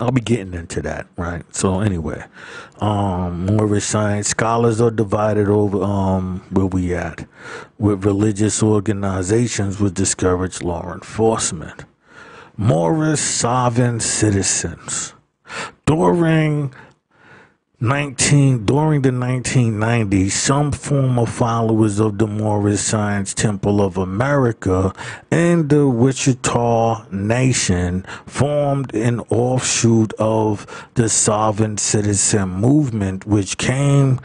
I'll 0.00 0.12
be 0.12 0.20
getting 0.20 0.54
into 0.54 0.80
that, 0.82 1.06
right? 1.16 1.42
So 1.54 1.80
anyway, 1.80 2.24
um, 2.80 3.46
Moorish 3.46 3.84
science 3.84 4.28
scholars 4.28 4.80
are 4.80 4.90
divided 4.90 5.48
over 5.48 5.82
um, 5.82 6.40
where 6.50 6.66
we 6.66 6.94
at 6.94 7.26
with 7.78 8.04
religious 8.04 8.62
organizations 8.62 9.80
would 9.80 9.94
discourage 9.94 10.62
law 10.62 10.92
enforcement. 10.92 11.84
Moorish 12.56 13.20
sovereign 13.20 14.00
citizens 14.00 15.14
during 15.86 16.72
19 17.80 18.64
during 18.64 19.02
the 19.02 19.10
1990s 19.10 20.32
some 20.32 20.72
former 20.72 21.24
followers 21.24 22.00
of 22.00 22.18
the 22.18 22.26
Moorish 22.26 22.80
Science 22.80 23.32
Temple 23.32 23.80
of 23.80 23.96
America 23.96 24.92
and 25.30 25.68
the 25.68 25.88
Wichita 25.88 27.06
Nation 27.12 28.02
formed 28.26 28.92
an 28.96 29.20
offshoot 29.30 30.12
of 30.14 30.88
the 30.94 31.08
sovereign 31.08 31.78
citizen 31.78 32.48
movement 32.48 33.24
which 33.28 33.56
came 33.58 34.20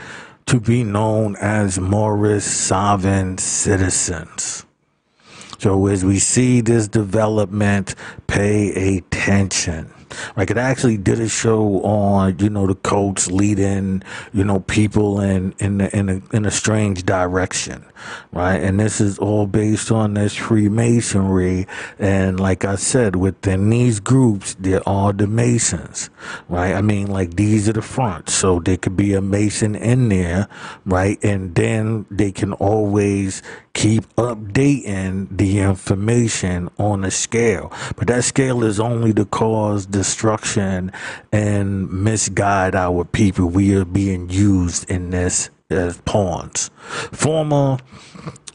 to 0.48 0.60
be 0.60 0.84
known 0.84 1.36
as 1.36 1.80
Moorish 1.80 2.46
sovereign 2.46 3.38
citizens. 3.38 4.66
So 5.60 5.86
as 5.86 6.04
we 6.04 6.18
see 6.18 6.62
this 6.62 6.88
development 6.88 7.94
pay 8.26 8.98
attention 8.98 9.94
like 10.36 10.52
it 10.52 10.58
actually 10.58 10.98
did 10.98 11.20
a 11.20 11.30
show 11.30 11.82
on, 11.84 12.38
you 12.40 12.50
know, 12.50 12.68
the 12.68 12.76
coach 12.76 13.28
leading, 13.28 14.04
you 14.34 14.44
know, 14.44 14.60
people 14.62 15.20
in 15.22 15.54
in 15.60 15.82
in 15.82 16.10
a, 16.10 16.22
in 16.36 16.46
a 16.46 16.52
strange 16.52 17.06
direction, 17.06 17.86
right? 18.32 18.58
And 18.58 18.80
this 18.80 19.00
is 19.02 19.18
all 19.20 19.48
based 19.48 19.92
on 19.92 20.16
this 20.16 20.36
Freemasonry. 20.36 21.68
And 22.00 22.40
like 22.40 22.66
I 22.66 22.76
said, 22.76 23.16
within 23.16 23.70
these 23.70 24.00
groups, 24.00 24.56
there 24.60 24.88
are 24.88 25.14
the 25.14 25.28
Masons, 25.28 26.10
right? 26.50 26.74
I 26.74 26.82
mean, 26.82 27.08
like 27.08 27.36
these 27.36 27.70
are 27.70 27.74
the 27.74 27.82
fronts, 27.82 28.34
so 28.34 28.60
there 28.60 28.78
could 28.78 28.98
be 28.98 29.14
a 29.14 29.22
Mason 29.22 29.76
in 29.76 30.10
there, 30.10 30.48
right? 30.86 31.18
And 31.24 31.56
then 31.56 32.06
they 32.10 32.32
can 32.32 32.54
always 32.54 33.42
keep 33.74 34.04
updating 34.16 35.28
the 35.36 35.60
information 35.60 36.70
on 36.78 37.04
a 37.04 37.12
scale. 37.12 37.72
But 37.96 38.08
that 38.08 38.24
scale 38.24 38.64
is 38.64 38.80
only 38.80 39.14
to 39.14 39.26
cause 39.26 39.86
destruction 39.86 40.92
and 41.32 41.92
misguide 41.92 42.76
our 42.76 43.04
people. 43.04 43.48
We 43.48 43.76
are 43.76 43.86
being 43.86 44.30
used 44.30 44.90
in 44.90 45.10
this 45.10 45.50
as 45.70 46.00
pawns. 46.02 46.70
Former 47.12 47.78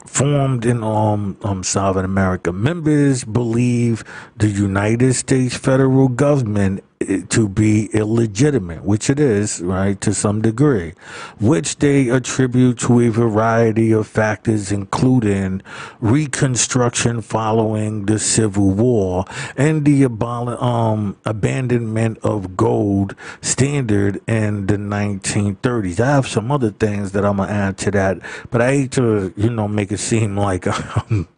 formed 0.06 0.64
in 0.64 0.82
um, 0.82 1.36
um, 1.42 1.62
South 1.62 1.96
America. 1.96 2.52
Members 2.52 3.24
believe 3.24 4.04
the 4.36 4.48
United 4.48 5.14
States 5.14 5.56
federal 5.56 6.08
government 6.08 6.82
to 7.00 7.48
be 7.48 7.86
illegitimate, 7.92 8.82
which 8.84 9.08
it 9.08 9.20
is, 9.20 9.60
right, 9.60 10.00
to 10.00 10.12
some 10.12 10.42
degree, 10.42 10.94
which 11.40 11.78
they 11.78 12.08
attribute 12.08 12.78
to 12.80 13.00
a 13.00 13.08
variety 13.08 13.92
of 13.92 14.06
factors, 14.06 14.72
including 14.72 15.62
Reconstruction 16.00 17.22
following 17.22 18.06
the 18.06 18.18
Civil 18.18 18.70
War 18.70 19.24
and 19.56 19.84
the 19.84 20.02
abol- 20.02 20.60
um, 20.60 21.16
abandonment 21.24 22.18
of 22.22 22.56
gold 22.56 23.14
standard 23.40 24.20
in 24.26 24.66
the 24.66 24.76
1930s. 24.76 26.00
I 26.00 26.06
have 26.06 26.26
some 26.26 26.50
other 26.50 26.70
things 26.70 27.12
that 27.12 27.24
I'm 27.24 27.36
gonna 27.36 27.52
add 27.52 27.78
to 27.78 27.90
that, 27.92 28.18
but 28.50 28.60
I 28.60 28.72
hate 28.72 28.92
to, 28.92 29.32
you 29.36 29.50
know, 29.50 29.68
make 29.68 29.92
it 29.92 29.98
seem 29.98 30.36
like 30.36 30.66
I'm, 31.10 31.28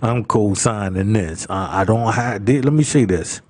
I'm 0.00 0.24
co-signing 0.24 1.12
this. 1.12 1.46
I 1.50 1.84
don't 1.84 2.12
have. 2.12 2.48
Let 2.48 2.72
me 2.72 2.82
say 2.84 3.04
this 3.04 3.42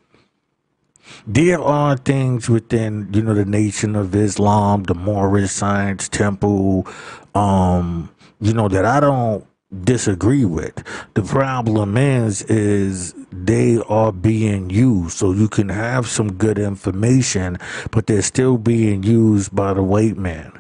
there 1.27 1.61
are 1.61 1.97
things 1.97 2.49
within, 2.49 3.09
you 3.13 3.23
know, 3.23 3.35
the 3.35 3.45
Nation 3.45 3.97
of 3.97 4.15
Islam, 4.15 4.85
the 4.85 4.95
Moorish 4.95 5.51
Science 5.51 6.09
Temple, 6.09 6.87
um, 7.35 8.11
you 8.41 8.53
know, 8.55 8.69
that 8.69 8.85
I 8.85 9.01
don't 9.01 9.47
disagree 9.85 10.45
with. 10.45 10.83
The 11.15 11.23
problem 11.23 11.97
is, 11.97 12.43
is 12.43 13.15
they 13.33 13.79
are 13.89 14.13
being 14.13 14.71
used. 14.71 15.17
So 15.17 15.33
you 15.33 15.49
can 15.49 15.69
have 15.69 16.09
some 16.09 16.33
good 16.33 16.59
information, 16.59 17.59
but 17.91 18.07
they're 18.07 18.23
still 18.23 18.59
being 18.59 19.03
used 19.03 19.55
by 19.55 19.75
the 19.75 19.83
white 19.83 20.17
man. 20.17 20.60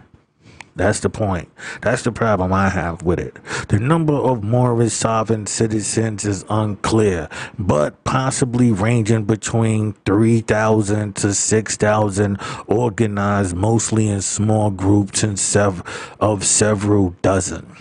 That's 0.80 1.00
the 1.00 1.10
point. 1.10 1.50
That's 1.82 2.04
the 2.04 2.10
problem 2.10 2.54
I 2.54 2.70
have 2.70 3.02
with 3.02 3.18
it. 3.18 3.36
The 3.68 3.78
number 3.78 4.14
of 4.14 4.42
Moorish 4.42 4.94
sovereign 4.94 5.44
citizens 5.44 6.24
is 6.24 6.42
unclear, 6.48 7.28
but 7.58 8.02
possibly 8.04 8.72
ranging 8.72 9.24
between 9.24 9.92
3,000 10.06 11.16
to 11.16 11.34
6,000, 11.34 12.38
organized 12.66 13.54
mostly 13.54 14.08
in 14.08 14.22
small 14.22 14.70
groups 14.70 15.22
and 15.22 15.38
sev- 15.38 15.82
of 16.18 16.46
several 16.46 17.10
dozen. 17.20 17.76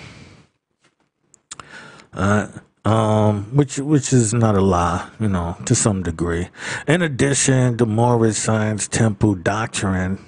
Uh, 2.11 2.47
um, 2.83 3.45
which 3.55 3.77
which 3.77 4.11
is 4.11 4.33
not 4.33 4.55
a 4.55 4.61
lie, 4.61 5.09
you 5.21 5.29
know, 5.29 5.55
to 5.65 5.73
some 5.73 6.03
degree. 6.03 6.49
In 6.85 7.01
addition, 7.01 7.77
the 7.77 7.85
Moorish 7.85 8.35
Science 8.35 8.89
Temple 8.89 9.35
doctrine 9.35 10.19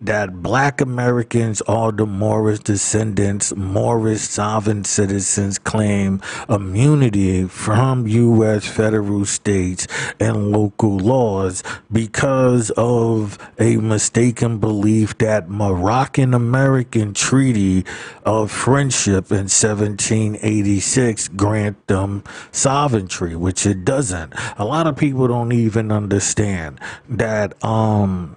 that 0.00 0.42
black 0.42 0.80
Americans 0.80 1.62
are 1.62 1.90
the 1.90 2.04
Moorish 2.04 2.60
descendants, 2.60 3.54
Moorish 3.56 4.20
sovereign 4.20 4.84
citizens 4.84 5.58
claim 5.58 6.20
immunity 6.48 7.44
from 7.46 8.06
U.S. 8.06 8.66
federal 8.66 9.24
states 9.24 9.86
and 10.20 10.52
local 10.52 10.98
laws 10.98 11.62
because 11.90 12.70
of 12.76 13.38
a 13.58 13.76
mistaken 13.78 14.58
belief 14.58 15.16
that 15.18 15.48
Moroccan 15.48 16.34
American 16.34 17.14
Treaty 17.14 17.84
of 18.24 18.50
Friendship 18.50 19.30
in 19.30 19.48
1786 19.48 21.28
grant 21.28 21.86
them 21.86 22.22
sovereignty, 22.52 23.34
which 23.34 23.64
it 23.64 23.84
doesn't. 23.84 24.34
A 24.58 24.64
lot 24.64 24.86
of 24.86 24.96
people 24.96 25.26
don't 25.26 25.52
even 25.52 25.90
understand 25.90 26.78
that 27.08 27.62
um 27.64 28.36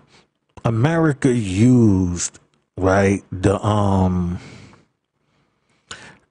America 0.65 1.33
used 1.33 2.39
right 2.77 3.23
the 3.31 3.63
um 3.65 4.39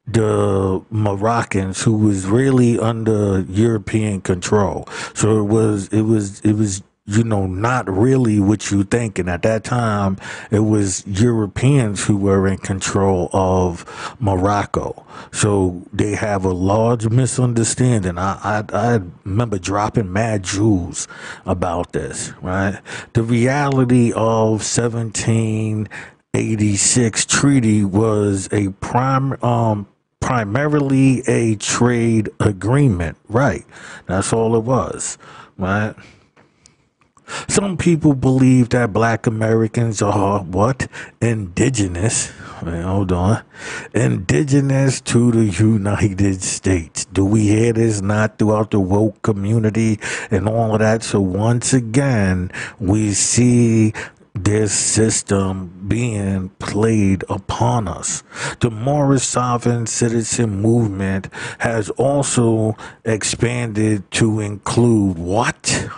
the 0.07 0.83
Moroccans 0.91 1.83
who 1.83 1.97
was 1.97 2.27
really 2.27 2.79
under 2.79 3.41
European 3.43 4.23
control. 4.23 4.89
So 5.15 5.41
it 5.41 5.45
was 5.45 5.89
it 5.89 6.03
was 6.03 6.41
it 6.41 6.55
was 6.55 6.83
you 7.09 7.25
know, 7.25 7.47
not 7.47 7.91
really 7.91 8.39
what 8.39 8.71
you 8.71 8.85
think. 8.85 9.19
And 9.19 9.29
at 9.31 9.41
that 9.43 9.65
time, 9.65 10.19
it 10.51 10.61
was 10.61 11.07
Europeans 11.07 12.05
who 12.05 12.19
were 12.19 12.47
in 12.47 12.59
control 12.59 13.31
of 13.33 14.15
Morocco. 14.21 15.07
So 15.33 15.83
they 15.91 16.15
have 16.15 16.45
a 16.45 16.53
large 16.53 17.09
misunderstanding. 17.09 18.19
I, 18.19 18.39
I, 18.45 18.63
I 18.75 19.01
remember 19.25 19.59
dropping 19.59 20.13
mad 20.13 20.43
jewels 20.43 21.09
about 21.47 21.93
this, 21.93 22.35
right? 22.43 22.79
The 23.15 23.23
reality 23.23 24.13
of 24.13 24.61
1786 24.61 27.25
treaty 27.25 27.87
was 27.87 28.51
a 28.53 28.69
prime, 28.81 29.43
um, 29.43 29.89
primarily 30.21 31.23
a 31.27 31.57
trade 31.57 32.29
agreement, 32.39 33.17
right? 33.29 33.65
That's 34.05 34.35
all 34.35 34.55
it 34.57 34.65
was, 34.65 35.17
right? 35.57 35.95
Some 37.49 37.77
people 37.77 38.15
believe 38.15 38.71
that 38.71 38.93
black 38.93 39.27
Americans 39.27 40.03
are 40.03 40.41
what? 40.41 40.89
Indigenous. 41.21 42.31
Hold 42.61 43.13
on. 43.13 43.43
Indigenous 43.95 45.01
to 45.03 45.31
the 45.31 45.45
United 45.45 46.43
States. 46.43 47.05
Do 47.07 47.25
we 47.25 47.43
hear 47.43 47.73
this 47.73 48.01
not 48.01 48.39
throughout 48.39 48.71
the 48.71 48.81
woke 48.81 49.23
community 49.23 50.01
and 50.31 50.49
all 50.49 50.75
of 50.75 50.81
that? 50.81 51.03
So 51.03 51.21
once 51.21 51.73
again, 51.73 52.51
we 52.79 53.13
see 53.13 53.93
this 54.35 54.73
system 54.73 55.73
being 55.89 56.49
played 56.59 57.25
upon 57.29 57.89
us. 57.89 58.23
The 58.61 58.71
Moorish 58.71 59.23
Sovereign 59.23 59.87
citizen 59.87 60.61
movement 60.61 61.29
has 61.59 61.91
also 61.91 62.77
expanded 63.05 64.11
to 64.13 64.41
include 64.41 65.19
what? 65.19 65.89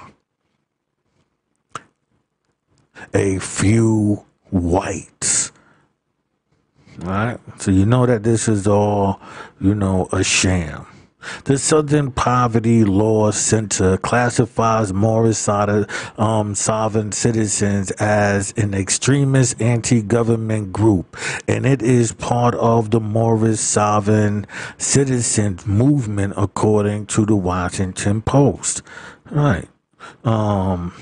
A 3.14 3.38
few 3.38 4.24
whites. 4.50 5.52
Right? 6.98 7.38
So 7.58 7.70
you 7.70 7.86
know 7.86 8.06
that 8.06 8.22
this 8.22 8.48
is 8.48 8.66
all, 8.66 9.20
you 9.60 9.74
know, 9.74 10.08
a 10.12 10.22
sham. 10.22 10.86
The 11.44 11.58
Southern 11.58 12.12
Poverty 12.12 12.84
Law 12.84 13.30
Center 13.30 13.98
classifies 13.98 14.92
Moorish 14.92 15.46
um, 15.48 16.54
sovereign 16.54 17.12
citizens 17.12 17.90
as 17.92 18.52
an 18.56 18.72
extremist 18.72 19.60
anti 19.60 20.00
government 20.02 20.72
group, 20.72 21.16
and 21.46 21.66
it 21.66 21.82
is 21.82 22.12
part 22.12 22.54
of 22.54 22.90
the 22.90 23.00
Moorish 23.00 23.60
sovereign 23.60 24.46
citizens 24.78 25.66
movement, 25.66 26.34
according 26.36 27.06
to 27.06 27.26
the 27.26 27.36
Washington 27.36 28.22
Post. 28.22 28.82
Right. 29.30 29.68
Um, 30.24 30.94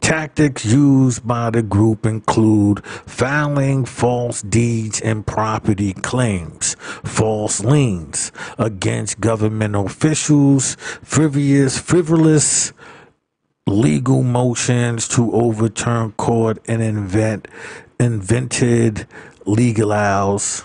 Tactics 0.00 0.64
used 0.64 1.26
by 1.26 1.50
the 1.50 1.62
group 1.62 2.06
include 2.06 2.84
filing 2.86 3.84
false 3.84 4.42
deeds 4.42 5.00
and 5.00 5.26
property 5.26 5.92
claims, 5.92 6.76
false 7.04 7.62
liens 7.64 8.30
against 8.58 9.20
government 9.20 9.74
officials, 9.74 10.76
frivolous, 11.02 11.78
frivolous 11.78 12.72
legal 13.66 14.22
motions 14.22 15.08
to 15.08 15.32
overturn 15.32 16.12
court 16.12 16.58
and 16.68 16.82
invent 16.82 17.48
invented 17.98 19.06
legals 19.46 20.64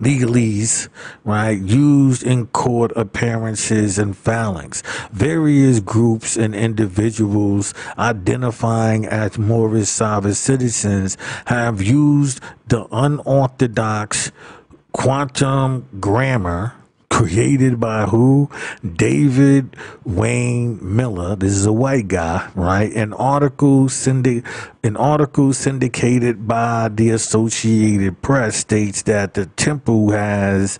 legalese, 0.00 0.88
right, 1.24 1.58
used 1.60 2.22
in 2.22 2.46
court 2.48 2.92
appearances 2.94 3.98
and 3.98 4.16
filings. 4.16 4.82
Various 5.12 5.80
groups 5.80 6.36
and 6.36 6.54
individuals 6.54 7.74
identifying 7.98 9.06
as 9.06 9.88
sovereign 9.88 10.34
citizens 10.34 11.16
have 11.46 11.82
used 11.82 12.40
the 12.68 12.86
unorthodox 12.92 14.30
quantum 14.92 15.88
grammar 16.00 16.74
created 17.18 17.80
by 17.80 18.04
who? 18.06 18.48
David 18.94 19.74
Wayne 20.04 20.78
Miller. 20.80 21.34
This 21.34 21.50
is 21.50 21.66
a 21.66 21.72
white 21.72 22.06
guy, 22.06 22.48
right? 22.54 22.92
An 22.92 23.12
article 23.12 23.88
syndic- 23.88 24.46
an 24.84 24.96
article 24.96 25.52
syndicated 25.52 26.46
by 26.46 26.88
the 26.88 27.10
Associated 27.10 28.22
Press 28.22 28.58
states 28.58 29.02
that 29.02 29.34
the 29.34 29.46
temple 29.46 30.12
has 30.12 30.78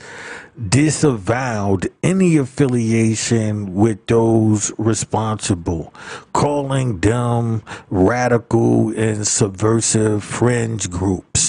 disavowed 0.69 1.89
any 2.05 2.37
affiliation 2.37 3.75
with 3.75 4.07
those 4.07 4.73
responsible, 4.79 5.93
calling 6.33 7.01
them 7.01 7.63
radical 7.91 8.97
and 8.97 9.27
subversive 9.27 10.23
fringe 10.23 10.89
groups 10.89 11.48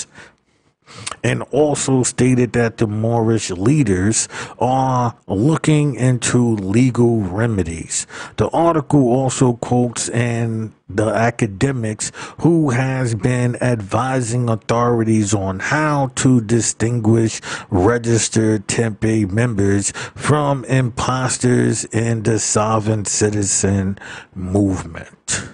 and 1.24 1.44
also 1.52 2.04
stated 2.04 2.54
that 2.54 2.78
the 2.78 2.88
Moorish 2.88 3.52
leaders 3.52 4.28
are 4.60 5.16
looking 5.28 5.96
into 5.96 6.56
legal 6.56 7.22
remedies. 7.22 8.08
The 8.38 8.50
article 8.50 9.08
also 9.10 9.54
quotes 9.54 10.10
in 10.10 10.74
the 10.90 11.08
academics 11.08 12.12
who 12.40 12.72
has 12.72 13.14
been 13.14 13.56
advising 13.62 14.50
authorities 14.50 15.34
on 15.34 15.60
how 15.60 16.12
to 16.16 16.42
distinguish 16.42 17.42
registered 17.70 18.68
Tempe 18.68 19.26
members 19.26 19.92
from 20.16 20.66
imposters 20.66 21.86
in 21.86 22.24
the 22.24 22.40
sovereign 22.40 23.06
citizen 23.06 24.00
movement. 24.34 25.50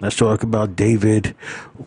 Let's 0.00 0.14
talk 0.14 0.44
about 0.44 0.76
David 0.76 1.34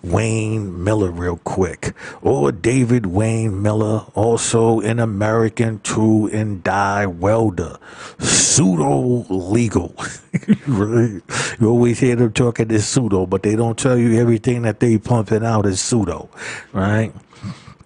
Wayne 0.02 0.84
Miller 0.84 1.10
real 1.12 1.38
quick. 1.38 1.94
Or 2.22 2.52
David 2.52 3.06
Wayne 3.06 3.62
Miller, 3.62 4.06
also 4.16 4.82
an 4.82 5.00
American 5.00 5.80
tool 5.80 6.28
and 6.28 6.62
die 6.62 7.06
welder. 7.06 7.78
Pseudo 8.20 9.26
legal. 9.30 9.96
you 10.68 11.22
always 11.64 12.02
hear 12.02 12.18
them 12.18 12.34
talking 12.34 12.68
this 12.68 12.86
pseudo, 12.86 13.26
but 13.26 13.44
they 13.44 13.56
don't 13.56 13.80
tell 13.80 13.98
you 13.98 14.20
everything 14.20 14.64
that 14.64 14.82
they 14.82 14.98
pumping 14.98 15.46
out 15.46 15.66
is 15.66 15.80
pseudo, 15.80 16.30
right? 16.74 17.14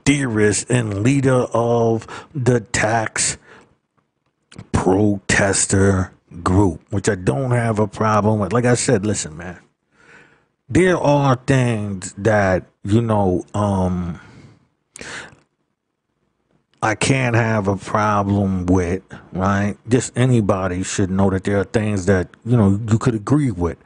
Theorist 0.06 0.72
and 0.72 1.04
leader 1.04 1.46
of 1.54 2.08
the 2.34 2.62
tax 2.62 3.38
protester 4.72 6.12
group, 6.42 6.82
which 6.90 7.10
I 7.10 7.16
don't 7.16 7.52
have 7.52 7.78
a 7.78 7.88
problem 7.88 8.40
with. 8.40 8.54
Like 8.54 8.66
I 8.66 8.74
said, 8.74 9.06
listen, 9.06 9.38
man, 9.38 9.60
there 10.70 10.98
are 10.98 11.36
things 11.36 12.14
that, 12.18 12.66
you 12.84 13.02
know, 13.02 13.46
um, 13.54 14.20
I 16.82 16.96
can't 16.96 17.36
have 17.36 17.68
a 17.68 17.78
problem 17.78 18.66
with, 18.66 19.02
right? 19.32 19.76
Just 19.88 20.16
anybody 20.16 20.84
should 20.84 21.10
know 21.10 21.30
that 21.32 21.44
there 21.44 21.60
are 21.60 21.66
things 21.66 22.06
that, 22.06 22.30
you 22.46 22.56
know, 22.56 22.80
you 22.90 23.00
could 23.00 23.16
agree 23.16 23.52
with. 23.52 23.78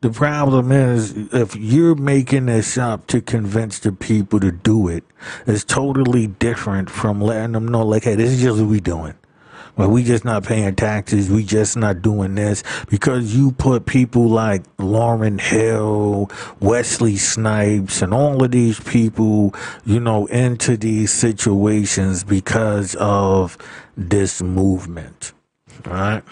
The 0.00 0.10
problem 0.10 0.70
is 0.72 1.12
if 1.34 1.56
you're 1.56 1.96
making 1.96 2.46
this 2.46 2.78
up 2.78 3.08
to 3.08 3.20
convince 3.20 3.80
the 3.80 3.92
people 3.92 4.40
to 4.40 4.52
do 4.52 4.88
it, 4.88 5.04
it's 5.46 5.64
totally 5.64 6.28
different 6.28 6.88
from 6.88 7.20
letting 7.20 7.52
them 7.52 7.66
know, 7.66 7.84
like, 7.84 8.04
hey, 8.04 8.14
this 8.14 8.30
is 8.30 8.40
just 8.40 8.60
what 8.60 8.68
we 8.68 8.80
doing. 8.80 9.14
Well, 9.78 9.90
we 9.90 10.02
just 10.02 10.24
not 10.24 10.42
paying 10.42 10.74
taxes. 10.74 11.30
We 11.30 11.44
just 11.44 11.76
not 11.76 12.02
doing 12.02 12.34
this 12.34 12.64
because 12.90 13.34
you 13.34 13.52
put 13.52 13.86
people 13.86 14.28
like 14.28 14.64
Lauryn 14.78 15.40
Hill, 15.40 16.32
Wesley 16.58 17.16
Snipes, 17.16 18.02
and 18.02 18.12
all 18.12 18.42
of 18.42 18.50
these 18.50 18.80
people, 18.80 19.54
you 19.86 20.00
know, 20.00 20.26
into 20.26 20.76
these 20.76 21.12
situations 21.12 22.24
because 22.24 22.96
of 22.96 23.56
this 23.96 24.42
movement. 24.42 25.32
All 25.86 25.92
right. 25.92 26.24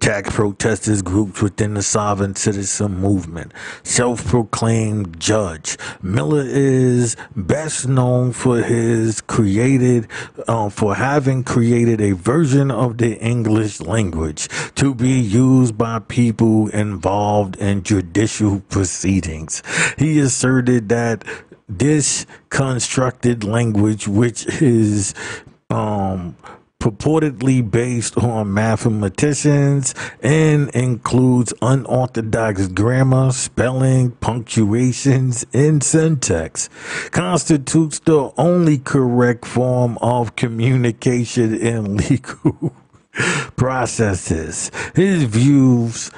Tax 0.00 0.34
protesters 0.34 1.02
groups 1.02 1.40
within 1.42 1.74
the 1.74 1.82
sovereign 1.82 2.34
citizen 2.34 2.98
movement. 2.98 3.52
Self 3.82 4.24
proclaimed 4.26 5.18
judge. 5.20 5.76
Miller 6.02 6.44
is 6.44 7.16
best 7.36 7.88
known 7.88 8.32
for 8.32 8.62
his 8.62 9.20
created, 9.20 10.08
uh, 10.48 10.68
for 10.68 10.94
having 10.94 11.44
created 11.44 12.00
a 12.00 12.12
version 12.12 12.70
of 12.70 12.98
the 12.98 13.18
English 13.20 13.80
language 13.80 14.48
to 14.74 14.94
be 14.94 15.20
used 15.20 15.76
by 15.78 15.98
people 16.00 16.68
involved 16.68 17.56
in 17.56 17.82
judicial 17.82 18.60
proceedings. 18.68 19.62
He 19.98 20.18
asserted 20.20 20.88
that 20.88 21.24
this 21.68 22.26
constructed 22.50 23.44
language, 23.44 24.06
which 24.08 24.46
is 24.62 25.14
um, 25.70 26.36
purportedly 26.82 27.62
based 27.62 28.18
on 28.18 28.52
mathematicians 28.52 29.94
and 30.20 30.68
includes 30.70 31.54
unorthodox 31.62 32.66
grammar, 32.66 33.30
spelling, 33.30 34.10
punctuations, 34.10 35.46
and 35.52 35.84
syntax, 35.84 36.68
constitutes 37.12 38.00
the 38.00 38.32
only 38.36 38.78
correct 38.78 39.46
form 39.46 39.96
of 39.98 40.34
communication 40.34 41.54
in 41.54 41.96
legal 42.08 42.74
processes. 43.54 44.72
His 44.96 45.22
views 45.22 46.10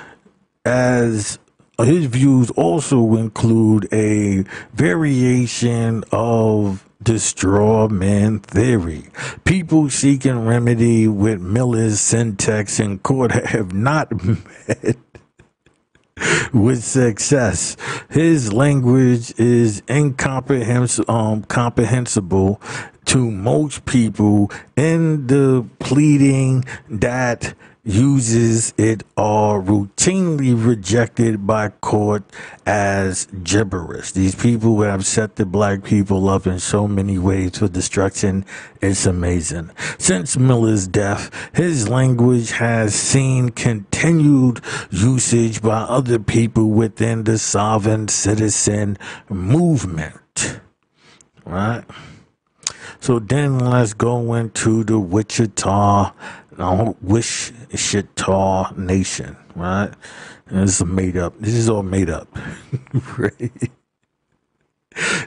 as 0.65 1.39
his 1.79 2.07
views 2.07 2.51
also 2.53 3.17
include 3.17 3.87
a 3.93 4.45
variation 4.73 6.05
of 6.11 6.89
the 7.05 7.19
straw 7.19 7.89
man 7.89 8.39
theory. 8.41 9.05
People 9.45 9.91
seeking 9.91 10.47
remedy 10.47 11.09
with 11.09 11.41
Miller's 11.41 12.01
syntax 12.01 12.79
in 12.81 12.99
court 13.01 13.33
have 13.33 13.73
not 13.73 14.13
met 14.69 14.97
with 16.53 16.85
success. 16.85 17.77
His 18.11 18.53
language 18.53 19.33
is 19.39 19.83
incomprehensible 19.89 22.61
um, 22.61 22.91
to 23.07 23.31
most 23.31 23.85
people 23.85 24.51
in 24.77 25.27
the 25.27 25.67
pleading 25.79 26.65
that 26.89 27.55
uses 27.85 28.73
it 28.79 29.03
are 29.17 29.61
routinely 29.61 30.55
rejected 30.55 31.47
by 31.47 31.69
court 31.69 32.25
as 32.65 33.27
gibberish. 33.43 34.13
These 34.13 34.35
people 34.35 34.81
have 34.83 35.05
set 35.05 35.37
the 35.37 35.45
black 35.45 35.85
people 35.85 36.29
up 36.29 36.47
in 36.47 36.59
so 36.59 36.89
many 36.89 37.19
ways 37.19 37.59
for 37.59 37.69
destruction. 37.69 38.47
It's 38.81 39.05
amazing. 39.07 39.71
Since 39.99 40.37
Miller's 40.37 40.89
death, 40.89 41.31
his 41.55 41.89
language 41.89 42.53
has 42.53 42.95
seen 42.95 43.51
continued 43.51 44.61
usage 44.91 45.61
by 45.61 45.81
other 45.83 46.19
people 46.19 46.71
within 46.71 47.25
the 47.25 47.39
sovereign 47.39 48.09
citizen 48.09 48.97
movement. 49.29 50.61
Right? 51.45 51.85
So 53.01 53.19
then 53.19 53.59
let's 53.59 53.93
go 53.93 54.33
into 54.33 54.83
the 54.83 54.99
Wichita 54.99 56.13
I 56.59 56.95
wish 57.03 57.53
Wichita 57.73 58.73
Nation, 58.77 59.37
right? 59.57 59.91
And 60.47 60.69
this 60.69 60.81
is 60.81 60.87
made 60.87 61.17
up. 61.17 61.35
This 61.41 61.55
is 61.55 61.69
all 61.69 61.83
made 61.83 62.11
up, 62.11 62.29
right? 63.19 63.71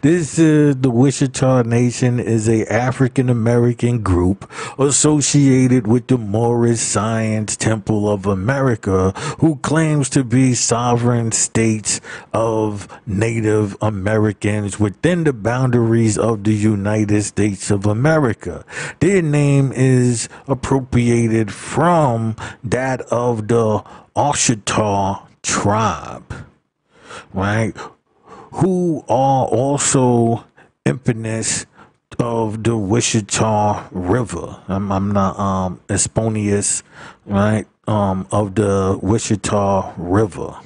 This 0.01 0.39
uh, 0.39 0.73
the 0.77 0.89
Wichita 0.89 1.63
Nation 1.63 2.19
is 2.19 2.47
a 2.47 2.71
African 2.71 3.29
American 3.29 4.01
group 4.01 4.49
associated 4.79 5.87
with 5.87 6.07
the 6.07 6.17
Moorish 6.17 6.79
Science 6.79 7.57
Temple 7.57 8.09
of 8.09 8.25
America, 8.25 9.11
who 9.39 9.57
claims 9.57 10.09
to 10.11 10.23
be 10.23 10.53
sovereign 10.53 11.31
states 11.31 11.99
of 12.33 12.87
Native 13.05 13.75
Americans 13.81 14.79
within 14.79 15.25
the 15.25 15.33
boundaries 15.33 16.17
of 16.17 16.43
the 16.43 16.53
United 16.53 17.23
States 17.23 17.69
of 17.69 17.85
America. 17.85 18.63
Their 18.99 19.21
name 19.21 19.73
is 19.73 20.29
appropriated 20.47 21.51
from 21.51 22.35
that 22.63 23.01
of 23.11 23.47
the 23.47 23.83
Ouachita 24.15 25.23
tribe, 25.43 26.33
right? 27.33 27.75
Who 28.57 29.03
are 29.07 29.45
also 29.45 30.45
impetus 30.85 31.65
of 32.19 32.63
the 32.63 32.75
Wichita 32.75 33.87
River. 33.91 34.63
I'm, 34.67 34.91
I'm 34.91 35.11
not 35.11 35.39
um 35.39 35.79
Esponius, 35.87 36.83
right? 37.25 37.65
Um, 37.87 38.27
of 38.31 38.55
the 38.55 38.99
Wichita 39.01 39.93
River 39.97 40.59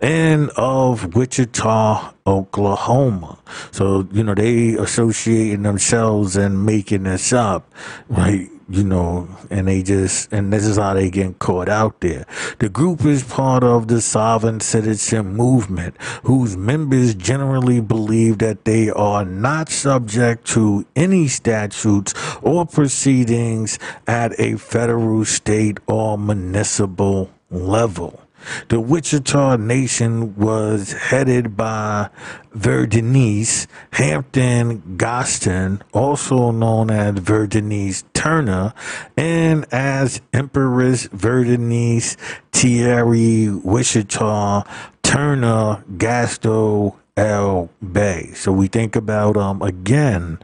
and 0.00 0.50
of 0.50 1.14
Wichita, 1.14 2.12
Oklahoma. 2.26 3.38
So, 3.70 4.06
you 4.12 4.22
know, 4.24 4.34
they 4.34 4.74
associating 4.74 5.62
themselves 5.62 6.36
and 6.36 6.66
making 6.66 7.04
this 7.04 7.32
up, 7.32 7.72
right? 8.08 8.48
You 8.72 8.84
know, 8.84 9.28
and 9.50 9.68
they 9.68 9.82
just, 9.82 10.32
and 10.32 10.50
this 10.50 10.64
is 10.64 10.78
how 10.78 10.94
they 10.94 11.10
get 11.10 11.38
caught 11.38 11.68
out 11.68 12.00
there. 12.00 12.24
The 12.58 12.70
group 12.70 13.04
is 13.04 13.22
part 13.22 13.62
of 13.62 13.88
the 13.88 14.00
sovereign 14.00 14.60
citizen 14.60 15.34
movement, 15.34 16.00
whose 16.22 16.56
members 16.56 17.14
generally 17.14 17.82
believe 17.82 18.38
that 18.38 18.64
they 18.64 18.88
are 18.88 19.26
not 19.26 19.68
subject 19.68 20.46
to 20.48 20.86
any 20.96 21.28
statutes 21.28 22.14
or 22.40 22.64
proceedings 22.64 23.78
at 24.06 24.32
a 24.40 24.56
federal, 24.56 25.26
state, 25.26 25.78
or 25.86 26.16
municipal 26.16 27.30
level. 27.50 28.21
The 28.68 28.80
Wichita 28.80 29.56
Nation 29.56 30.36
was 30.36 30.92
headed 30.92 31.56
by 31.56 32.10
Verdenise 32.54 33.66
Hampton 33.92 34.96
Gaston, 34.96 35.82
also 35.92 36.50
known 36.50 36.90
as 36.90 37.14
Verdenise 37.16 38.04
Turner, 38.14 38.74
and 39.16 39.66
as 39.72 40.20
Empress 40.32 41.08
Verdenise 41.08 42.16
Thierry 42.52 43.48
Wichita 43.48 44.64
Turner 45.02 45.84
Gasto 45.96 46.96
L. 47.16 47.68
Bay. 47.92 48.30
So 48.34 48.52
we 48.52 48.68
think 48.68 48.96
about 48.96 49.36
um 49.36 49.60
again 49.62 50.38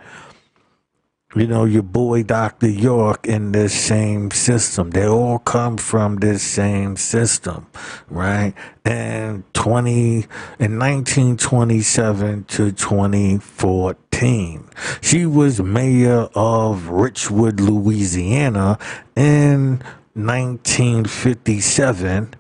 you 1.36 1.46
know, 1.46 1.66
your 1.66 1.82
boy 1.82 2.22
Dr. 2.22 2.70
York 2.70 3.26
in 3.26 3.52
this 3.52 3.78
same 3.78 4.30
system. 4.30 4.88
They 4.90 5.06
all 5.06 5.38
come 5.38 5.76
from 5.76 6.16
this 6.16 6.42
same 6.42 6.96
system, 6.96 7.66
right? 8.08 8.54
And 8.84 9.44
20, 9.52 10.26
in 10.58 10.78
1927 10.78 12.44
to 12.44 12.72
2014, 12.72 14.70
she 15.02 15.26
was 15.26 15.60
mayor 15.60 16.28
of 16.34 16.84
Richwood, 16.84 17.60
Louisiana 17.60 18.78
in 19.14 19.82
1957. 20.14 22.34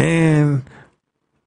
And 0.00 0.64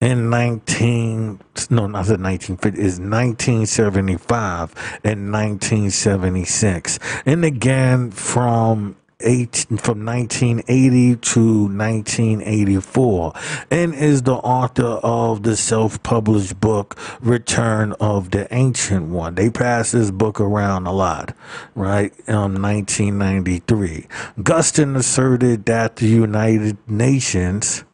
in 0.04 0.28
19 0.28 1.40
no 1.70 1.86
not 1.86 2.04
the 2.04 2.18
1950 2.18 2.78
is 2.78 3.00
1975 3.00 5.00
and 5.02 5.32
1976 5.32 6.98
and 7.24 7.44
again 7.44 8.10
from 8.10 8.96
eight, 9.20 9.66
from 9.78 10.04
1980 10.04 11.16
to 11.16 11.68
1984 11.68 13.32
and 13.70 13.94
is 13.94 14.22
the 14.22 14.34
author 14.34 14.98
of 15.02 15.42
the 15.42 15.56
self-published 15.56 16.60
book 16.60 16.98
Return 17.20 17.92
of 18.00 18.30
the 18.30 18.52
Ancient 18.54 19.08
One. 19.08 19.34
They 19.34 19.48
pass 19.48 19.92
this 19.92 20.10
book 20.10 20.40
around 20.40 20.86
a 20.86 20.92
lot, 20.92 21.34
right? 21.74 22.12
Um, 22.28 22.56
in 22.56 22.62
1993. 22.62 24.06
Gustin 24.40 24.96
asserted 24.96 25.64
that 25.66 25.96
the 25.96 26.06
United 26.06 26.76
Nations 26.88 27.84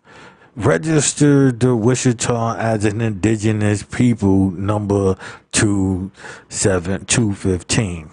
registered 0.56 1.60
the 1.60 1.76
Wichita 1.76 2.56
as 2.56 2.84
an 2.84 3.00
indigenous 3.00 3.82
people 3.82 4.50
number 4.50 5.16
27215 5.52 8.10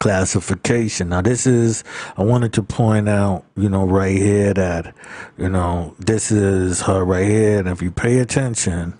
classification. 0.00 1.10
Now, 1.10 1.20
this 1.20 1.46
is, 1.46 1.84
I 2.16 2.24
wanted 2.24 2.52
to 2.54 2.62
point 2.62 3.08
out, 3.08 3.44
you 3.54 3.68
know, 3.68 3.84
right 3.84 4.16
here 4.16 4.54
that, 4.54 4.94
you 5.36 5.48
know, 5.48 5.94
this 5.98 6.32
is 6.32 6.82
her 6.82 7.04
right 7.04 7.28
here. 7.28 7.58
And 7.58 7.68
if 7.68 7.82
you 7.82 7.90
pay 7.90 8.18
attention, 8.18 8.98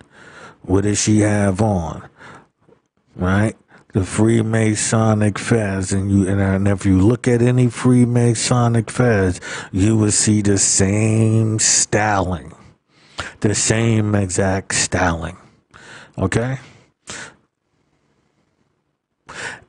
what 0.61 0.83
does 0.83 1.01
she 1.01 1.21
have 1.21 1.61
on? 1.61 2.07
Right? 3.15 3.57
The 3.93 4.01
Freemasonic 4.01 5.37
fez, 5.37 5.91
and 5.91 6.11
you 6.11 6.27
and 6.27 6.67
if 6.67 6.85
you 6.85 6.99
look 6.99 7.27
at 7.27 7.41
any 7.41 7.67
Freemasonic 7.67 8.89
fez, 8.89 9.41
you 9.71 9.97
will 9.97 10.11
see 10.11 10.41
the 10.41 10.57
same 10.57 11.59
styling, 11.59 12.53
the 13.41 13.53
same 13.53 14.15
exact 14.15 14.75
styling. 14.75 15.37
Okay, 16.17 16.57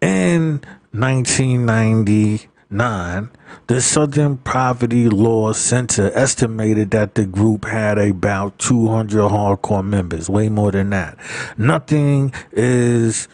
and 0.01 0.65
1999, 0.93 3.31
the 3.67 3.81
Southern 3.81 4.37
Poverty 4.39 5.09
Law 5.09 5.53
Center 5.53 6.11
estimated 6.15 6.91
that 6.91 7.15
the 7.15 7.27
group 7.27 7.65
had 7.65 7.99
about 7.99 8.59
200 8.59 9.31
hardcore 9.31 9.85
members, 9.85 10.29
way 10.29 10.49
more 10.49 10.73
than 10.73 10.91
that. 10.91 11.17
Nothing 11.57 12.33
is 12.53 13.29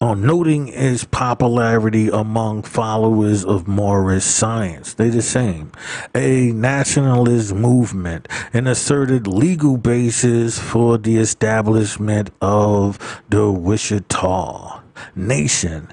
on 0.00 0.22
noting 0.22 0.68
its 0.68 1.02
popularity 1.02 2.08
among 2.08 2.62
followers 2.62 3.44
of 3.44 3.66
Moorish 3.66 4.22
science. 4.22 4.94
They 4.94 5.10
the 5.10 5.22
same. 5.22 5.72
A 6.14 6.52
nationalist 6.52 7.52
movement, 7.52 8.28
an 8.52 8.68
asserted 8.68 9.26
legal 9.26 9.76
basis 9.76 10.56
for 10.56 10.98
the 10.98 11.16
establishment 11.16 12.30
of 12.40 13.20
the 13.28 13.50
Wichita 13.50 14.82
nation 15.16 15.88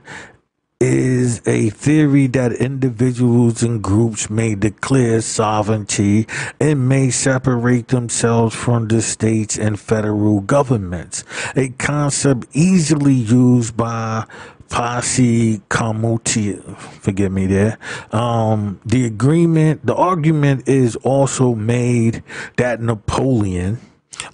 is 0.81 1.41
a 1.47 1.69
theory 1.69 2.27
that 2.27 2.51
individuals 2.51 3.63
and 3.63 3.81
groups 3.81 4.29
may 4.29 4.55
declare 4.55 5.21
sovereignty 5.21 6.27
and 6.59 6.89
may 6.89 7.09
separate 7.09 7.87
themselves 7.87 8.53
from 8.53 8.89
the 8.89 9.01
states 9.01 9.57
and 9.57 9.79
federal 9.79 10.41
governments, 10.41 11.23
a 11.55 11.69
concept 11.69 12.45
easily 12.53 13.13
used 13.13 13.77
by 13.77 14.25
posse 14.69 15.59
commuti 15.69 16.59
forgive 16.99 17.31
me 17.31 17.45
there. 17.45 17.77
Um, 18.11 18.81
the 18.85 19.05
agreement 19.05 19.85
the 19.85 19.95
argument 19.95 20.67
is 20.67 20.97
also 20.97 21.55
made 21.55 22.21
that 22.57 22.81
napoleon 22.81 23.79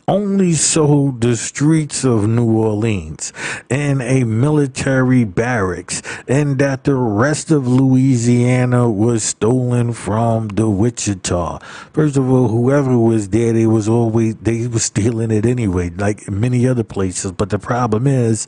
only 0.07 0.53
sold 0.53 1.21
the 1.21 1.35
streets 1.35 2.03
of 2.03 2.27
New 2.27 2.57
Orleans 2.57 3.33
and 3.69 4.01
a 4.01 4.23
military 4.23 5.23
barracks, 5.23 6.01
and 6.27 6.59
that 6.59 6.83
the 6.83 6.95
rest 6.95 7.51
of 7.51 7.67
Louisiana 7.67 8.89
was 8.89 9.23
stolen 9.23 9.93
from 9.93 10.49
the 10.49 10.63
Washitaw. 10.63 11.61
First 11.93 12.17
of 12.17 12.29
all, 12.29 12.47
whoever 12.47 12.97
was 12.97 13.29
there, 13.29 13.53
they 13.53 13.67
was 13.67 13.87
always 13.87 14.35
they 14.35 14.67
was 14.67 14.83
stealing 14.85 15.31
it 15.31 15.45
anyway, 15.45 15.89
like 15.89 16.29
many 16.29 16.67
other 16.67 16.83
places. 16.83 17.31
But 17.31 17.49
the 17.49 17.59
problem 17.59 18.07
is 18.07 18.47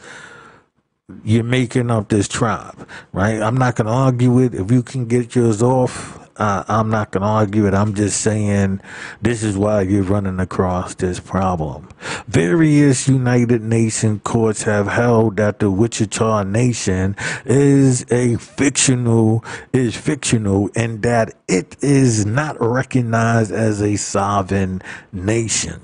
you're 1.23 1.43
making 1.43 1.91
up 1.91 2.09
this 2.09 2.27
tribe, 2.27 2.87
right? 3.11 3.41
I'm 3.41 3.55
not 3.55 3.75
to 3.77 3.85
argue 3.85 4.39
it. 4.39 4.53
If 4.53 4.71
you 4.71 4.83
can 4.83 5.05
get 5.05 5.35
yours 5.35 5.61
off, 5.61 6.22
I'm 6.37 6.89
not 6.89 7.11
going 7.11 7.21
to 7.21 7.27
argue 7.27 7.67
it. 7.67 7.73
I'm 7.73 7.93
just 7.93 8.21
saying 8.21 8.81
this 9.21 9.43
is 9.43 9.57
why 9.57 9.81
you're 9.81 10.03
running 10.03 10.39
across 10.39 10.95
this 10.95 11.19
problem. 11.19 11.89
Various 12.27 13.07
United 13.07 13.61
Nations 13.61 14.21
courts 14.23 14.63
have 14.63 14.87
held 14.87 15.37
that 15.37 15.59
the 15.59 15.71
Washitaw 15.71 16.47
Nation 16.49 17.15
is 17.45 18.05
a 18.11 18.35
fictional 18.37 19.43
is 19.73 19.95
fictional 19.95 20.69
and 20.75 21.01
that 21.03 21.33
it 21.47 21.75
is 21.81 22.25
not 22.25 22.59
recognized 22.59 23.51
as 23.51 23.81
a 23.81 23.95
sovereign 23.95 24.81
nation. 25.11 25.79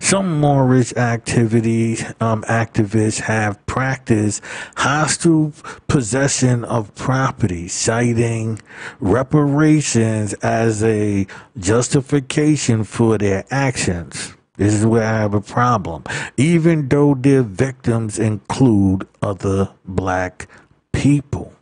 Some 0.00 0.40
Moorish 0.40 0.92
activity 0.94 1.98
um, 2.20 2.42
activists 2.44 3.20
have 3.20 3.64
practiced 3.66 4.42
hostile 4.76 5.52
possession 5.88 6.64
of 6.64 6.94
property, 6.94 7.68
citing 7.68 8.60
reparations 9.00 10.34
as 10.34 10.82
a 10.82 11.26
justification 11.58 12.84
for 12.84 13.18
their 13.18 13.44
actions. 13.50 14.34
This 14.56 14.74
is 14.74 14.84
where 14.84 15.02
I 15.02 15.18
have 15.18 15.34
a 15.34 15.40
problem. 15.40 16.04
Even 16.36 16.88
though 16.88 17.14
their 17.14 17.42
victims 17.42 18.18
include 18.18 19.08
other 19.22 19.72
black 19.84 20.46
people. 20.92 21.52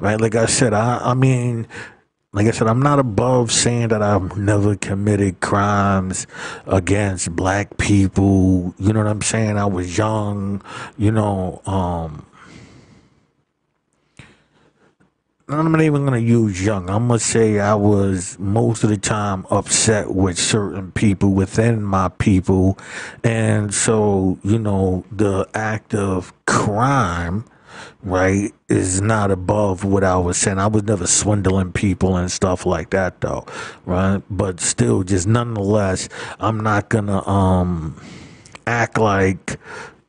Right? 0.00 0.20
Like 0.20 0.34
I 0.34 0.46
said, 0.46 0.74
I, 0.74 0.98
I 0.98 1.14
mean, 1.14 1.66
like 2.32 2.46
I 2.46 2.50
said, 2.50 2.68
I'm 2.68 2.82
not 2.82 2.98
above 2.98 3.50
saying 3.50 3.88
that 3.88 4.02
I've 4.02 4.36
never 4.36 4.76
committed 4.76 5.40
crimes 5.40 6.26
against 6.66 7.34
black 7.34 7.78
people. 7.78 8.74
You 8.78 8.92
know 8.92 9.00
what 9.00 9.08
I'm 9.08 9.22
saying? 9.22 9.56
I 9.56 9.64
was 9.64 9.96
young, 9.96 10.62
you 10.98 11.10
know, 11.10 11.62
um, 11.64 12.26
I'm 15.50 15.72
not 15.72 15.80
even 15.80 16.04
gonna 16.04 16.18
use 16.18 16.62
young. 16.62 16.90
I'm 16.90 17.08
gonna 17.08 17.18
say 17.18 17.58
I 17.58 17.74
was 17.74 18.38
most 18.38 18.84
of 18.84 18.90
the 18.90 18.98
time 18.98 19.46
upset 19.50 20.12
with 20.14 20.38
certain 20.38 20.92
people 20.92 21.30
within 21.30 21.82
my 21.82 22.10
people, 22.10 22.76
and 23.24 23.72
so 23.72 24.38
you 24.44 24.58
know 24.58 25.04
the 25.10 25.48
act 25.54 25.94
of 25.94 26.34
crime 26.44 27.46
right, 28.02 28.52
is 28.68 29.00
not 29.00 29.30
above 29.30 29.84
what 29.84 30.04
I 30.04 30.16
was 30.16 30.36
saying. 30.36 30.58
I 30.58 30.66
was 30.66 30.84
never 30.84 31.06
swindling 31.06 31.72
people 31.72 32.16
and 32.16 32.30
stuff 32.30 32.66
like 32.66 32.90
that 32.90 33.20
though, 33.20 33.46
right? 33.86 34.22
But 34.30 34.60
still, 34.60 35.02
just 35.02 35.26
nonetheless, 35.26 36.08
I'm 36.40 36.60
not 36.60 36.88
gonna 36.88 37.26
um 37.28 38.00
act 38.66 38.98
like, 38.98 39.58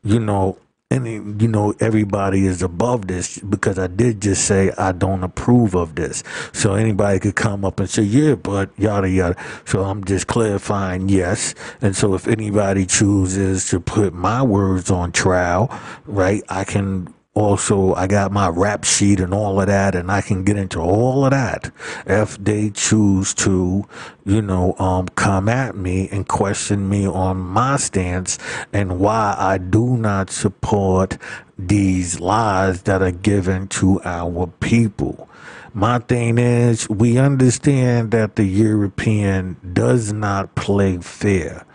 you 0.04 0.20
know, 0.20 0.58
any 0.92 1.14
you 1.14 1.48
know 1.48 1.74
everybody 1.80 2.48
is 2.48 2.64
above 2.64 3.08
this 3.08 3.38
because 3.40 3.78
I 3.78 3.86
did 3.88 4.22
just 4.22 4.46
say 4.46 4.72
I 4.78 4.92
don't 4.92 5.24
approve 5.24 5.76
of 5.76 5.96
this. 5.96 6.24
So 6.54 6.74
anybody 6.74 7.20
could 7.20 7.36
come 7.36 7.64
up 7.64 7.80
and 7.80 7.90
say 7.90 8.04
yeah, 8.04 8.36
but 8.36 8.72
yada 8.78 9.10
yada. 9.10 9.36
So 9.66 9.84
I'm 9.84 10.04
just 10.04 10.28
clarifying 10.28 11.10
yes. 11.10 11.54
And 11.82 11.96
so 11.96 12.16
if 12.16 12.28
anybody 12.28 12.86
chooses 12.88 13.70
to 13.70 13.80
put 13.80 14.14
my 14.14 14.42
words 14.42 14.90
on 14.90 15.12
trial, 15.12 15.70
right, 16.08 16.44
I 16.50 16.64
can 16.64 17.14
also 17.40 17.94
I 17.96 18.08
got 18.08 18.32
my 18.32 18.50
rap 18.50 18.84
sheet 18.84 19.20
and 19.20 19.34
all 19.34 19.62
of 19.62 19.68
that 19.68 19.96
and 19.96 20.12
I 20.12 20.22
can 20.22 20.44
get 20.44 20.58
into 20.58 20.80
all 20.80 21.26
of 21.26 21.32
that 21.32 21.72
if 22.06 22.38
they 22.38 22.70
choose 22.72 23.34
to 23.36 23.88
you 24.26 24.42
know 24.42 24.76
um 24.78 25.08
come 25.10 25.48
at 25.48 25.76
me 25.76 26.10
and 26.12 26.28
question 26.28 26.90
me 26.90 27.08
on 27.08 27.38
my 27.40 27.78
stance 27.78 28.38
and 28.74 29.00
why 29.00 29.36
I 29.38 29.58
do 29.58 29.96
not 29.98 30.30
support 30.30 31.18
these 31.58 32.20
lies 32.20 32.84
that 32.84 33.02
are 33.02 33.12
given 33.12 33.68
to 33.68 34.02
our 34.04 34.48
people. 34.60 35.30
My 35.74 36.00
thing 36.00 36.38
is 36.38 36.90
we 36.90 37.18
understand 37.18 38.12
that 38.12 38.36
the 38.36 38.46
European 38.46 39.58
does 39.74 40.12
not 40.12 40.56
play 40.56 40.98
fair 40.98 41.66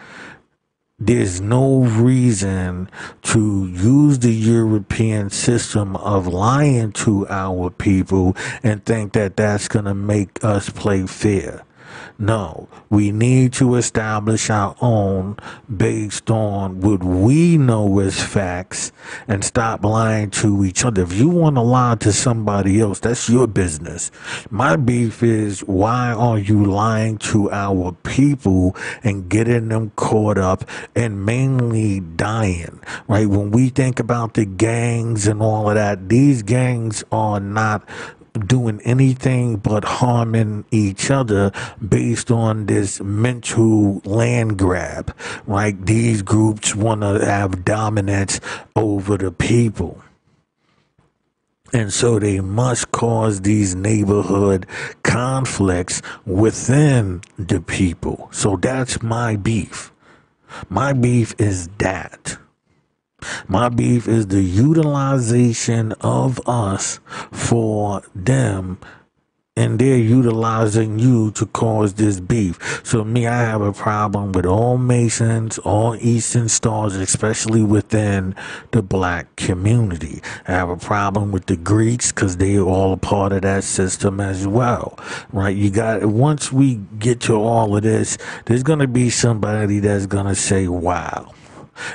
there's 1.06 1.40
no 1.40 1.80
reason 1.80 2.88
to 3.22 3.66
use 3.68 4.20
the 4.20 4.32
European 4.32 5.28
system 5.28 5.96
of 5.96 6.26
lying 6.26 6.92
to 6.92 7.28
our 7.28 7.68
people 7.68 8.34
and 8.62 8.84
think 8.84 9.12
that 9.12 9.36
that's 9.36 9.68
going 9.68 9.84
to 9.84 9.94
make 9.94 10.42
us 10.42 10.70
play 10.70 11.06
fair. 11.06 11.62
No, 12.16 12.68
we 12.90 13.10
need 13.10 13.52
to 13.54 13.74
establish 13.74 14.48
our 14.48 14.76
own 14.80 15.36
based 15.76 16.30
on 16.30 16.80
what 16.80 17.02
we 17.02 17.58
know 17.58 17.98
as 17.98 18.22
facts 18.22 18.92
and 19.26 19.44
stop 19.44 19.82
lying 19.82 20.30
to 20.30 20.64
each 20.64 20.84
other. 20.84 21.02
If 21.02 21.12
you 21.14 21.28
want 21.28 21.56
to 21.56 21.62
lie 21.62 21.96
to 21.96 22.12
somebody 22.12 22.80
else, 22.80 23.00
that's 23.00 23.28
your 23.28 23.48
business. 23.48 24.12
My 24.48 24.76
beef 24.76 25.24
is 25.24 25.60
why 25.60 26.12
are 26.12 26.38
you 26.38 26.64
lying 26.64 27.18
to 27.18 27.50
our 27.50 27.90
people 28.04 28.76
and 29.02 29.28
getting 29.28 29.68
them 29.70 29.90
caught 29.96 30.38
up 30.38 30.64
and 30.94 31.26
mainly 31.26 31.98
dying, 31.98 32.80
right? 33.08 33.28
When 33.28 33.50
we 33.50 33.70
think 33.70 33.98
about 33.98 34.34
the 34.34 34.44
gangs 34.44 35.26
and 35.26 35.42
all 35.42 35.68
of 35.68 35.74
that, 35.74 36.08
these 36.08 36.44
gangs 36.44 37.02
are 37.10 37.40
not 37.40 37.88
doing 38.34 38.80
anything 38.82 39.56
but 39.56 39.84
harming 39.84 40.64
each 40.70 41.10
other 41.10 41.52
based 41.86 42.30
on 42.30 42.66
this 42.66 43.00
mental 43.00 44.00
land 44.04 44.58
grab, 44.58 45.16
right? 45.46 45.86
These 45.86 46.22
groups 46.22 46.74
want 46.74 47.02
to 47.02 47.24
have 47.24 47.64
dominance 47.64 48.40
over 48.74 49.16
the 49.16 49.30
people. 49.30 50.02
And 51.72 51.92
so 51.92 52.20
they 52.20 52.40
must 52.40 52.92
cause 52.92 53.40
these 53.40 53.74
neighborhood 53.74 54.66
conflicts 55.02 56.02
within 56.24 57.20
the 57.36 57.60
people. 57.60 58.28
So 58.32 58.56
that's 58.56 59.02
my 59.02 59.34
beef. 59.36 59.92
My 60.68 60.92
beef 60.92 61.34
is 61.38 61.68
that. 61.78 62.38
My 63.48 63.68
beef 63.68 64.08
is 64.08 64.28
the 64.28 64.42
utilization 64.42 65.92
of 66.00 66.40
us 66.46 67.00
for 67.32 68.02
them 68.14 68.78
and 69.56 69.78
they're 69.78 69.96
utilizing 69.96 70.98
you 70.98 71.30
to 71.32 71.46
cause 71.46 71.94
this 71.94 72.18
beef. 72.18 72.82
So 72.84 73.04
me, 73.04 73.26
I 73.26 73.38
have 73.42 73.60
a 73.60 73.72
problem 73.72 74.32
with 74.32 74.46
all 74.46 74.78
Masons, 74.78 75.58
all 75.58 75.94
Eastern 75.96 76.48
Stars, 76.48 76.96
especially 76.96 77.62
within 77.62 78.34
the 78.72 78.82
black 78.82 79.36
community. 79.36 80.20
I 80.48 80.52
have 80.52 80.70
a 80.70 80.76
problem 80.76 81.30
with 81.30 81.46
the 81.46 81.56
Greeks 81.56 82.10
because 82.10 82.38
they 82.38 82.56
are 82.56 82.66
all 82.66 82.92
a 82.92 82.96
part 82.96 83.32
of 83.32 83.42
that 83.42 83.62
system 83.62 84.18
as 84.18 84.46
well, 84.46 84.98
right? 85.32 85.56
You 85.56 85.70
got 85.70 86.04
once 86.04 86.52
we 86.52 86.80
get 86.98 87.20
to 87.20 87.34
all 87.34 87.76
of 87.76 87.84
this, 87.84 88.18
there's 88.46 88.64
gonna 88.64 88.88
be 88.88 89.08
somebody 89.08 89.78
that's 89.78 90.06
gonna 90.06 90.34
say, 90.34 90.66
"Wow." 90.66 91.32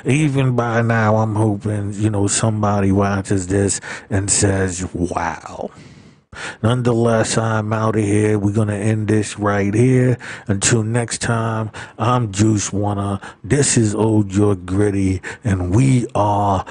Even 0.04 0.56
by 0.56 0.82
now, 0.82 1.16
I'm 1.16 1.34
hoping, 1.34 1.92
you 1.94 2.10
know, 2.10 2.26
somebody 2.26 2.92
watches 2.92 3.46
this 3.46 3.80
and 4.08 4.30
says, 4.30 4.86
wow. 4.94 5.70
Nonetheless, 6.62 7.36
I'm 7.36 7.72
out 7.72 7.96
of 7.96 8.04
here. 8.04 8.38
We're 8.38 8.52
going 8.52 8.68
to 8.68 8.74
end 8.74 9.08
this 9.08 9.38
right 9.38 9.74
here. 9.74 10.16
Until 10.46 10.82
next 10.82 11.20
time, 11.20 11.70
I'm 11.98 12.30
Juice 12.32 12.72
Wanna. 12.72 13.20
This 13.42 13.76
is 13.76 13.94
Old 13.94 14.32
York 14.32 14.64
Gritty, 14.64 15.22
and 15.42 15.74
we 15.74 16.06
are 16.14 16.64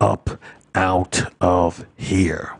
up 0.00 0.30
out 0.74 1.22
of 1.40 1.86
here. 1.96 2.59